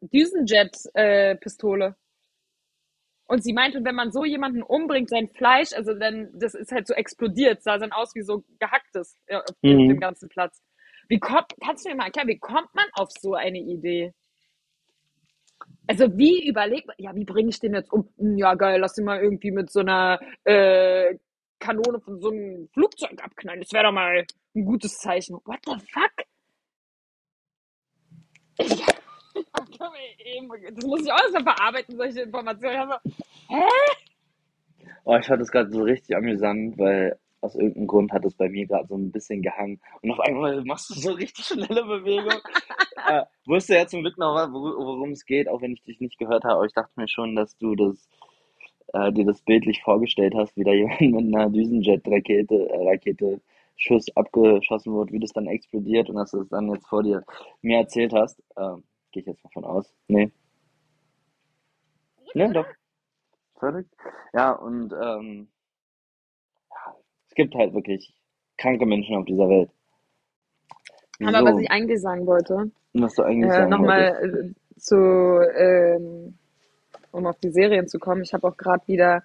Düsenjet-Pistole. 0.00 1.96
Und 3.30 3.44
sie 3.44 3.52
meinte, 3.54 3.84
wenn 3.84 3.94
man 3.94 4.12
so 4.12 4.24
jemanden 4.24 4.62
umbringt, 4.62 5.10
sein 5.10 5.28
Fleisch, 5.28 5.72
also 5.74 5.94
dann, 5.94 6.30
das 6.34 6.54
ist 6.54 6.72
halt 6.72 6.88
so 6.88 6.94
explodiert, 6.94 7.62
sah 7.62 7.78
dann 7.78 7.92
aus 7.92 8.14
wie 8.16 8.22
so 8.22 8.44
gehacktes 8.58 9.16
ja, 9.28 9.40
auf 9.40 9.86
dem 9.88 9.88
Mhm. 9.88 10.00
ganzen 10.00 10.28
Platz. 10.30 10.60
Wie 11.08 11.20
kommt, 11.20 11.54
kannst 11.64 11.84
du 11.86 11.90
mir 11.90 11.96
mal 11.96 12.06
erklären, 12.06 12.28
wie 12.28 12.40
kommt 12.40 12.74
man 12.74 12.86
auf 12.94 13.10
so 13.12 13.34
eine 13.34 13.60
Idee? 13.60 14.14
Also 15.88 16.16
wie 16.18 16.48
überlegt 16.48 16.86
man, 16.88 16.96
ja, 16.98 17.14
wie 17.14 17.24
bringe 17.24 17.50
ich 17.50 17.60
den 17.60 17.74
jetzt 17.74 17.92
um? 17.92 18.08
Hm, 18.18 18.38
Ja, 18.38 18.54
geil, 18.54 18.80
lass 18.80 18.98
ihn 18.98 19.04
mal 19.04 19.20
irgendwie 19.22 19.52
mit 19.52 19.70
so 19.70 19.80
einer 19.80 20.20
äh, 20.44 21.16
Kanone 21.60 22.00
von 22.00 22.20
so 22.20 22.30
einem 22.30 22.68
Flugzeug 22.74 23.22
abknallen. 23.22 23.60
Das 23.60 23.72
wäre 23.72 23.84
doch 23.84 23.92
mal 23.92 24.26
ein 24.56 24.64
gutes 24.66 24.98
Zeichen. 24.98 25.36
What 25.44 25.60
the 25.66 25.74
fuck? 25.92 26.12
Ich, 28.58 28.84
das 30.74 30.84
muss 30.84 31.02
ich 31.02 31.12
auch 31.12 31.20
erstmal 31.20 31.54
verarbeiten, 31.54 31.96
solche 31.96 32.20
Informationen. 32.22 32.74
Ich 32.74 32.78
hab 32.80 33.02
so, 33.04 33.10
hä? 33.48 33.62
Oh, 35.04 35.16
ich 35.16 35.26
fand 35.26 35.40
das 35.40 35.50
gerade 35.50 35.70
so 35.70 35.82
richtig 35.82 36.16
amüsant, 36.16 36.78
weil 36.78 37.18
aus 37.40 37.54
irgendeinem 37.54 37.86
Grund 37.86 38.12
hat 38.12 38.24
es 38.24 38.34
bei 38.34 38.48
mir 38.48 38.66
gerade 38.66 38.86
so 38.86 38.96
ein 38.96 39.10
bisschen 39.10 39.42
gehangen. 39.42 39.80
Und 40.02 40.10
auf 40.10 40.20
einmal 40.20 40.62
machst 40.64 40.90
du 40.90 40.94
so 40.94 41.12
richtig 41.12 41.46
schnelle 41.46 41.84
Bewegungen. 41.84 42.40
äh, 43.08 43.24
wusste 43.46 43.74
ja 43.76 43.86
zum 43.86 44.02
Glück 44.02 44.18
noch, 44.18 44.36
wor- 44.36 44.76
worum 44.76 45.12
es 45.12 45.24
geht, 45.24 45.48
auch 45.48 45.62
wenn 45.62 45.72
ich 45.72 45.82
dich 45.82 46.00
nicht 46.00 46.18
gehört 46.18 46.44
habe. 46.44 46.56
Aber 46.56 46.66
ich 46.66 46.74
dachte 46.74 46.92
mir 46.96 47.08
schon, 47.08 47.34
dass 47.34 47.56
du 47.56 47.74
das, 47.74 48.08
äh, 48.92 49.10
dir 49.12 49.24
das 49.24 49.40
bildlich 49.42 49.82
vorgestellt 49.82 50.34
hast, 50.36 50.56
wie 50.56 50.64
da 50.64 50.72
jemand 50.72 51.28
mit 51.28 51.34
einer 51.34 51.50
Düsenjet-Rakete, 51.50 52.68
äh, 52.68 52.88
Rakete, 52.88 53.40
Schuss 53.76 54.14
abgeschossen 54.14 54.94
wird, 54.94 55.10
wie 55.10 55.20
das 55.20 55.32
dann 55.32 55.46
explodiert 55.46 56.10
und 56.10 56.16
dass 56.16 56.32
du 56.32 56.42
es 56.42 56.50
dann 56.50 56.70
jetzt 56.70 56.86
vor 56.86 57.02
dir 57.02 57.24
mir 57.62 57.78
erzählt 57.78 58.12
hast. 58.12 58.42
Ähm, 58.58 58.84
Gehe 59.12 59.22
ich 59.22 59.26
jetzt 59.26 59.42
mal 59.44 59.50
von 59.52 59.64
aus. 59.64 59.92
Nee. 60.08 60.30
Nee, 62.34 62.52
doch. 62.52 62.66
Verrückt. 63.58 63.94
Ja, 64.32 64.52
und 64.52 64.92
ähm, 64.92 65.48
ja, 66.70 66.96
es 67.28 67.34
gibt 67.34 67.54
halt 67.54 67.74
wirklich 67.74 68.14
kranke 68.56 68.86
Menschen 68.86 69.16
auf 69.16 69.24
dieser 69.24 69.48
Welt. 69.48 69.70
Aber 71.22 71.44
was 71.44 71.58
ich 71.60 71.70
eigentlich 71.70 72.00
sagen 72.00 72.26
wollte, 72.26 72.70
was 72.94 73.14
du 73.14 73.22
eigentlich 73.22 73.50
äh, 73.50 73.56
sagen 73.56 73.70
wolltest. 73.70 74.22
nochmal 74.22 74.54
äh, 74.54 74.78
zu, 74.78 74.96
ähm, 74.96 76.38
um 77.12 77.26
auf 77.26 77.38
die 77.40 77.50
Serien 77.50 77.88
zu 77.88 77.98
kommen. 77.98 78.22
Ich 78.22 78.32
habe 78.32 78.46
auch 78.48 78.56
gerade 78.56 78.86
wieder, 78.86 79.22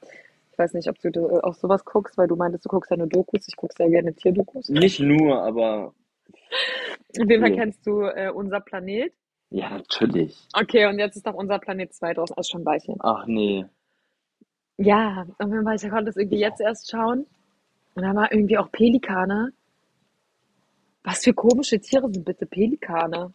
ich 0.51 0.57
weiß 0.57 0.73
nicht, 0.73 0.89
ob 0.89 0.99
du 0.99 1.09
äh, 1.09 1.39
auch 1.41 1.53
sowas 1.53 1.85
guckst, 1.85 2.17
weil 2.17 2.27
du 2.27 2.35
meintest, 2.35 2.65
du 2.65 2.69
guckst 2.69 2.91
ja 2.91 2.97
nur 2.97 3.07
Dokus. 3.07 3.47
Ich 3.47 3.55
gucke 3.55 3.73
sehr 3.77 3.89
gerne 3.89 4.13
Tierdokus. 4.13 4.67
Nicht 4.69 4.99
nur, 4.99 5.41
aber 5.41 5.93
Auf 6.27 7.29
jeden 7.29 7.41
Fall 7.41 7.51
viel. 7.51 7.59
kennst 7.59 7.87
du 7.87 8.01
äh, 8.01 8.29
Unser 8.29 8.59
Planet. 8.59 9.13
Ja, 9.55 9.69
natürlich. 9.69 10.37
Okay, 10.53 10.85
und 10.85 10.99
jetzt 10.99 11.15
ist 11.15 11.25
doch 11.25 11.33
Unser 11.33 11.59
Planet 11.59 11.93
2 11.93 12.13
draußen. 12.13 12.35
Also 12.35 12.51
schon 12.51 12.61
ein 12.63 12.65
Weilchen. 12.65 12.95
Ach 12.99 13.25
nee. 13.25 13.65
Ja, 14.77 15.25
jeden 15.49 15.63
Fall, 15.63 15.75
ich 15.77 15.89
konnte 15.89 16.05
das 16.05 16.17
irgendwie 16.17 16.39
jetzt 16.39 16.59
erst 16.59 16.91
schauen. 16.91 17.25
Und 17.93 18.03
da 18.03 18.13
war 18.13 18.29
irgendwie 18.33 18.57
auch 18.57 18.69
Pelikane. 18.73 19.53
Was 21.03 21.23
für 21.23 21.33
komische 21.33 21.79
Tiere 21.79 22.11
sind 22.11 22.25
bitte 22.25 22.45
Pelikane? 22.45 23.33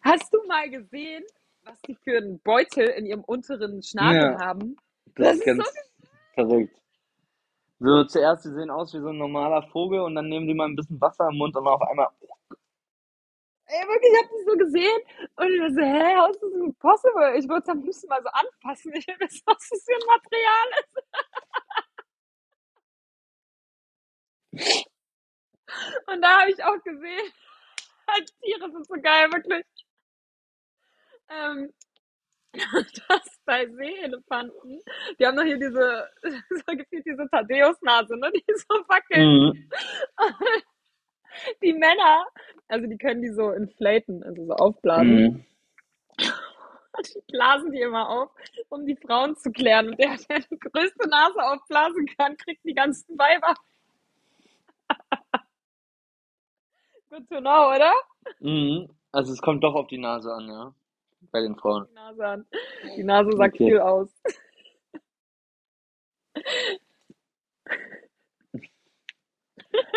Hast 0.00 0.34
du 0.34 0.38
mal 0.48 0.68
gesehen, 0.68 1.22
was 1.64 1.80
die 1.82 1.94
für 1.94 2.16
einen 2.18 2.40
Beutel 2.40 2.88
in 2.88 3.06
ihrem 3.06 3.22
unteren 3.22 3.80
Schnabel 3.84 4.32
Ja, 4.32 4.38
haben? 4.40 4.76
das 5.14 5.28
Das 5.28 5.36
ist 5.38 5.44
ganz 5.44 5.64
so 5.64 5.70
verrückt. 6.34 6.76
So, 7.78 8.02
zuerst, 8.04 8.44
die 8.46 8.50
sehen 8.50 8.70
aus 8.70 8.92
wie 8.94 9.00
so 9.00 9.10
ein 9.10 9.18
normaler 9.18 9.62
Vogel 9.68 10.00
und 10.00 10.16
dann 10.16 10.28
nehmen 10.28 10.48
die 10.48 10.54
mal 10.54 10.66
ein 10.66 10.74
bisschen 10.74 11.00
Wasser 11.00 11.28
im 11.30 11.38
Mund 11.38 11.54
und 11.56 11.64
dann 11.64 11.74
auf 11.74 11.82
einmal 11.82 12.08
Ey, 13.70 13.86
wirklich, 13.86 14.12
ich 14.12 14.18
hab 14.18 14.30
das 14.30 14.44
so 14.46 14.56
gesehen 14.56 15.00
und 15.36 15.52
ich 15.52 15.60
war 15.60 15.70
so, 15.70 15.80
hä, 15.82 16.16
how 16.16 16.30
is 16.30 16.40
this 16.40 16.74
possible? 16.78 17.38
Ich 17.38 17.48
würde 17.48 17.62
es 17.62 17.68
am 17.68 17.82
liebsten 17.82 18.08
mal 18.08 18.22
so 18.22 18.28
anfassen. 18.30 18.94
Ich 18.94 19.06
will 19.06 19.20
wissen, 19.20 19.42
was 19.44 19.68
das 19.68 19.84
für 19.84 19.94
ein 19.94 20.06
Material 20.06 20.68
ist. 20.80 20.88
Und 26.06 26.22
da 26.22 26.40
habe 26.40 26.50
ich 26.50 26.64
auch 26.64 26.82
gesehen, 26.82 27.32
Tiere 28.42 28.70
sind 28.72 28.86
so 28.86 28.94
geil, 29.02 29.30
wirklich. 29.32 29.64
Ähm, 31.28 31.72
das 33.08 33.38
bei 33.44 33.66
Seeelefanten, 33.66 34.82
die 35.18 35.26
haben 35.26 35.36
doch 35.36 35.44
hier 35.44 35.58
diese, 35.58 36.10
so 36.50 36.76
gefühlt 36.76 37.04
diese 37.04 37.28
Thaddeus-Nase, 37.30 38.16
ne, 38.16 38.32
die 38.32 38.44
so 38.54 38.74
wackelt. 38.88 39.18
Mhm. 39.20 39.70
Die 41.62 41.72
Männer, 41.72 42.26
also 42.68 42.86
die 42.86 42.98
können 42.98 43.22
die 43.22 43.30
so 43.32 43.50
inflaten, 43.52 44.22
also 44.22 44.44
so 44.46 44.52
aufblasen. 44.54 45.16
Mhm. 45.16 45.44
Die 46.18 47.22
blasen 47.32 47.70
die 47.70 47.80
immer 47.80 48.08
auf, 48.08 48.30
um 48.70 48.84
die 48.84 48.96
Frauen 48.96 49.36
zu 49.36 49.52
klären. 49.52 49.90
Und 49.90 49.98
der, 49.98 50.16
der 50.28 50.40
die 50.40 50.58
größte 50.58 51.08
Nase 51.08 51.42
aufblasen 51.42 52.06
kann, 52.18 52.36
kriegt 52.36 52.64
die 52.64 52.74
ganzen 52.74 53.16
Weiber. 53.18 53.54
Good 57.10 57.28
to 57.30 57.40
know, 57.40 57.72
oder? 57.74 57.92
Mhm. 58.40 58.88
Also 59.12 59.32
es 59.32 59.40
kommt 59.40 59.62
doch 59.64 59.74
auf 59.74 59.86
die 59.86 59.98
Nase 59.98 60.32
an, 60.32 60.48
ja. 60.48 60.74
Bei 61.30 61.40
den 61.40 61.56
Frauen. 61.56 61.86
Die 61.88 61.94
Nase 61.94 62.26
an. 62.26 62.46
Die 62.96 63.04
Nase 63.04 63.32
sagt 63.36 63.54
Okay. 63.54 63.66
viel 63.66 63.78
aus. 63.80 64.08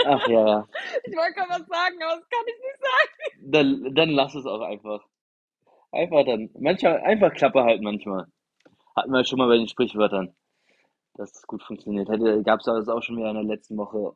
Ach 0.05 0.27
ja, 0.27 0.47
ja. 0.47 0.67
Ich 1.03 1.15
wollte 1.15 1.33
gerade 1.33 1.49
was 1.49 1.67
sagen, 1.67 1.95
aber 2.03 2.19
das 2.19 2.29
kann 2.29 2.45
ich 2.47 2.59
nicht 2.59 2.81
sagen. 2.81 3.51
Dann, 3.51 3.95
dann 3.95 4.09
lass 4.09 4.35
es 4.35 4.45
auch 4.45 4.61
einfach. 4.61 5.05
Einfach 5.91 6.25
dann. 6.25 6.49
Manchmal, 6.59 7.01
einfach 7.01 7.33
Klappe 7.33 7.63
halten 7.63 7.83
manchmal. 7.83 8.27
Hatten 8.95 9.11
wir 9.11 9.23
schon 9.25 9.39
mal 9.39 9.47
bei 9.47 9.57
den 9.57 9.67
Sprichwörtern, 9.67 10.35
dass 11.15 11.33
es 11.33 11.47
gut 11.47 11.63
funktioniert 11.63 12.09
hätte. 12.09 12.43
Gab 12.43 12.59
es 12.59 12.67
also 12.67 12.93
auch 12.93 13.03
schon 13.03 13.17
wieder 13.17 13.29
in 13.29 13.35
der 13.35 13.43
letzten 13.43 13.77
Woche 13.77 14.15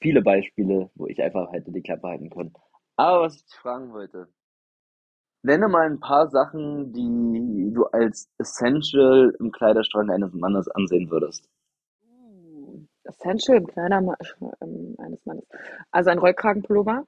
viele 0.00 0.22
Beispiele, 0.22 0.90
wo 0.94 1.06
ich 1.06 1.20
einfach 1.22 1.50
hätte 1.52 1.72
die 1.72 1.82
Klappe 1.82 2.08
halten 2.08 2.30
können. 2.30 2.52
Aber 2.96 3.22
was 3.22 3.36
ich 3.36 3.44
dich 3.44 3.56
fragen 3.56 3.92
wollte, 3.92 4.28
nenne 5.42 5.68
mal 5.68 5.86
ein 5.86 6.00
paar 6.00 6.28
Sachen, 6.28 6.92
die 6.92 7.72
du 7.72 7.84
als 7.86 8.30
essential 8.38 9.34
im 9.38 9.50
Kleiderschrank 9.50 10.10
eines 10.10 10.32
Mannes 10.32 10.68
ansehen 10.68 11.10
würdest. 11.10 11.48
Essential 13.04 13.56
im 13.58 13.66
Kleider 13.66 13.98
ähm, 14.60 14.96
eines 14.98 15.24
Mannes. 15.26 15.44
Also 15.90 16.10
ein 16.10 16.18
Rollkragenpullover, 16.18 17.06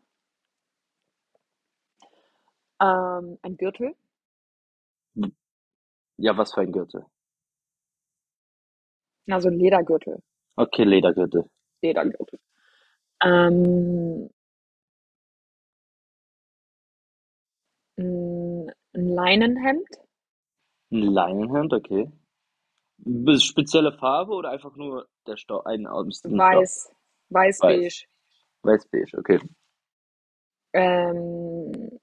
ähm, 2.80 3.38
ein 3.42 3.56
Gürtel, 3.56 3.94
Ja, 6.18 6.36
was 6.36 6.52
für 6.52 6.60
ein 6.60 6.72
Gürtel? 6.72 7.06
also 9.30 9.48
ein 9.48 9.58
Ledergürtel, 9.58 10.20
Okay, 10.58 10.84
Ledergürtel. 10.84 11.48
Ledergürtel. 11.82 12.38
Ähm, 13.22 14.30
ein 17.98 18.70
ein 18.94 19.08
Leinenhemd, 19.08 19.88
Ein 20.90 21.02
Leinenhemd, 21.02 21.72
okay. 21.72 22.10
Spezielle 23.38 23.92
Farbe 23.92 24.32
oder 24.32 24.50
einfach 24.50 24.74
nur 24.76 25.08
der 25.28 25.36
Stoff, 25.36 25.66
ein 25.66 25.86
Stoff? 26.32 26.38
weiß, 26.38 26.92
Weiß. 27.60 27.60
weiß-beige. 27.60 28.06
Weiß-beige, 28.62 29.18
okay. 29.18 29.40
Ähm, 30.72 31.98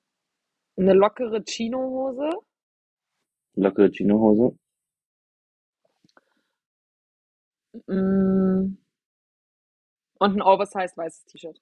eine 0.78 0.94
lockere 0.94 1.44
Chinohose, 1.46 2.30
Lockere 3.56 3.90
Chinohose. 3.92 4.56
mm, 7.88 8.78
und 10.20 10.36
ein 10.38 10.42
oversized 10.42 10.98
weißes 10.98 11.26
T-Shirt. 11.26 11.60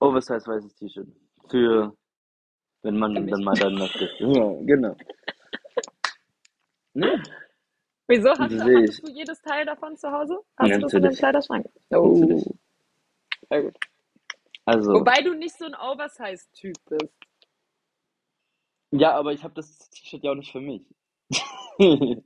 Oversize 0.00 0.46
weißes 0.46 0.74
T-Shirt. 0.76 1.08
Für, 1.50 1.96
wenn 2.82 2.98
man 2.98 3.14
dann 3.26 3.44
mal 3.44 3.54
dann 3.56 3.74
möchte. 3.74 4.08
Ja, 4.20 4.52
genau. 4.64 4.96
Ne? 6.94 7.22
Wieso 8.08 8.30
hast 8.30 8.50
du, 8.52 8.82
ich. 8.84 9.00
du 9.02 9.12
jedes 9.12 9.40
Teil 9.42 9.66
davon 9.66 9.96
zu 9.96 10.10
Hause? 10.10 10.38
Hast 10.56 10.72
du 10.74 10.80
das 10.80 10.92
in 10.94 11.02
deinem. 11.02 11.14
Kleiderschrank? 11.14 11.66
Oh, 11.90 12.14
sehr 13.50 13.62
gut. 13.62 13.76
Also, 14.64 14.92
Wobei 14.94 15.22
du 15.22 15.34
nicht 15.34 15.56
so 15.56 15.66
ein 15.66 15.74
Oversize-Typ 15.74 16.76
bist. 16.86 17.12
ja, 18.90 19.12
aber 19.12 19.32
ich 19.32 19.42
habe 19.44 19.54
das 19.54 19.90
T-Shirt 19.90 20.22
ja 20.24 20.30
auch 20.32 20.34
nicht 20.36 20.52
für 20.52 20.60
mich. 20.60 20.82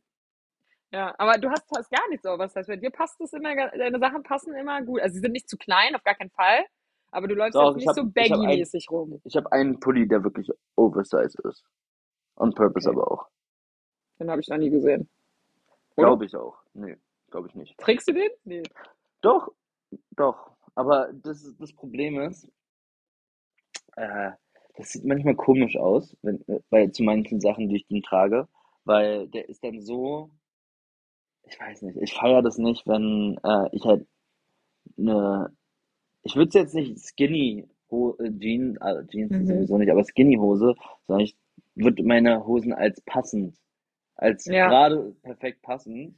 Ja, 0.94 1.14
aber 1.16 1.38
du 1.38 1.48
hast 1.48 1.66
fast 1.74 1.90
gar 1.90 2.06
nichts 2.10 2.26
Oversize. 2.26 2.66
Bei 2.66 2.76
dir 2.76 2.90
passt 2.90 3.18
es 3.22 3.32
immer, 3.32 3.54
deine 3.56 3.98
Sachen 3.98 4.22
passen 4.22 4.54
immer 4.54 4.82
gut. 4.82 5.00
Also 5.00 5.14
sie 5.14 5.20
sind 5.20 5.32
nicht 5.32 5.48
zu 5.48 5.56
klein, 5.56 5.94
auf 5.96 6.04
gar 6.04 6.14
keinen 6.14 6.28
Fall. 6.28 6.66
Aber 7.10 7.28
du 7.28 7.34
läufst 7.34 7.54
Doch, 7.54 7.68
jetzt 7.68 7.76
ich 7.76 7.86
nicht 7.86 7.88
hab- 7.88 7.96
so 7.96 8.02
baggy-mäßig 8.04 8.90
rum. 8.90 9.18
Ich 9.24 9.34
habe 9.34 9.50
einen 9.52 9.80
Pulli, 9.80 10.06
der 10.06 10.22
wirklich 10.22 10.50
Oversize 10.76 11.34
ist. 11.48 11.64
On 12.36 12.52
purpose 12.52 12.90
Okay. 12.90 12.98
aber 12.98 13.10
auch. 13.10 13.26
Den 14.18 14.30
habe 14.30 14.42
ich 14.42 14.48
noch 14.48 14.58
nie 14.58 14.68
gesehen. 14.68 15.08
Glaube 15.96 16.24
ich 16.26 16.36
auch. 16.36 16.58
Nee, 16.74 16.96
glaube 17.30 17.48
ich 17.48 17.54
nicht. 17.54 17.76
Trägst 17.78 18.08
du 18.08 18.12
den? 18.12 18.30
Nee. 18.44 18.62
Doch, 19.20 19.52
doch. 20.12 20.50
Aber 20.74 21.12
das, 21.12 21.54
das 21.58 21.72
Problem 21.72 22.18
ist, 22.20 22.48
äh, 23.96 24.30
das 24.76 24.90
sieht 24.92 25.04
manchmal 25.04 25.34
komisch 25.36 25.76
aus, 25.76 26.16
wenn, 26.22 26.42
bei 26.70 26.86
zu 26.88 27.02
manchen 27.02 27.40
Sachen, 27.40 27.68
die 27.68 27.76
ich 27.76 27.86
den 27.88 28.02
trage, 28.02 28.48
weil 28.84 29.28
der 29.28 29.48
ist 29.48 29.62
dann 29.62 29.82
so, 29.82 30.30
ich 31.44 31.58
weiß 31.60 31.82
nicht, 31.82 31.98
ich 32.00 32.14
feiere 32.14 32.42
das 32.42 32.56
nicht, 32.58 32.86
wenn 32.86 33.38
äh, 33.44 33.68
ich 33.72 33.84
halt 33.84 34.06
eine, 34.98 35.54
ich 36.22 36.36
würde 36.36 36.48
es 36.48 36.54
jetzt 36.54 36.74
nicht 36.74 36.98
Skinny 36.98 37.68
Ho 37.90 38.16
äh, 38.18 38.30
Jeans, 38.38 38.78
äh, 38.80 39.06
Jeans 39.08 39.30
Mhm. 39.32 39.46
sowieso 39.46 39.78
nicht, 39.78 39.90
aber 39.90 40.04
Skinny 40.04 40.36
Hose, 40.36 40.74
sondern 41.06 41.24
ich 41.24 41.36
würde 41.74 42.02
meine 42.02 42.46
Hosen 42.46 42.72
als 42.72 43.00
passend, 43.02 43.58
als 44.22 44.44
Ja. 44.46 44.68
gerade 44.68 45.14
perfekt 45.22 45.62
passend, 45.62 46.14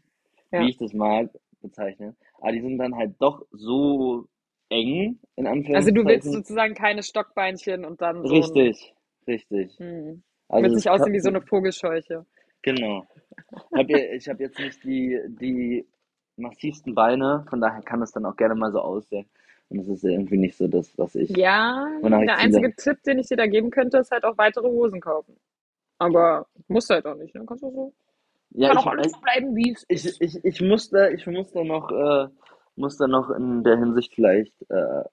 Ja. 0.52 0.60
wie 0.60 0.70
ich 0.70 0.76
das 0.76 0.92
mag, 0.92 1.30
bezeichnen. 1.60 2.16
Aber 2.40 2.52
die 2.52 2.60
sind 2.60 2.78
dann 2.78 2.94
halt 2.94 3.14
doch 3.18 3.44
so 3.50 4.26
eng, 4.68 5.18
in 5.36 5.46
Also 5.46 5.56
du 5.90 6.04
willst 6.04 6.26
Anführungszeichen. 6.26 6.32
sozusagen 6.32 6.74
keine 6.74 7.02
Stockbeinchen 7.02 7.84
und 7.84 8.00
dann 8.00 8.26
so. 8.26 8.34
Richtig, 8.34 8.94
richtig. 9.26 9.78
Hm. 9.78 10.22
Also 10.48 10.66
es 10.68 10.74
nicht 10.74 10.90
aussehen 10.90 11.12
wie 11.12 11.20
so 11.20 11.30
eine 11.30 11.40
Vogelscheuche. 11.40 12.26
Genau. 12.62 13.04
Ich 13.72 13.78
habe 13.78 14.18
hab 14.18 14.40
jetzt 14.40 14.58
nicht 14.58 14.84
die, 14.84 15.18
die 15.40 15.86
massivsten 16.36 16.94
Beine, 16.94 17.44
von 17.48 17.60
daher 17.60 17.82
kann 17.82 18.02
es 18.02 18.12
dann 18.12 18.26
auch 18.26 18.36
gerne 18.36 18.54
mal 18.54 18.72
so 18.72 18.80
aussehen. 18.80 19.26
Und 19.70 19.78
es 19.80 19.88
ist 19.88 20.04
irgendwie 20.04 20.36
nicht 20.36 20.56
so 20.56 20.68
das, 20.68 20.96
was 20.98 21.14
ich. 21.14 21.30
Ja, 21.30 21.86
der 22.02 22.36
einzige 22.36 22.74
Tipp, 22.76 23.02
den 23.04 23.18
ich 23.18 23.28
dir 23.28 23.36
da 23.36 23.46
geben 23.46 23.70
könnte, 23.70 23.98
ist 23.98 24.10
halt 24.10 24.24
auch 24.24 24.36
weitere 24.36 24.68
Hosen 24.68 25.00
kaufen. 25.00 25.36
Aber 25.98 26.46
musst 26.68 26.90
halt 26.90 27.06
auch 27.06 27.16
nicht, 27.16 27.34
ne? 27.34 27.44
Kannst 27.46 27.62
du 27.62 27.70
so. 27.70 27.94
Ja, 28.50 28.68
Kann 28.68 28.78
ich, 28.78 28.84
auch 28.84 28.86
alles 28.86 29.12
so 29.12 29.20
bleiben, 29.20 29.56
wie 29.56 29.72
es 29.72 29.84
ich, 29.88 30.04
ist. 30.06 30.20
ich, 30.20 30.44
ich 30.44 30.60
muss 30.60 30.90
da, 30.90 31.08
ich 31.10 31.26
muss 31.26 31.52
da 31.52 31.64
noch, 31.64 31.90
äh, 31.90 32.28
muss 32.76 32.96
da 32.98 33.06
noch 33.06 33.30
in 33.30 33.64
der 33.64 33.78
Hinsicht 33.78 34.14
vielleicht 34.14 34.54
äh, 34.70 35.04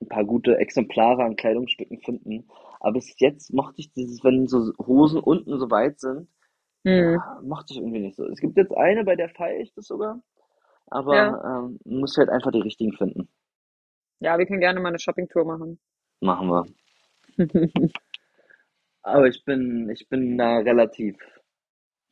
ein 0.00 0.08
paar 0.08 0.24
gute 0.24 0.56
Exemplare 0.58 1.24
an 1.24 1.36
Kleidungsstücken 1.36 2.00
finden. 2.00 2.48
Aber 2.80 2.94
bis 2.94 3.14
jetzt 3.20 3.52
mochte 3.52 3.80
ich 3.80 3.92
dieses, 3.92 4.24
wenn 4.24 4.46
so 4.48 4.72
Hosen 4.78 5.20
unten 5.20 5.58
so 5.58 5.70
weit 5.70 6.00
sind, 6.00 6.28
Hm. 6.86 7.20
ah, 7.20 7.40
mochte 7.42 7.74
ich 7.74 7.78
irgendwie 7.80 8.00
nicht 8.00 8.16
so. 8.16 8.24
Es 8.26 8.40
gibt 8.40 8.56
jetzt 8.56 8.72
eine, 8.76 9.04
bei 9.04 9.16
der 9.16 9.28
feiere 9.30 9.60
ich 9.60 9.72
das 9.74 9.86
sogar. 9.86 10.20
Aber 10.88 11.14
Ja. 11.16 11.58
ähm, 11.60 11.78
muss 11.84 12.16
halt 12.16 12.30
einfach 12.30 12.52
die 12.52 12.60
richtigen 12.62 12.92
finden. 12.94 13.28
Ja, 14.20 14.38
wir 14.38 14.46
können 14.46 14.60
gerne 14.60 14.80
mal 14.80 14.88
eine 14.88 14.98
Shoppingtour 14.98 15.44
machen. 15.44 15.78
Machen 16.20 16.48
wir. 16.48 16.66
Aber 19.02 19.26
ich 19.28 19.44
bin, 19.44 19.88
ich 19.90 20.08
bin 20.08 20.36
da 20.38 20.58
relativ 20.58 21.16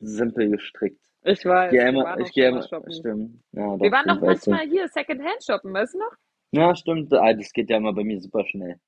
simpel 0.01 0.51
gestrickt. 0.51 1.01
Ich 1.23 1.45
weiß, 1.45 1.73
Ich 1.73 1.79
gehe 1.79 1.95
waren 1.95 2.21
ich 2.23 2.33
gehe 2.33 2.63
shoppen. 2.63 2.93
stimmt. 2.93 3.43
Ja, 3.53 3.77
doch, 3.77 3.81
Wir 3.83 3.93
waren 3.93 4.07
doch 4.09 4.23
weißt 4.23 4.47
du. 4.47 4.51
manchmal 4.53 4.69
hier 4.71 4.89
Secondhand 4.89 5.45
shoppen, 5.45 5.75
weißt 5.75 5.95
du 5.95 5.99
noch? 5.99 6.13
Ja, 6.53 6.75
stimmt. 6.75 7.13
Ah, 7.13 7.35
das 7.35 7.53
geht 7.53 7.69
ja 7.69 7.77
immer 7.77 7.93
bei 7.93 8.05
mir 8.05 8.21
super 8.21 8.45
schnell. 8.47 8.79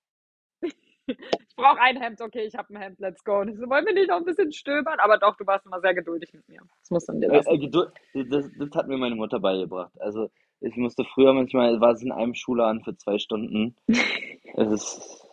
Ich 1.08 1.56
brauche 1.56 1.80
ein 1.80 2.00
Hemd, 2.00 2.20
okay, 2.20 2.42
ich 2.44 2.54
habe 2.54 2.72
ein 2.72 2.80
Hemd, 2.80 3.00
let's 3.00 3.24
go. 3.24 3.40
Und 3.40 3.48
ich 3.48 3.56
so, 3.58 3.68
wollen 3.68 3.84
wir 3.84 3.92
nicht 3.92 4.08
noch 4.08 4.18
ein 4.18 4.24
bisschen 4.24 4.52
stöbern? 4.52 5.00
Aber 5.00 5.18
doch, 5.18 5.36
du 5.36 5.44
warst 5.44 5.66
immer 5.66 5.80
sehr 5.80 5.92
geduldig 5.92 6.32
mit 6.32 6.48
mir. 6.48 6.60
Das 6.82 6.90
muss 6.90 7.08
man 7.08 7.20
dir 7.20 7.30
Äh, 7.30 7.36
lassen. 7.38 7.50
äh, 7.50 7.58
Geduld- 7.58 7.92
das, 8.14 8.48
das 8.56 8.70
hat 8.76 8.86
mir 8.86 8.96
meine 8.96 9.16
Mutter 9.16 9.40
beigebracht. 9.40 9.92
Also 10.00 10.30
ich 10.60 10.76
musste 10.76 11.04
früher 11.04 11.32
manchmal, 11.32 11.80
war 11.80 11.90
es 11.92 12.02
in 12.02 12.12
einem 12.12 12.34
Schulladen 12.34 12.84
für 12.84 12.96
zwei 12.96 13.18
Stunden. 13.18 13.74
Es 14.56 14.68
ist, 14.70 15.26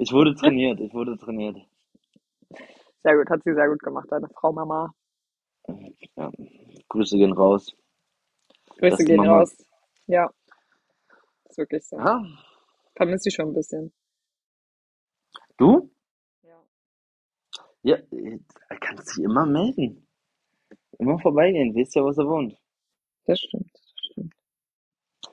ich 0.00 0.12
wurde 0.12 0.34
trainiert, 0.34 0.80
ich 0.80 0.92
wurde 0.94 1.16
trainiert. 1.18 1.56
Sehr 3.02 3.16
gut, 3.16 3.30
hat 3.30 3.42
sie 3.44 3.54
sehr 3.54 3.68
gut 3.68 3.80
gemacht, 3.80 4.06
deine 4.10 4.28
Frau 4.28 4.52
Mama. 4.52 4.92
Ja, 6.16 6.30
Grüße 6.88 7.16
gehen 7.16 7.32
raus. 7.32 7.74
Grüße 8.78 9.04
gehen 9.04 9.18
Mama. 9.18 9.38
raus. 9.38 9.56
Ja, 10.06 10.30
ist 11.48 11.58
wirklich 11.58 11.86
so. 11.86 11.98
Ja, 11.98 12.24
Vermisse 12.96 13.28
ich 13.28 13.34
schon 13.34 13.48
ein 13.48 13.54
bisschen. 13.54 13.92
Du? 15.56 15.90
Ja. 16.42 16.62
Ja, 17.82 17.96
äh, 17.96 18.38
kannst 18.80 19.16
dich 19.16 19.24
immer 19.24 19.46
melden. 19.46 20.06
Immer 20.98 21.18
vorbeigehen, 21.18 21.74
weißt 21.74 21.96
ja, 21.96 22.04
was 22.04 22.18
er 22.18 22.26
wohnt. 22.26 22.58
Das 23.24 23.38
stimmt, 23.40 23.70
das 23.74 23.92
stimmt. 24.10 24.34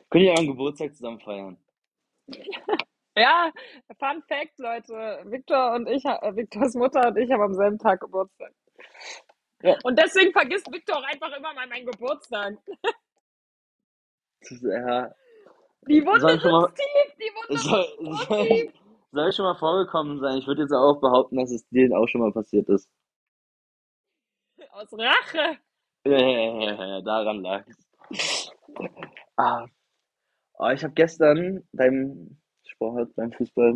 Können 0.09 0.24
wir 0.26 0.32
euren 0.32 0.47
Geburtstag 0.47 0.95
zusammen 0.95 1.20
feiern? 1.20 1.57
Ja, 3.18 3.51
Fun 3.99 4.22
Fact, 4.28 4.59
Leute. 4.59 5.24
Victor 5.26 5.74
und 5.74 5.88
ich, 5.89 6.05
äh, 6.05 6.36
Victors 6.36 6.76
Mutter 6.76 7.07
und 7.07 7.18
ich 7.18 7.32
haben 7.32 7.41
am 7.41 7.55
selben 7.55 7.80
Tag 7.80 7.99
Geburtstag. 8.01 8.53
Ja. 9.63 9.76
Und 9.84 9.97
deswegen 9.97 10.32
vergisst 10.34 10.72
Victor 10.72 10.97
auch 10.97 11.03
einfach 11.03 11.36
immer 11.36 11.53
mal 11.53 11.68
meinen 11.68 11.88
Geburtstag. 11.88 12.55
Ist, 14.41 14.63
ja, 14.63 15.13
Die 15.88 16.05
Wunde 16.05 16.20
soll 16.22 16.36
ich 16.36 16.41
schon 16.41 16.51
mal, 16.51 16.68
tief, 16.74 17.15
die 17.18 17.32
Wunde 17.36 17.57
soll, 17.57 17.86
so 17.99 18.13
soll, 18.26 18.47
tief. 18.47 18.74
soll 19.11 19.32
schon 19.34 19.45
mal 19.45 19.55
vorgekommen 19.57 20.20
sein. 20.20 20.38
Ich 20.38 20.47
würde 20.47 20.61
jetzt 20.63 20.74
auch 20.74 20.99
behaupten, 21.01 21.38
dass 21.38 21.51
es 21.51 21.68
dir 21.70 21.89
auch 21.97 22.07
schon 22.07 22.22
mal 22.22 22.32
passiert 22.34 22.70
ist. 22.70 22.89
Aus 24.72 24.93
Rache. 24.93 25.57
Ja, 26.05 27.01
daran 27.01 27.41
lag 27.41 27.65
es. 27.68 28.51
Ah, 29.38 29.65
oh, 30.59 30.70
ich 30.70 30.84
habe 30.84 30.93
gestern 30.93 31.68
beim 31.74 32.39
Sport, 32.78 33.15
beim 33.15 33.32
Fußball, 33.32 33.73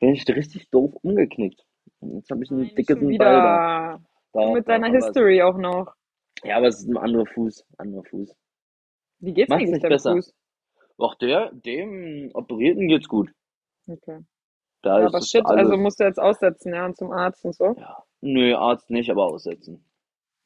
bin 0.00 0.08
ich 0.14 0.26
richtig 0.28 0.70
doof 0.70 0.94
umgeknickt. 1.02 1.62
Und 2.00 2.14
Jetzt 2.16 2.30
habe 2.30 2.42
ich 2.42 2.50
einen 2.50 2.74
dicken 2.74 3.18
Ball 3.18 3.36
da. 3.42 4.00
Doch, 4.32 4.54
Mit 4.54 4.66
es, 4.66 5.04
History 5.04 5.42
auch 5.42 5.58
noch. 5.58 5.92
ja, 6.44 6.56
aber 6.56 6.68
es 6.68 6.80
ist 6.80 6.88
ein 6.88 6.96
anderer 6.96 7.26
Fuß, 7.26 7.66
anderer 7.78 8.04
Fuß. 8.04 8.34
Wie 9.18 9.34
geht's 9.34 9.48
Macht's 9.50 9.62
eigentlich 9.64 9.72
nicht 9.82 9.88
besser. 9.88 10.12
Fuß? 10.14 10.34
Auch 10.98 11.14
der, 11.16 11.50
dem 11.52 12.30
Operierten 12.34 12.88
geht's 12.88 13.08
gut. 13.08 13.30
Okay. 13.86 14.20
Da 14.82 15.00
Ja, 15.00 15.06
ist 15.06 15.14
aber 15.14 15.22
shit, 15.22 15.44
also 15.44 15.72
alles, 15.72 15.80
musst 15.80 16.00
du 16.00 16.04
jetzt 16.04 16.18
aussetzen, 16.20 16.72
ja, 16.74 16.86
und 16.86 16.96
zum 16.96 17.12
Arzt 17.12 17.44
und 17.44 17.54
so. 17.54 17.74
ja, 17.76 18.02
nö, 18.22 18.54
Arzt 18.54 18.88
nicht, 18.90 19.10
aber 19.10 19.26
aussetzen. 19.26 19.84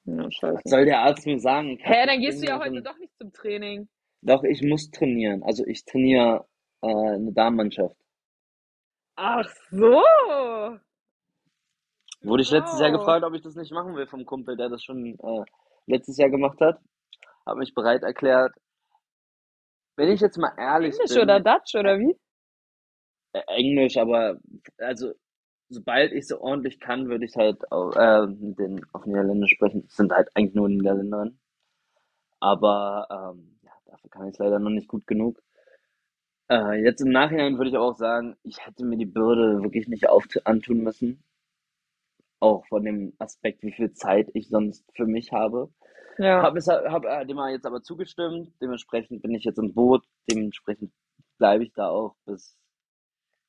Ja, 0.07 0.24
Was 0.24 0.34
scheiße. 0.34 0.62
soll 0.64 0.84
der 0.86 1.01
Arzt 1.01 1.26
mir 1.26 1.38
sagen? 1.38 1.78
Hä, 1.80 2.01
ich 2.01 2.07
dann 2.07 2.20
gehst 2.20 2.42
du 2.42 2.47
ja 2.49 2.59
heute 2.59 2.82
doch 2.82 2.99
nicht 2.99 3.16
zum 3.16 3.32
Training. 3.32 3.88
doch, 4.22 4.42
ich 4.45 4.62
muss 4.62 4.90
trainieren. 4.90 5.42
Also 5.45 5.64
ich 5.66 5.84
trainiere 5.84 6.47
äh, 6.85 7.14
eine 7.14 7.32
Damenmannschaft. 7.32 7.97
Ach 9.16 9.49
so. 9.70 10.03
Wurde 12.22 12.43
ich 12.43 12.51
letztes 12.51 12.80
Jahr 12.80 12.91
gefragt, 12.91 13.24
ob 13.24 13.35
ich 13.35 13.43
das 13.43 13.55
nicht 13.55 13.72
machen 13.72 13.95
will 13.95 14.07
vom 14.07 14.24
Kumpel, 14.24 14.57
der 14.57 14.68
das 14.68 14.82
schon 14.82 15.18
äh, 15.18 15.45
letztes 15.87 16.16
Jahr 16.16 16.30
gemacht 16.30 16.61
hat. 16.61 16.80
Habe 17.47 17.61
mich 17.61 17.74
bereit 17.74 18.03
erklärt. 18.03 18.55
Wenn 19.97 20.11
ich 20.11 20.20
jetzt 20.20 20.39
mal 20.39 20.53
ehrlich 20.59 20.95
Englisch 20.95 21.16
oder 21.16 21.41
bin, 21.41 21.45
Dutch 21.45 21.74
oder 21.74 21.99
wie? 21.99 22.16
äh, 23.35 23.43
Englisch, 23.49 23.97
aber 23.97 24.39
also 24.78 25.12
sobald 25.68 26.12
ich 26.12 26.26
so 26.26 26.41
ordentlich 26.41 26.80
kann, 26.80 27.09
würde 27.09 27.24
ich 27.24 27.37
halt 27.37 27.70
auf, 27.70 27.95
äh, 27.97 28.26
mit 28.26 28.59
denen 28.59 28.87
auf 28.93 29.05
Niederländisch 29.07 29.53
sprechen. 29.53 29.85
Es 29.87 29.97
sind 29.97 30.12
halt 30.12 30.28
eigentlich 30.35 30.55
nur 30.55 30.68
Niederländerinnen. 30.68 31.39
Aber 32.41 33.07
ähm, 33.11 33.59
ja, 33.62 33.72
dafür 33.87 34.11
kann 34.11 34.28
ich 34.28 34.35
es 34.35 34.39
leider 34.39 34.59
noch 34.59 34.70
nicht 34.70 34.89
gut 34.89 35.07
genug. 35.07 35.43
Äh, 36.51 36.82
jetzt 36.82 37.01
im 37.01 37.11
Nachhinein 37.11 37.57
würde 37.57 37.70
ich 37.70 37.76
auch 37.76 37.97
sagen, 37.97 38.36
ich 38.42 38.64
hätte 38.64 38.84
mir 38.84 38.97
die 38.97 39.07
Bürde 39.07 39.62
wirklich 39.62 39.88
nicht 39.88 40.09
auf 40.09 40.26
antun 40.45 40.82
müssen. 40.82 41.22
Auch 42.40 42.66
von 42.66 42.84
dem 42.84 43.14
Aspekt, 43.18 43.62
wie 43.62 43.72
viel 43.72 43.92
Zeit 43.92 44.30
ich 44.34 44.49
sonst 44.49 44.84
für 44.95 45.07
mich 45.07 45.32
habe. 45.32 45.70
Ja. 46.18 46.42
Hab, 46.42 46.57
es, 46.57 46.68
hab 46.68 47.05
äh, 47.05 47.24
dem 47.24 47.38
jetzt 47.49 47.66
aber 47.66 47.82
zugestimmt. 47.82 48.53
Dementsprechend 48.61 49.22
bin 49.22 49.34
ich 49.34 49.45
jetzt 49.45 49.59
im 49.59 49.72
Boot. 49.72 50.05
Dementsprechend 50.30 50.92
bleibe 51.38 51.64
ich 51.64 51.72
da 51.72 51.88
auch 51.88 52.14
bis. 52.26 52.57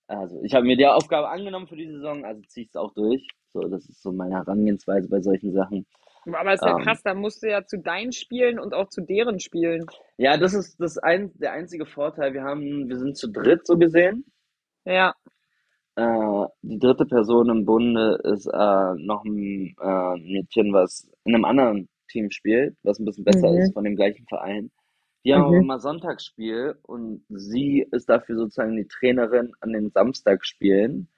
Also, 0.07 0.41
ich 0.43 0.53
habe 0.53 0.65
mir 0.65 0.77
die 0.77 0.85
Aufgabe 0.85 1.29
angenommen 1.29 1.67
für 1.67 1.75
die 1.75 1.89
Saison, 1.89 2.25
also 2.25 2.39
ziehe 2.43 2.65
ich 2.65 2.69
es 2.69 2.75
auch 2.75 2.93
durch. 2.93 3.27
So, 3.51 3.61
das 3.61 3.87
ist 3.89 4.03
so 4.03 4.11
meine 4.11 4.35
Herangehensweise 4.35 5.09
bei 5.09 5.19
solchen 5.19 5.51
Sachen. 5.51 5.87
Aber 6.33 6.53
ist 6.53 6.65
ja 6.65 6.73
Ähm, 6.73 6.75
krass, 6.75 7.01
da 7.03 7.13
musst 7.13 7.43
du 7.43 7.49
ja 7.49 7.65
zu 7.65 7.77
deinen 7.79 8.11
Spielen 8.11 8.59
und 8.59 8.73
auch 8.73 8.89
zu 8.89 9.01
deren 9.01 9.39
Spielen. 9.39 9.91
ja, 10.17 10.37
das 10.37 10.53
ist 10.53 10.79
das 10.79 10.97
ein, 10.97 11.31
der 11.35 11.53
einzige 11.53 11.85
Vorteil. 11.85 12.33
Wir 12.33 12.43
haben, 12.43 12.87
wir 12.89 12.97
sind 12.97 13.17
zu 13.17 13.29
dritt 13.31 13.65
so 13.67 13.77
gesehen. 13.77 14.25
Ja. 14.85 15.15
Äh, 15.95 16.45
die 16.61 16.79
dritte 16.79 17.05
Person 17.05 17.49
im 17.49 17.65
Bunde 17.65 18.19
ist 18.23 18.47
äh, 18.47 18.93
noch 18.97 19.23
ein 19.23 19.75
äh, 19.81 20.15
Mädchen, 20.19 20.73
was 20.73 21.09
in 21.23 21.33
einem 21.35 21.45
anderen 21.45 21.89
Team 22.09 22.31
spielt, 22.31 22.75
was 22.83 22.99
ein 22.99 23.05
bisschen 23.05 23.23
besser 23.23 23.51
Mhm. 23.51 23.57
ist 23.57 23.73
von 23.73 23.83
dem 23.85 23.95
gleichen 23.95 24.25
Verein. 24.27 24.71
Die 25.25 25.33
haben 25.33 25.43
Mhm. 25.47 25.65
mal 25.65 25.79
Sonntagsspiel 25.79 26.75
und 26.83 27.23
sie 27.29 27.87
ist 27.91 28.09
dafür 28.09 28.35
sozusagen 28.37 28.75
die 28.75 28.87
Trainerin 28.87 29.53
an 29.61 29.71
den 29.73 29.89
Samstagsspielen, 29.91 31.09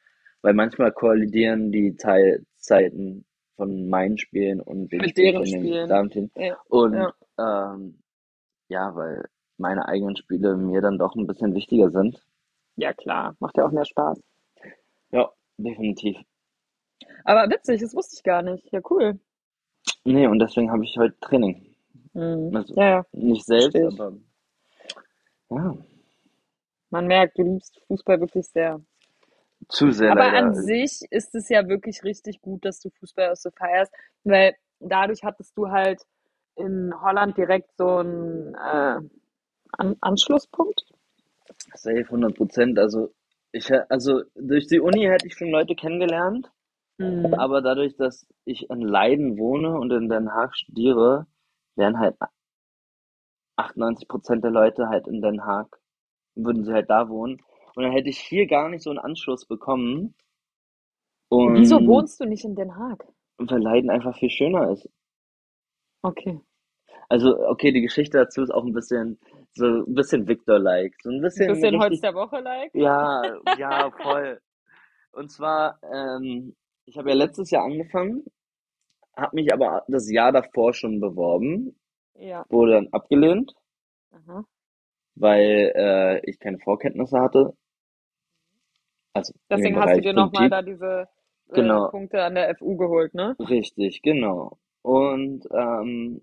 weil 0.42 0.54
manchmal 0.54 0.92
kollidieren 0.92 1.72
die 1.72 1.96
Teil 1.96 2.46
Zeiten 2.58 3.26
von 3.58 3.90
meinen 3.90 4.18
Spielen 4.18 4.62
und 4.62 4.92
den 4.92 5.02
Mit 5.02 5.10
Spielen 5.12 5.34
deren 5.34 5.46
Spielen. 6.10 6.32
Ja. 6.36 6.58
Und 6.70 6.94
Ja. 6.94 7.74
ähm, 7.74 8.00
ja, 8.70 8.96
weil 8.96 9.26
meine 9.58 9.88
eigenen 9.88 10.16
Spiele 10.16 10.56
mir 10.56 10.82
dann 10.82 10.98
doch 10.98 11.16
ein 11.16 11.28
bisschen 11.28 11.54
wichtiger 11.56 11.90
sind. 11.90 12.24
Ja, 12.76 12.94
klar. 12.94 13.36
Macht 13.40 13.58
ja 13.58 13.66
auch 13.66 13.72
mehr 13.72 13.86
Spaß. 13.86 14.22
Ja, 15.12 15.32
definitiv. 15.58 16.18
Aber 17.24 17.50
witzig, 17.50 17.82
das 17.82 17.96
wusste 17.96 18.16
ich 18.16 18.24
gar 18.24 18.42
nicht. 18.44 18.72
Ja, 18.72 18.80
cool. 18.90 19.20
Nee, 20.06 20.28
und 20.28 20.40
deswegen 20.40 20.72
habe 20.72 20.84
ich 20.84 20.96
heute 20.98 21.20
Training. 21.20 21.76
Mhm. 22.14 22.56
Also 22.56 22.76
Ja, 22.76 22.90
ja. 22.90 23.06
nicht 23.12 23.46
selbst, 23.46 23.72
Verstehe 23.76 23.88
aber 23.88 24.18
ja, 25.50 25.78
Man 26.90 27.08
merkt, 27.08 27.38
du 27.38 27.44
liebst 27.44 27.82
Fußball 27.88 28.20
wirklich 28.20 28.46
sehr. 28.48 28.82
Zu 29.70 29.92
sehr 29.92 30.12
Aber 30.12 30.22
leider. 30.22 30.38
an 30.48 30.54
sich 30.56 31.02
ist 31.10 31.36
es 31.36 31.50
ja 31.50 31.68
wirklich 31.68 32.04
richtig 32.04 32.42
gut, 32.42 32.64
dass 32.66 32.80
du 32.80 32.90
Fußball 32.90 33.32
auch 33.32 33.36
so 33.36 33.50
feierst, 33.52 33.92
weil 34.24 34.56
dadurch 34.80 35.24
hattest 35.24 35.58
du 35.58 35.70
halt 35.70 36.02
in 36.56 36.94
Holland 37.02 37.38
direkt 37.38 37.70
so 37.78 37.98
einen 37.98 38.54
äh, 38.56 39.00
An 39.78 39.96
Anschlusspunkt. 40.02 40.86
Safe 41.76 42.06
100 42.06 42.36
Prozent. 42.36 42.80
Also 42.80 43.14
ich, 43.52 43.70
also 43.90 44.24
durch 44.36 44.68
die 44.68 44.80
Uni 44.80 45.04
hätte 45.06 45.28
ich 45.28 45.36
schon 45.36 45.50
Leute 45.52 45.76
kennengelernt, 45.76 46.50
Mhm. 47.00 47.36
aber 47.36 47.62
dadurch, 47.62 47.96
dass 47.96 48.26
ich 48.44 48.72
in 48.72 48.82
Leiden 48.82 49.38
wohne 49.38 49.74
und 49.76 49.92
in 49.92 50.10
Den 50.10 50.32
Haag 50.34 50.56
studiere, 50.56 51.28
wären 51.76 52.00
halt 52.00 52.16
98 53.56 54.08
Prozent 54.08 54.44
der 54.44 54.50
Leute 54.52 54.88
halt 54.90 55.08
in 55.08 55.22
Den 55.22 55.46
Haag, 55.46 55.78
würden 56.36 56.64
sie 56.66 56.74
halt 56.74 56.90
da 56.90 57.08
wohnen. 57.08 57.40
Und 57.78 57.84
dann 57.84 57.92
hätte 57.92 58.10
ich 58.10 58.18
hier 58.18 58.48
gar 58.48 58.70
nicht 58.70 58.82
so 58.82 58.90
einen 58.90 58.98
Anschluss 58.98 59.46
bekommen. 59.46 60.16
Wieso 61.30 61.76
Und 61.76 61.88
wohnst 61.88 62.20
du 62.20 62.26
nicht 62.26 62.44
in 62.44 62.56
Den 62.56 62.76
Haag? 62.76 63.06
weil 63.38 63.62
Leiden 63.62 63.92
einfach 63.92 64.18
viel 64.18 64.32
schöner 64.32 64.72
ist. 64.72 64.90
Okay. 66.04 66.40
Also, 67.08 67.38
okay, 67.48 67.72
die 67.72 67.82
Geschichte 67.82 68.18
dazu 68.18 68.42
ist 68.42 68.50
auch 68.50 68.66
ein 68.66 68.74
bisschen, 68.74 69.20
so 69.54 69.66
ein 69.66 69.94
bisschen 69.94 70.28
Victor-like. 70.28 70.96
So 71.04 71.12
ein 71.12 71.18
Ein 71.18 71.22
bisschen 71.22 71.48
bisschen 71.54 71.80
Holz 71.80 72.02
der 72.02 72.16
Woche 72.16 72.40
like? 72.40 72.74
ja, 72.74 73.22
ja, 73.60 73.92
voll. 73.92 74.42
Und 75.12 75.30
zwar, 75.32 75.80
ähm, 75.84 76.56
ich 76.86 76.98
habe 76.98 77.10
ja 77.10 77.16
letztes 77.16 77.52
Jahr 77.52 77.64
angefangen, 77.66 78.26
habe 79.16 79.36
mich 79.36 79.54
aber 79.54 79.84
das 79.88 80.10
Jahr 80.12 80.32
davor 80.32 80.74
schon 80.74 81.00
beworben, 81.00 81.80
Ja. 82.16 82.44
wurde 82.50 82.72
dann 82.74 82.88
abgelehnt, 82.92 83.54
Aha. 84.12 84.44
weil 85.16 85.72
äh, 85.76 86.30
ich 86.30 86.40
keine 86.40 86.58
Vorkenntnisse 86.60 87.20
hatte. 87.20 87.54
Also 89.18 89.34
Deswegen 89.50 89.80
hast 89.80 89.96
du 89.96 90.02
dir 90.02 90.14
nochmal 90.14 90.50
da 90.50 90.62
diese 90.62 91.08
äh, 91.50 91.56
Genau, 91.56 91.90
Punkte 91.90 92.24
an 92.24 92.36
der 92.36 92.50
FU 92.56 92.78
geholt, 92.78 93.14
ne? 93.14 93.36
richtig, 93.40 94.02
genau. 94.02 94.58
Und 94.82 95.48
ähm, 95.52 96.22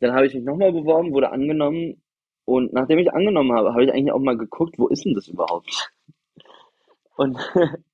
dann 0.00 0.12
habe 0.12 0.26
ich 0.26 0.34
mich 0.34 0.44
nochmal 0.44 0.72
beworben, 0.72 1.12
wurde 1.12 1.30
angenommen. 1.30 2.02
Und 2.44 2.72
nachdem 2.72 2.98
ich 2.98 3.12
angenommen 3.12 3.52
habe, 3.52 3.72
habe 3.72 3.84
ich 3.84 3.92
eigentlich 3.92 4.12
auch 4.12 4.20
mal 4.20 4.36
geguckt, 4.38 4.78
wo 4.78 4.88
ist 4.88 5.04
denn 5.04 5.14
das 5.14 5.28
überhaupt? 5.28 5.92
Und 7.16 7.36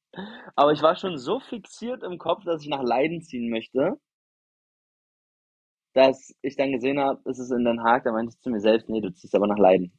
aber 0.57 0.73
ich 0.73 0.83
war 0.83 0.97
schon 0.97 1.19
so 1.19 1.41
fixiert 1.41 2.03
im 2.03 2.19
Kopf, 2.19 2.45
dass 2.45 2.63
ich 2.63 2.69
nach 2.69 2.83
Leiden 2.83 3.23
ziehen 3.23 3.51
möchte, 3.51 3.99
dass 5.95 6.35
ich 6.43 6.57
dann 6.57 6.73
gesehen 6.73 7.01
habe, 7.01 7.21
es 7.29 7.39
ist 7.39 7.51
in 7.51 7.65
Den 7.65 7.83
Haag. 7.83 8.05
Da 8.05 8.13
meinte 8.13 8.33
ich 8.35 8.41
zu 8.41 8.51
mir 8.51 8.61
selbst, 8.61 8.89
nee, 8.89 9.01
du 9.01 9.13
ziehst 9.13 9.35
aber 9.35 9.47
nach 9.47 9.59
Leiden. 9.59 9.93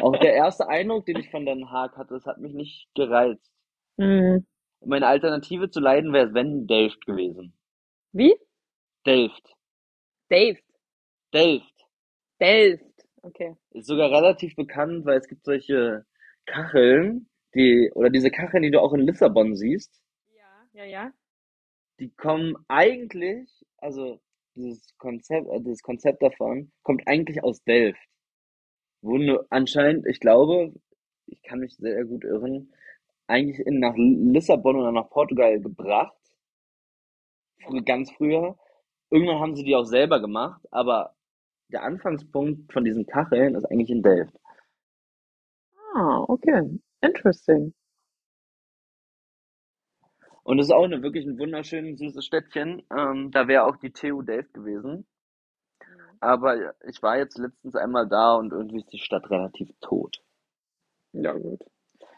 Auch 0.00 0.16
der 0.18 0.34
erste 0.34 0.68
Eindruck, 0.68 1.06
den 1.06 1.18
ich 1.18 1.30
von 1.30 1.46
Den 1.46 1.70
Haag 1.70 1.96
hatte, 1.96 2.14
das 2.14 2.26
hat 2.26 2.38
mich 2.38 2.54
nicht 2.54 2.88
gereizt. 2.94 3.52
Mhm. 3.96 4.46
Meine 4.84 5.06
Alternative 5.06 5.70
zu 5.70 5.80
Leiden 5.80 6.12
wäre 6.12 6.34
wenn 6.34 6.66
Delft 6.66 7.06
gewesen. 7.06 7.54
Wie? 8.12 8.36
Delft. 9.06 9.54
Dave. 10.28 10.58
Delft. 11.34 11.86
Delft. 12.40 12.84
Okay. 13.22 13.56
Ist 13.70 13.86
sogar 13.86 14.10
relativ 14.10 14.56
bekannt, 14.56 15.04
weil 15.04 15.18
es 15.18 15.28
gibt 15.28 15.44
solche 15.44 16.04
Kacheln, 16.46 17.28
die, 17.54 17.90
oder 17.94 18.10
diese 18.10 18.30
Kacheln, 18.30 18.62
die 18.62 18.70
du 18.70 18.80
auch 18.80 18.92
in 18.94 19.00
Lissabon 19.02 19.56
siehst, 19.56 20.02
Ja, 20.28 20.66
ja, 20.72 20.84
ja. 20.84 21.12
die 22.00 22.10
kommen 22.10 22.56
eigentlich, 22.68 23.48
also 23.78 24.20
dieses 24.54 24.96
Konzept, 24.98 25.48
äh, 25.48 25.60
dieses 25.60 25.82
Konzept 25.82 26.22
davon 26.22 26.72
kommt 26.82 27.06
eigentlich 27.06 27.42
aus 27.42 27.62
Delft. 27.64 28.00
Wurden 29.02 29.38
anscheinend, 29.50 30.06
ich 30.06 30.20
glaube, 30.20 30.72
ich 31.26 31.42
kann 31.42 31.60
mich 31.60 31.76
sehr 31.76 32.04
gut 32.04 32.24
irren, 32.24 32.72
eigentlich 33.26 33.58
in, 33.66 33.80
nach 33.80 33.94
Lissabon 33.96 34.76
oder 34.76 34.92
nach 34.92 35.10
Portugal 35.10 35.60
gebracht. 35.60 36.16
Ganz 37.84 38.10
früher. 38.12 38.56
Irgendwann 39.10 39.40
haben 39.40 39.56
sie 39.56 39.64
die 39.64 39.76
auch 39.76 39.84
selber 39.84 40.20
gemacht, 40.20 40.62
aber 40.70 41.14
der 41.68 41.82
Anfangspunkt 41.82 42.72
von 42.72 42.84
diesen 42.84 43.06
Kacheln 43.06 43.54
ist 43.54 43.64
eigentlich 43.64 43.90
in 43.90 44.02
Delft. 44.02 44.38
Ah, 45.94 46.24
okay. 46.28 46.78
Interesting. 47.00 47.74
Und 50.44 50.58
es 50.58 50.66
ist 50.66 50.72
auch 50.72 50.84
eine, 50.84 51.02
wirklich 51.02 51.24
ein 51.26 51.38
wunderschönes, 51.38 51.98
süßes 51.98 52.24
Städtchen. 52.24 52.82
Ähm, 52.96 53.30
da 53.30 53.46
wäre 53.48 53.64
auch 53.64 53.76
die 53.76 53.92
TU 53.92 54.22
Delft 54.22 54.54
gewesen. 54.54 55.06
Aber 56.22 56.72
ich 56.86 57.02
war 57.02 57.18
jetzt 57.18 57.36
letztens 57.36 57.74
einmal 57.74 58.06
da 58.06 58.36
und 58.36 58.52
irgendwie 58.52 58.78
ist 58.78 58.92
die 58.92 59.00
Stadt 59.00 59.28
relativ 59.28 59.68
tot. 59.80 60.22
Ja, 61.12 61.32
gut. 61.32 61.60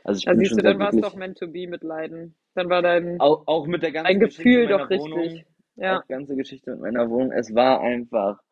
Also 0.04 0.18
ich 0.18 0.26
Da 0.26 0.36
siehst 0.36 0.52
du, 0.52 0.62
dann 0.62 0.78
war 0.78 0.92
es 0.92 1.00
doch 1.00 1.16
meant 1.16 1.38
to 1.38 1.46
be 1.48 1.66
mit 1.66 1.82
Leiden. 1.82 2.34
Dann 2.54 2.68
war 2.68 2.82
dein, 2.82 3.18
Auch, 3.18 3.44
auch 3.46 3.66
mit 3.66 3.82
der 3.82 3.92
ganzen 3.92 4.20
Geschichte 4.20 4.42
Gefühl 4.42 4.66
doch 4.68 4.90
Wohnung, 4.90 5.20
richtig. 5.20 5.46
Ja. 5.76 6.00
auch 6.00 6.06
ganze 6.06 6.36
Geschichte 6.36 6.72
mit 6.72 6.80
meiner 6.80 7.08
Wohnung. 7.08 7.32
Es 7.32 7.54
war 7.54 7.80
einfach, 7.80 8.42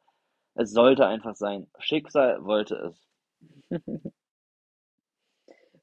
es 0.55 0.73
sollte 0.73 1.07
einfach 1.07 1.37
sein. 1.37 1.67
Schicksal 1.79 2.43
wollte 2.45 2.77
es. 2.77 3.07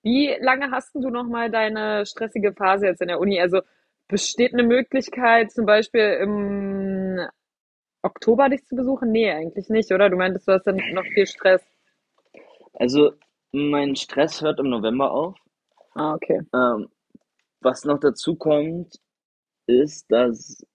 Wie 0.01 0.35
lange 0.41 0.71
hast 0.71 0.95
du 0.95 1.09
noch 1.11 1.27
mal 1.27 1.51
deine 1.51 2.07
stressige 2.07 2.53
Phase 2.53 2.87
jetzt 2.87 3.01
in 3.01 3.09
der 3.09 3.19
Uni? 3.19 3.39
Also 3.39 3.61
besteht 4.07 4.53
eine 4.53 4.63
Möglichkeit, 4.63 5.51
zum 5.51 5.67
Beispiel 5.67 6.17
im 6.21 6.78
Oktober 8.01 8.49
dich 8.49 8.65
zu 8.65 8.75
besuchen? 8.75 9.11
Nee, 9.11 9.31
eigentlich 9.31 9.69
nicht, 9.69 9.91
oder? 9.91 10.09
Du 10.09 10.17
meintest, 10.17 10.47
du 10.47 10.53
hast 10.53 10.65
dann 10.65 10.77
noch 10.93 11.05
viel 11.05 11.27
Stress. 11.27 11.61
Also 12.73 13.13
mein 13.51 13.95
Stress 13.95 14.41
hört 14.41 14.59
im 14.59 14.69
November 14.69 15.11
auf. 15.11 15.35
Ah, 15.95 16.13
okay. 16.13 16.41
Ähm, 16.53 16.87
was 17.61 17.83
noch 17.83 17.99
dazu 17.99 18.35
kommt, 18.35 18.99
ist, 19.67 20.11
dass 20.11 20.65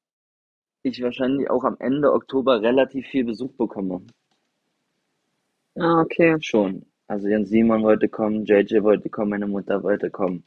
ich 0.83 1.03
wahrscheinlich 1.03 1.49
auch 1.49 1.65
am 1.65 1.77
Ende 1.81 2.13
Oktober 2.13 2.61
relativ 2.61 3.07
viel 3.07 3.25
Besuch 3.25 3.53
bekomme. 3.53 4.03
Ah, 5.77 6.03
okay. 6.03 6.37
Schon. 6.41 6.85
Also 7.07 7.29
Jens 7.29 7.49
Simon 7.49 7.83
wollte 7.83 8.09
kommen, 8.09 8.45
JJ 8.45 8.83
wollte 8.83 9.09
kommen, 9.11 9.31
meine 9.31 9.47
Mutter 9.47 9.83
wollte 9.83 10.11
kommen. 10.11 10.45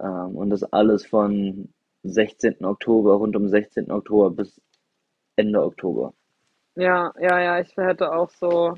Ähm, 0.00 0.36
und 0.36 0.50
das 0.50 0.64
alles 0.64 1.06
von 1.06 1.68
16. 2.04 2.64
Oktober, 2.64 3.14
rund 3.14 3.36
um 3.36 3.48
16. 3.48 3.90
Oktober 3.90 4.30
bis 4.30 4.60
Ende 5.36 5.62
Oktober. 5.62 6.12
Ja, 6.76 7.12
ja, 7.20 7.40
ja, 7.40 7.60
ich 7.60 7.76
hätte 7.76 8.12
auch 8.12 8.30
so, 8.30 8.74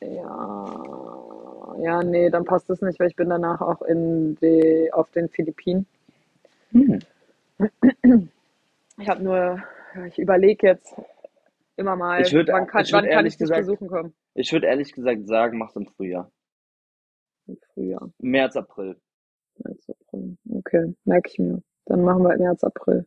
ja, 0.00 1.74
ja, 1.78 2.02
nee, 2.02 2.30
dann 2.30 2.44
passt 2.44 2.70
es 2.70 2.80
nicht, 2.80 2.98
weil 3.00 3.08
ich 3.08 3.16
bin 3.16 3.28
danach 3.28 3.60
auch 3.60 3.82
in 3.82 4.36
die, 4.36 4.90
auf 4.92 5.10
den 5.10 5.28
Philippinen. 5.28 5.86
Hm. 6.72 7.00
Ich 8.98 9.08
habe 9.08 9.22
nur, 9.22 9.62
ich 10.06 10.18
überlege 10.18 10.68
jetzt 10.68 10.94
immer 11.76 11.96
mal, 11.96 12.20
Ich 12.20 12.32
würde 12.32 12.52
wann 12.52 12.66
kann, 12.66 12.84
ich 12.84 12.92
würd 12.92 13.04
wann 13.04 13.10
kann 13.10 13.12
ehrlich 13.18 13.34
ich 13.34 13.38
dich 13.38 13.38
gesagt, 13.38 13.60
besuchen 13.66 13.88
kommen? 13.88 14.14
ich 14.34 14.52
würde 14.52 14.66
ehrlich 14.66 14.92
gesagt 14.92 15.26
sagen, 15.26 15.58
mach's 15.58 15.76
im 15.76 15.86
Frühjahr. 15.86 16.30
Im 17.46 17.58
Frühjahr, 17.74 18.10
März, 18.18 18.56
April. 18.56 18.96
März, 19.58 19.90
April. 19.90 20.36
Okay, 20.50 20.94
merke 21.04 21.30
ich 21.30 21.38
mir. 21.38 21.62
Dann 21.86 22.02
machen 22.04 22.22
wir 22.22 22.36
März, 22.36 22.62
April. 22.64 23.06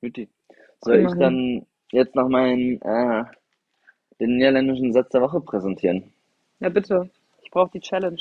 Jutti. 0.00 0.28
Soll 0.80 0.96
ich 1.00 1.12
dann 1.14 1.66
jetzt 1.92 2.14
noch 2.14 2.28
meinen 2.28 2.80
äh, 2.82 3.24
den 4.18 4.36
niederländischen 4.36 4.92
Satz 4.92 5.10
der 5.10 5.20
Woche 5.22 5.40
präsentieren? 5.40 6.12
Ja, 6.60 6.68
bitte. 6.68 7.08
Ich 7.42 7.50
brauche 7.50 7.70
die 7.70 7.80
Challenge. 7.80 8.20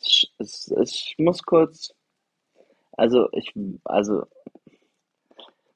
Ich, 0.00 0.32
es, 0.38 0.72
ich 0.82 1.14
muss 1.18 1.42
kurz, 1.42 1.94
also 2.92 3.28
ich, 3.32 3.52
also 3.84 4.24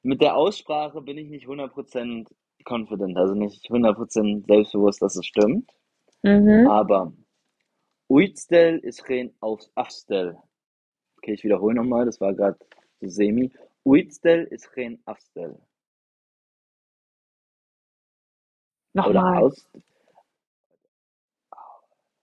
mit 0.03 0.21
der 0.21 0.35
Aussprache 0.35 1.01
bin 1.01 1.17
ich 1.17 1.29
nicht 1.29 1.47
100% 1.47 2.27
confident, 2.67 3.17
also 3.17 3.33
nicht 3.33 3.69
100% 3.69 4.45
selbstbewusst, 4.47 5.01
dass 5.01 5.15
es 5.15 5.25
stimmt, 5.25 5.71
Mhm. 6.23 6.67
aber 6.67 7.13
Uitstel 8.09 8.79
ist 8.79 9.03
geen 9.05 9.33
auf- 9.39 9.69
afstel. 9.75 10.37
Okay, 11.17 11.33
ich 11.33 11.43
wiederhole 11.43 11.75
nochmal, 11.75 12.05
das 12.05 12.21
war 12.21 12.33
gerade 12.33 12.57
so 13.01 13.07
semi. 13.07 13.51
Uitstel 13.83 14.45
ist 14.45 14.71
geen 14.73 15.01
afstel. 15.05 15.59
Oder 18.93 19.13
Nochmal. 19.13 19.43
aus, 19.43 19.67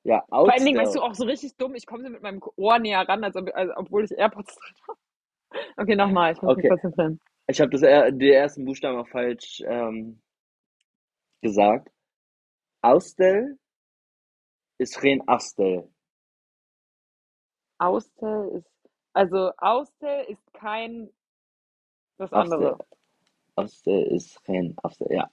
ja, 0.05 0.25
Vor 0.29 0.53
allen 0.53 0.65
Dingen, 0.65 0.79
weißt 0.79 0.97
Outstel. 0.97 1.01
du, 1.01 1.07
auch 1.07 1.15
so 1.15 1.25
richtig 1.25 1.57
dumm, 1.57 1.75
ich 1.75 1.87
komme 1.87 2.09
mit 2.11 2.23
meinem 2.23 2.43
Ohr 2.57 2.79
näher 2.79 3.07
ran, 3.09 3.23
als 3.23 3.37
ob, 3.37 3.51
also, 3.55 3.73
obwohl 3.77 4.05
ich 4.05 4.13
AirPods 4.13 4.55
drin 4.57 4.75
habe. 4.89 4.99
Okay, 5.77 5.97
nochmal, 5.97 6.33
ich 6.33 6.41
muss 6.43 6.57
mich 6.57 6.65
Okay, 6.65 6.69
konzentrieren. 6.71 7.21
ich 7.47 7.61
habe 7.61 7.71
das 7.71 7.83
er, 7.83 8.11
die 8.11 8.31
ersten 8.31 8.65
Buchstaben 8.65 8.99
auch 8.99 9.09
falsch 9.09 9.63
ähm, 9.67 10.21
gesagt. 11.43 11.91
Austel 12.81 13.59
ist 14.83 15.01
geen 15.01 15.27
afstel. 15.29 15.89
Austel 17.79 18.49
ist, 18.59 18.71
also 19.15 19.53
Austel 19.59 20.25
ist 20.29 20.53
kein 20.55 21.11
das 22.19 22.33
andere. 22.33 22.79
Afstel 23.57 24.03
ist 24.15 24.43
geen 24.45 24.75
afstel. 24.83 25.09
Ja. 25.13 25.31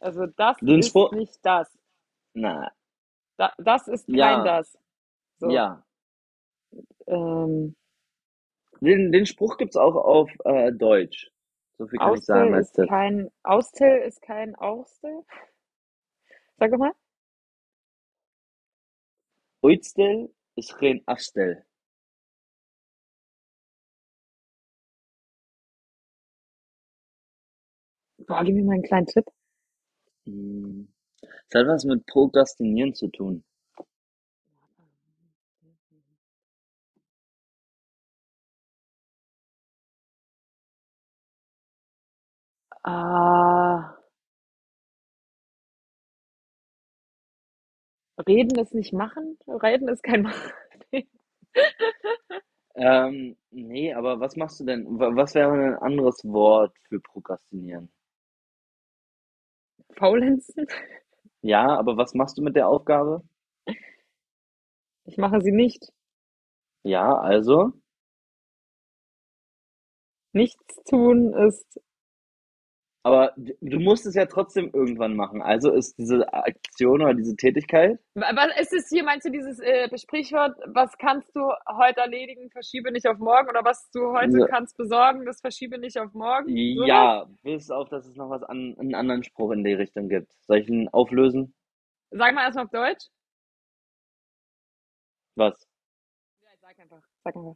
Also 0.00 0.26
das 0.26 0.56
ist 0.62 1.12
nicht 1.12 1.38
das. 1.44 1.78
na, 2.34 2.70
Da, 3.36 3.52
das 3.58 3.88
ist 3.88 4.06
kein 4.06 4.16
ja, 4.18 4.44
das. 4.44 4.78
So. 5.38 5.50
ja. 5.50 5.84
Ähm, 7.06 7.76
Den, 8.80 9.12
den 9.12 9.26
Spruch 9.26 9.56
gibt's 9.58 9.76
auch 9.76 9.94
auf 9.96 10.30
äh, 10.44 10.72
Deutsch. 10.72 11.30
So 11.78 11.86
viel 11.86 11.98
kann 11.98 12.14
ich 12.14 12.24
sagen 12.24 12.54
Austel 12.54 12.60
ist 12.60 12.88
kein, 12.88 13.30
Austel 13.42 13.98
ist 14.02 14.22
kein 14.22 14.54
Austel. 14.56 15.24
Sag 16.58 16.72
mal. 16.78 16.92
Uitstel 19.66 20.32
ist 20.54 20.78
geen 20.78 21.02
afstel. 21.06 21.66
Boah, 28.28 28.44
gib 28.44 28.54
mir 28.54 28.62
mal 28.64 28.74
einen 28.74 28.82
kleinen 28.84 29.06
Tipp. 29.06 29.26
Hm. 30.26 30.88
Es 31.48 31.54
hat 31.54 31.66
was 31.66 31.84
mit 31.84 32.06
Prokrastinieren 32.06 32.94
zu 32.94 33.08
tun. 33.08 33.44
Ah, 42.84 43.95
reden 48.28 48.58
ist 48.58 48.74
nicht 48.74 48.92
machen. 48.92 49.38
Reden 49.48 49.88
ist 49.88 50.02
kein 50.02 50.22
Machen. 50.22 50.52
Ähm, 52.74 53.36
nee, 53.50 53.92
aber 53.92 54.18
was 54.20 54.36
machst 54.36 54.60
du 54.60 54.64
denn? 54.64 54.98
Wa- 54.98 55.14
Was 55.14 55.34
wäre 55.34 55.52
ein 55.52 55.74
anderes 55.76 56.24
Wort 56.24 56.74
für 56.88 57.00
Prokrastinieren? 57.00 57.90
Faulenzen? 59.98 60.66
Ja, 61.40 61.66
aber 61.78 61.96
was 61.96 62.12
machst 62.12 62.36
du 62.36 62.42
mit 62.42 62.56
der 62.56 62.68
Aufgabe? 62.68 63.22
Ich 65.04 65.16
mache 65.16 65.40
sie 65.40 65.52
nicht. 65.52 65.90
Ja, 66.84 67.12
also, 67.20 67.74
Nichts 70.32 70.76
tun 70.88 71.32
ist. 71.34 71.80
Aber 73.06 73.32
du 73.36 73.78
musst 73.78 74.04
es 74.04 74.16
ja 74.16 74.26
trotzdem 74.26 74.68
irgendwann 74.72 75.14
machen. 75.14 75.40
Also 75.40 75.70
ist 75.70 75.96
diese 75.96 76.26
Aktion 76.32 77.02
oder 77.02 77.14
diese 77.14 77.36
Tätigkeit, 77.36 78.00
Was 78.14 78.60
ist 78.60 78.72
es 78.72 78.88
hier, 78.88 79.04
meinst 79.04 79.24
du 79.24 79.30
dieses 79.30 79.60
äh, 79.60 79.96
Sprichwort, 79.96 80.58
was 80.66 80.98
kannst 80.98 81.30
du 81.36 81.42
heute 81.68 82.00
erledigen, 82.00 82.50
verschiebe 82.50 82.90
nicht 82.90 83.06
auf 83.06 83.18
morgen? 83.18 83.48
Oder 83.48 83.64
was 83.64 83.88
du 83.92 84.10
heute 84.10 84.32
so, 84.32 84.46
kannst 84.46 84.76
besorgen, 84.76 85.24
das 85.24 85.40
verschiebe 85.40 85.78
nicht 85.78 85.96
auf 86.00 86.14
morgen? 86.14 86.48
Sowas? 86.48 86.88
ja, 86.88 87.26
bis 87.44 87.70
auf, 87.70 87.88
dass 87.90 88.06
es 88.06 88.16
noch 88.16 88.28
was 88.28 88.42
an, 88.42 88.74
einen 88.76 88.96
anderen 88.96 89.22
Spruch 89.22 89.52
in 89.52 89.62
die 89.62 89.74
Richtung 89.74 90.08
gibt. 90.08 90.32
Soll 90.48 90.58
ich 90.58 90.68
ihn 90.68 90.88
auflösen? 90.88 91.54
Sag 92.10 92.34
mal 92.34 92.42
erstmal 92.42 92.64
auf 92.64 92.72
Deutsch. 92.72 93.06
Was? 95.36 95.64
Ja, 96.42 96.50
sag 96.60 96.76
einfach. 96.76 97.02
Sag 97.22 97.36
einfach. 97.36 97.54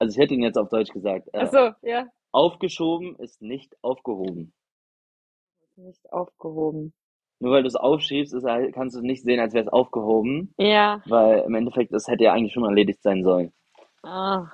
Also 0.00 0.16
ich 0.16 0.18
hätte 0.20 0.34
ihn 0.34 0.42
jetzt 0.42 0.58
auf 0.58 0.68
Deutsch 0.68 0.90
gesagt. 0.90 1.28
Ach 1.32 1.42
Äh, 1.42 1.46
so, 1.46 1.86
ja. 1.86 2.08
aufgeschoben 2.32 3.14
ist 3.20 3.40
nicht 3.40 3.76
aufgehoben. 3.82 4.52
Nicht 5.84 6.12
aufgehoben. 6.12 6.92
Nur 7.38 7.52
weil 7.52 7.62
du 7.62 7.68
es 7.68 7.74
aufschiebst, 7.76 8.34
ist, 8.34 8.44
halt- 8.44 8.74
kannst 8.74 8.94
du 8.94 9.00
es 9.00 9.04
nicht 9.04 9.22
sehen, 9.24 9.40
als 9.40 9.54
wäre 9.54 9.64
es 9.64 9.72
aufgehoben, 9.72 10.52
Ja. 10.58 11.00
weil 11.06 11.40
im 11.40 11.54
Endeffekt, 11.54 11.92
es 11.92 12.06
hätte 12.06 12.24
ja 12.24 12.32
eigentlich 12.34 12.52
schon 12.52 12.64
erledigt 12.64 13.02
sein 13.02 13.24
sollen. 13.24 13.52
Ach, 14.02 14.52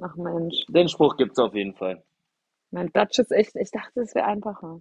ach 0.00 0.16
Mensch. 0.16 0.66
Den 0.68 0.88
Spruch 0.88 1.16
gibt's 1.16 1.38
auf 1.38 1.54
jeden 1.54 1.74
Fall. 1.74 2.02
Mein 2.72 2.90
Dutch 2.92 3.18
ist 3.20 3.30
echt, 3.30 3.54
ich 3.54 3.70
dachte, 3.70 4.00
es 4.00 4.14
wäre 4.14 4.26
einfacher. 4.26 4.80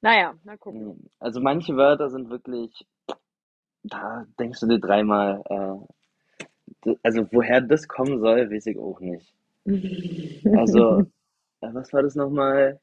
Naja, 0.00 0.34
mal 0.44 0.56
gucken. 0.58 1.10
Also 1.18 1.40
manche 1.40 1.76
Wörter 1.76 2.08
sind 2.08 2.30
wirklich, 2.30 2.86
da 3.82 4.24
denkst 4.38 4.60
du 4.60 4.66
dir 4.68 4.78
dreimal, 4.78 5.42
äh, 6.84 6.94
also 7.02 7.26
woher 7.32 7.60
das 7.60 7.88
kommen 7.88 8.20
soll, 8.20 8.50
weiß 8.50 8.66
ich 8.66 8.78
auch 8.78 9.00
nicht. 9.00 9.34
Also, 10.56 11.00
äh, 11.60 11.74
was 11.74 11.92
war 11.92 12.02
das 12.02 12.14
nochmal? 12.14 12.80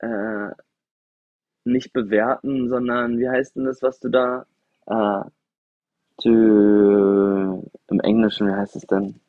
Äh, 0.00 0.50
nicht 1.72 1.92
bewerten, 1.92 2.68
sondern 2.68 3.18
wie 3.18 3.28
heißt 3.28 3.56
denn 3.56 3.64
das, 3.64 3.82
was 3.82 4.00
du 4.00 4.08
da, 4.08 4.46
äh, 4.86 5.22
to, 6.22 7.70
im 7.88 8.00
Englischen, 8.00 8.48
wie 8.48 8.54
heißt 8.54 8.76
es 8.76 8.86
denn? 8.86 9.20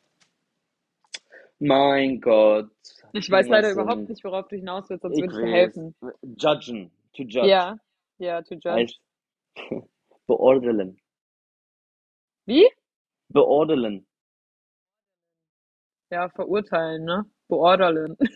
Mein 1.58 2.20
Gott, 2.20 2.70
Ich 3.12 3.30
weiß 3.30 3.48
leider 3.48 3.70
überhaupt 3.72 4.08
nicht, 4.08 4.24
worauf 4.24 4.48
du 4.48 4.56
hinaus 4.56 4.88
willst, 4.88 5.02
sonst 5.02 5.20
würde 5.20 5.34
ich 5.34 5.40
dir 5.40 5.46
helfen. 5.48 5.94
judgen, 6.36 6.90
to 7.14 7.22
judge, 7.24 7.48
Ja, 7.48 7.78
ja, 8.18 8.42
to 8.42 8.54
judge. 8.54 8.68
heißt 8.70 9.00
beurteilen, 10.26 10.98
Wie? 12.46 12.68
beurteilen. 13.28 14.06
Ja, 16.10 16.28
verurteilen, 16.30 17.04
ne? 17.04 17.24
Beurteilen. 17.48 18.16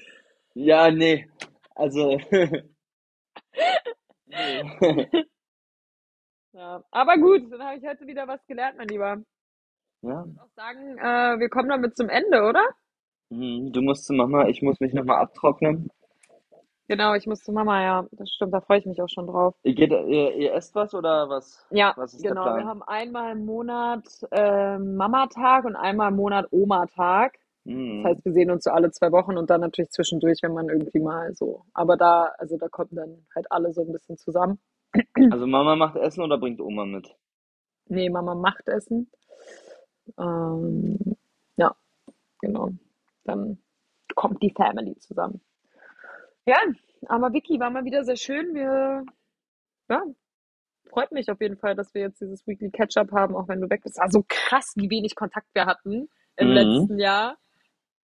Ja, 0.55 0.91
nee, 0.91 1.29
also. 1.75 2.19
Ja, 6.53 6.85
aber 6.91 7.19
gut, 7.19 7.51
dann 7.53 7.63
habe 7.65 7.79
ich 7.79 7.87
heute 7.87 8.07
wieder 8.07 8.29
was 8.29 8.45
gelernt, 8.47 8.77
mein 8.79 8.89
Lieber. 8.89 9.19
Ja, 10.03 10.27
Ich 10.27 10.27
würde 10.27 10.43
auch 10.43 10.51
sagen, 10.57 10.99
äh, 10.99 11.41
wir 11.41 11.49
kommen 11.51 11.69
damit 11.69 11.97
zum 11.97 12.09
Ende, 12.09 12.43
oder? 12.45 12.65
hm, 13.31 13.73
du 13.73 13.83
musst 13.83 14.07
zu 14.07 14.15
Mama, 14.15 14.49
ich 14.49 14.63
muss 14.63 14.81
mich 14.81 14.95
nochmal 14.95 15.21
abtrocknen. 15.21 15.91
Genau, 16.89 17.15
ich 17.15 17.27
muss 17.27 17.43
zu 17.43 17.53
Mama, 17.53 17.83
ja. 17.83 18.07
Das 18.13 18.31
stimmt, 18.31 18.53
da 18.55 18.61
freue 18.61 18.79
ich 18.79 18.87
mich 18.87 19.01
auch 19.01 19.09
schon 19.09 19.27
drauf. 19.27 19.55
Ihr 19.63 19.75
geht, 19.75 19.91
ihr, 19.91 20.35
ihr 20.35 20.55
esst 20.55 20.75
was 20.75 20.95
oder 20.95 21.29
was? 21.31 21.67
Ja, 21.71 21.95
Was 21.97 22.13
genau. 22.21 22.57
Wir 22.57 22.67
haben 22.67 22.83
einmal 22.83 23.33
im 23.33 23.47
Monat 23.47 24.07
äh, 24.31 24.79
Mama-Tag 24.79 25.65
und 25.65 25.77
einmal 25.77 26.11
im 26.11 26.17
Monat 26.17 26.47
Oma-Tag. 26.51 27.39
Das 27.65 27.73
Hm. 27.75 28.05
heißt, 28.05 28.25
wir 28.25 28.33
sehen 28.33 28.51
uns 28.51 28.65
so 28.65 28.71
alle 28.71 28.91
zwei 28.91 29.11
Wochen 29.13 29.39
und 29.39 29.49
dann 29.49 29.63
natürlich 29.63 29.91
zwischendurch, 29.91 30.39
wenn 30.43 30.53
man 30.53 30.69
irgendwie 30.69 31.01
mal 31.01 31.35
so. 31.35 31.65
Aber 31.73 31.97
da, 31.97 32.33
also 32.39 32.59
da 32.59 32.69
kommen 32.69 32.91
dann 32.93 33.27
halt 33.35 33.51
alle 33.51 33.73
so 33.73 33.83
ein 33.83 33.93
bisschen 33.93 34.19
zusammen. 34.19 34.59
Also 35.31 35.47
Mama 35.47 35.75
macht 35.75 35.97
Essen 35.97 36.23
oder 36.23 36.39
bringt 36.39 36.61
Oma 36.61 36.85
mit? 36.85 37.09
Nee, 37.87 38.11
Mama 38.11 38.35
macht 38.35 38.69
Essen. 38.69 39.11
Ähm, 40.19 40.99
ja, 41.57 41.75
genau. 42.41 42.71
Dann 43.25 43.59
kommt 44.15 44.43
die 44.43 44.53
Family 44.55 44.97
zusammen. 44.99 45.41
Ja, 46.47 46.59
aber 47.07 47.33
Vicky, 47.33 47.59
war 47.59 47.71
mal 47.71 47.85
wieder 47.85 48.05
sehr 48.05 48.17
schön. 48.17 48.55
Wir, 48.55 49.05
ja, 49.89 50.03
freut 50.91 51.13
mich 51.13 51.31
auf 51.31 51.41
jeden 51.41 51.57
Fall, 51.57 51.75
dass 51.75 51.95
wir 51.95 52.03
jetzt 52.03 52.21
dieses 52.21 52.47
Weekly 52.47 52.71
Catch-up 52.71 53.11
haben, 53.13 53.35
auch 53.35 53.49
wenn 53.49 53.61
du 53.63 53.71
weg 53.71 53.83
bist. 53.83 53.99
War 53.99 54.11
so 54.11 54.23
krass, 54.29 54.75
wie 54.77 54.91
wenig 54.91 55.17
Kontakt 55.17 55.49
wir 55.55 55.65
hatten 55.67 56.09
im 56.37 56.49
Mhm. 56.49 56.55
letzten 56.55 56.99
Jahr. 56.99 57.39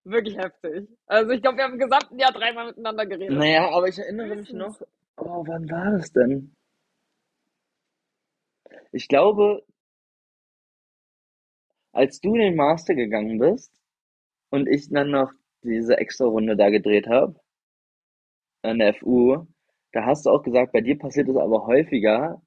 Wirklich 0.05 0.37
heftig. 0.37 0.89
Also 1.07 1.33
ich 1.33 1.43
glaube, 1.43 1.59
wir 1.59 1.65
haben 1.65 1.75
im 1.75 1.79
gesamten 1.79 2.19
Jahr 2.19 2.33
dreimal 2.33 2.69
miteinander 2.69 3.07
geredet. 3.07 3.37
Naja, 3.37 3.71
aber 3.71 3.89
ich 3.89 3.99
erinnere 3.99 4.37
mich 4.37 4.53
noch, 4.53 4.81
oh, 5.17 5.45
wann 5.47 5.71
war 5.71 5.93
das 5.93 6.13
denn? 6.13 6.55
Ich 8.93 9.09
glaube, 9.09 9.63
als 11.93 12.21
du 12.21 12.35
in 12.35 12.41
den 12.41 12.57
Master 12.57 12.95
gegangen 12.95 13.39
bist 13.39 13.73
und 14.51 14.69
ich 14.69 14.89
dann 14.89 15.11
noch 15.11 15.33
diese 15.63 15.99
extra 15.99 16.25
Runde 16.25 16.57
da 16.57 16.71
gedreht 16.71 17.07
habe, 17.07 17.39
an 18.63 18.79
der 18.79 18.95
FU, 18.95 19.47
da 19.93 20.07
hast 20.07 20.27
du 20.27 20.31
auch 20.31 20.43
gesagt, 20.43 20.73
bei 20.73 20.81
dir 20.81 20.99
passiert 20.99 21.29
es 21.29 21.37
aber 21.37 21.67
häufiger, 21.67 22.43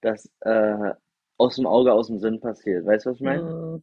dass 0.00 0.30
äh, 0.40 0.92
aus 1.38 1.56
dem 1.56 1.66
Auge, 1.66 1.92
aus 1.92 2.06
dem 2.08 2.18
Sinn 2.18 2.40
passiert. 2.40 2.86
Weißt 2.86 3.06
du, 3.06 3.10
was 3.10 3.16
ich 3.16 3.22
meine? 3.22 3.82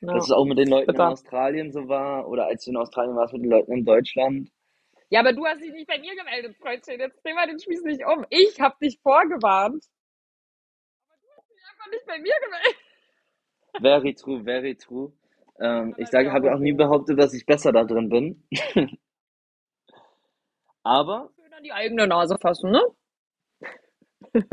Hm, 0.00 0.08
Dass 0.12 0.26
ja, 0.26 0.26
es 0.26 0.30
auch 0.32 0.44
mit 0.46 0.58
den 0.58 0.68
Leuten 0.68 0.94
in 0.94 0.96
bitter. 0.96 1.08
Australien 1.08 1.72
so 1.72 1.88
war 1.88 2.28
oder 2.28 2.46
als 2.46 2.64
du 2.64 2.70
in 2.70 2.76
Australien 2.76 3.16
warst 3.16 3.32
mit 3.34 3.42
den 3.44 3.50
Leuten 3.50 3.72
in 3.72 3.84
Deutschland. 3.84 4.50
Ja, 5.10 5.20
aber 5.20 5.32
du 5.32 5.44
hast 5.46 5.60
dich 5.62 5.72
nicht 5.72 5.86
bei 5.88 5.98
mir 5.98 6.14
gemeldet, 6.16 6.56
Freundchen. 6.56 7.00
Jetzt 7.00 7.24
dreh 7.24 7.34
mal 7.34 7.46
den 7.46 7.58
Spieß 7.60 7.82
nicht 7.84 8.04
um. 8.06 8.24
Ich 8.30 8.60
habe 8.60 8.76
dich 8.82 9.00
vorgewarnt. 9.02 9.84
Einfach 11.70 11.90
nicht 11.90 12.06
bei 12.06 12.18
mir 12.18 12.34
gemeldet. 12.44 12.76
Very 13.80 14.14
true, 14.14 14.42
very 14.44 14.76
true. 14.76 15.12
Ähm, 15.60 15.94
Aber 15.94 15.98
ich 15.98 16.08
sage, 16.10 16.32
ja 16.32 16.32
habe 16.32 16.46
ja 16.46 16.54
auch 16.54 16.58
nie 16.60 16.72
behauptet, 16.72 17.18
dass 17.18 17.34
ich 17.34 17.46
besser 17.46 17.72
da 17.72 17.84
drin 17.84 18.08
bin. 18.08 18.44
Aber, 20.84 21.30
Schön 21.36 21.52
an 21.52 21.62
die 21.62 21.72
eigene 21.72 22.06
Nase 22.06 22.36
fassen, 22.40 22.70
ne? 22.70 22.82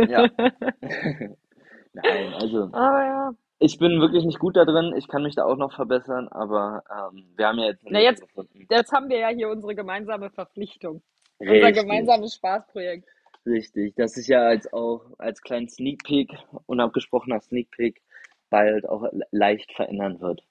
ja. 0.05 0.29
Nein, 1.93 2.33
also 2.33 2.71
Aber 2.71 3.03
ja. 3.05 3.31
Ich 3.59 3.77
bin 3.77 3.99
wirklich 4.01 4.25
nicht 4.25 4.39
gut 4.39 4.55
da 4.55 4.65
drin. 4.65 4.93
Ich 4.97 5.07
kann 5.07 5.23
mich 5.23 5.35
da 5.35 5.45
auch 5.45 5.57
noch 5.57 5.73
verbessern, 5.73 6.27
aber 6.29 6.83
ähm, 6.91 7.33
wir 7.35 7.47
haben 7.47 7.59
ja 7.59 7.65
jetzt 7.67 7.85
Na, 7.89 7.99
jetzt, 7.99 8.23
jetzt 8.69 8.91
haben 8.91 9.09
wir 9.09 9.17
ja 9.17 9.29
hier 9.29 9.49
unsere 9.49 9.75
gemeinsame 9.75 10.29
Verpflichtung. 10.29 11.01
Unser 11.45 11.71
Richtig, 11.71 11.71
gemeinsames 11.71 12.35
Spaßprojekt. 12.35 13.07
richtig. 13.47 13.95
Das 13.95 14.13
sich 14.13 14.27
ja 14.27 14.41
als 14.43 14.71
auch 14.73 15.01
als 15.17 15.41
kleinen 15.41 15.69
Sneak 15.69 16.03
Peek, 16.03 16.29
unabgesprochener 16.67 17.39
Sneak 17.41 17.71
Peek, 17.71 18.01
bald 18.51 18.87
auch 18.87 19.01
le- 19.11 19.25
leicht 19.31 19.71
verändern 19.73 20.19
wird. 20.21 20.43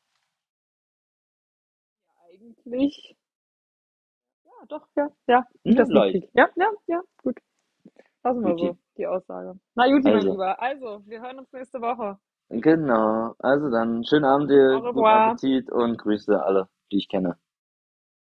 Eigentlich. 2.29 3.17
Ja, 4.45 4.53
doch, 4.69 4.89
ja, 4.97 5.09
ja. 5.29 5.47
Das 5.65 5.89
leicht. 5.91 6.23
Peek. 6.23 6.29
Ja, 6.35 6.49
ja, 6.57 6.71
ja, 6.87 7.03
gut. 7.23 7.39
Lassen 8.25 8.43
wir 8.45 8.57
so, 8.57 8.79
die 8.99 9.07
Aussage. 9.07 9.59
Na, 9.75 9.87
Juti, 9.87 10.11
mein 10.13 10.27
Also, 10.27 10.29
Lieber. 10.29 10.61
Also, 10.61 11.03
wir 11.07 11.21
hören 11.23 11.39
uns 11.39 11.53
nächste 11.53 11.81
Woche. 11.81 12.19
Genau. 12.49 13.35
Also 13.39 13.71
dann, 13.71 14.05
schönen 14.05 14.25
Abend 14.25 14.51
Au 14.51 14.55
dir, 14.55 14.81
guten 14.93 14.99
revoir. 14.99 15.17
Appetit 15.29 15.71
und 15.71 15.99
Grüße 15.99 16.43
alle, 16.43 16.69
die 16.91 16.99
ich 16.99 17.09
kenne. 17.09 17.39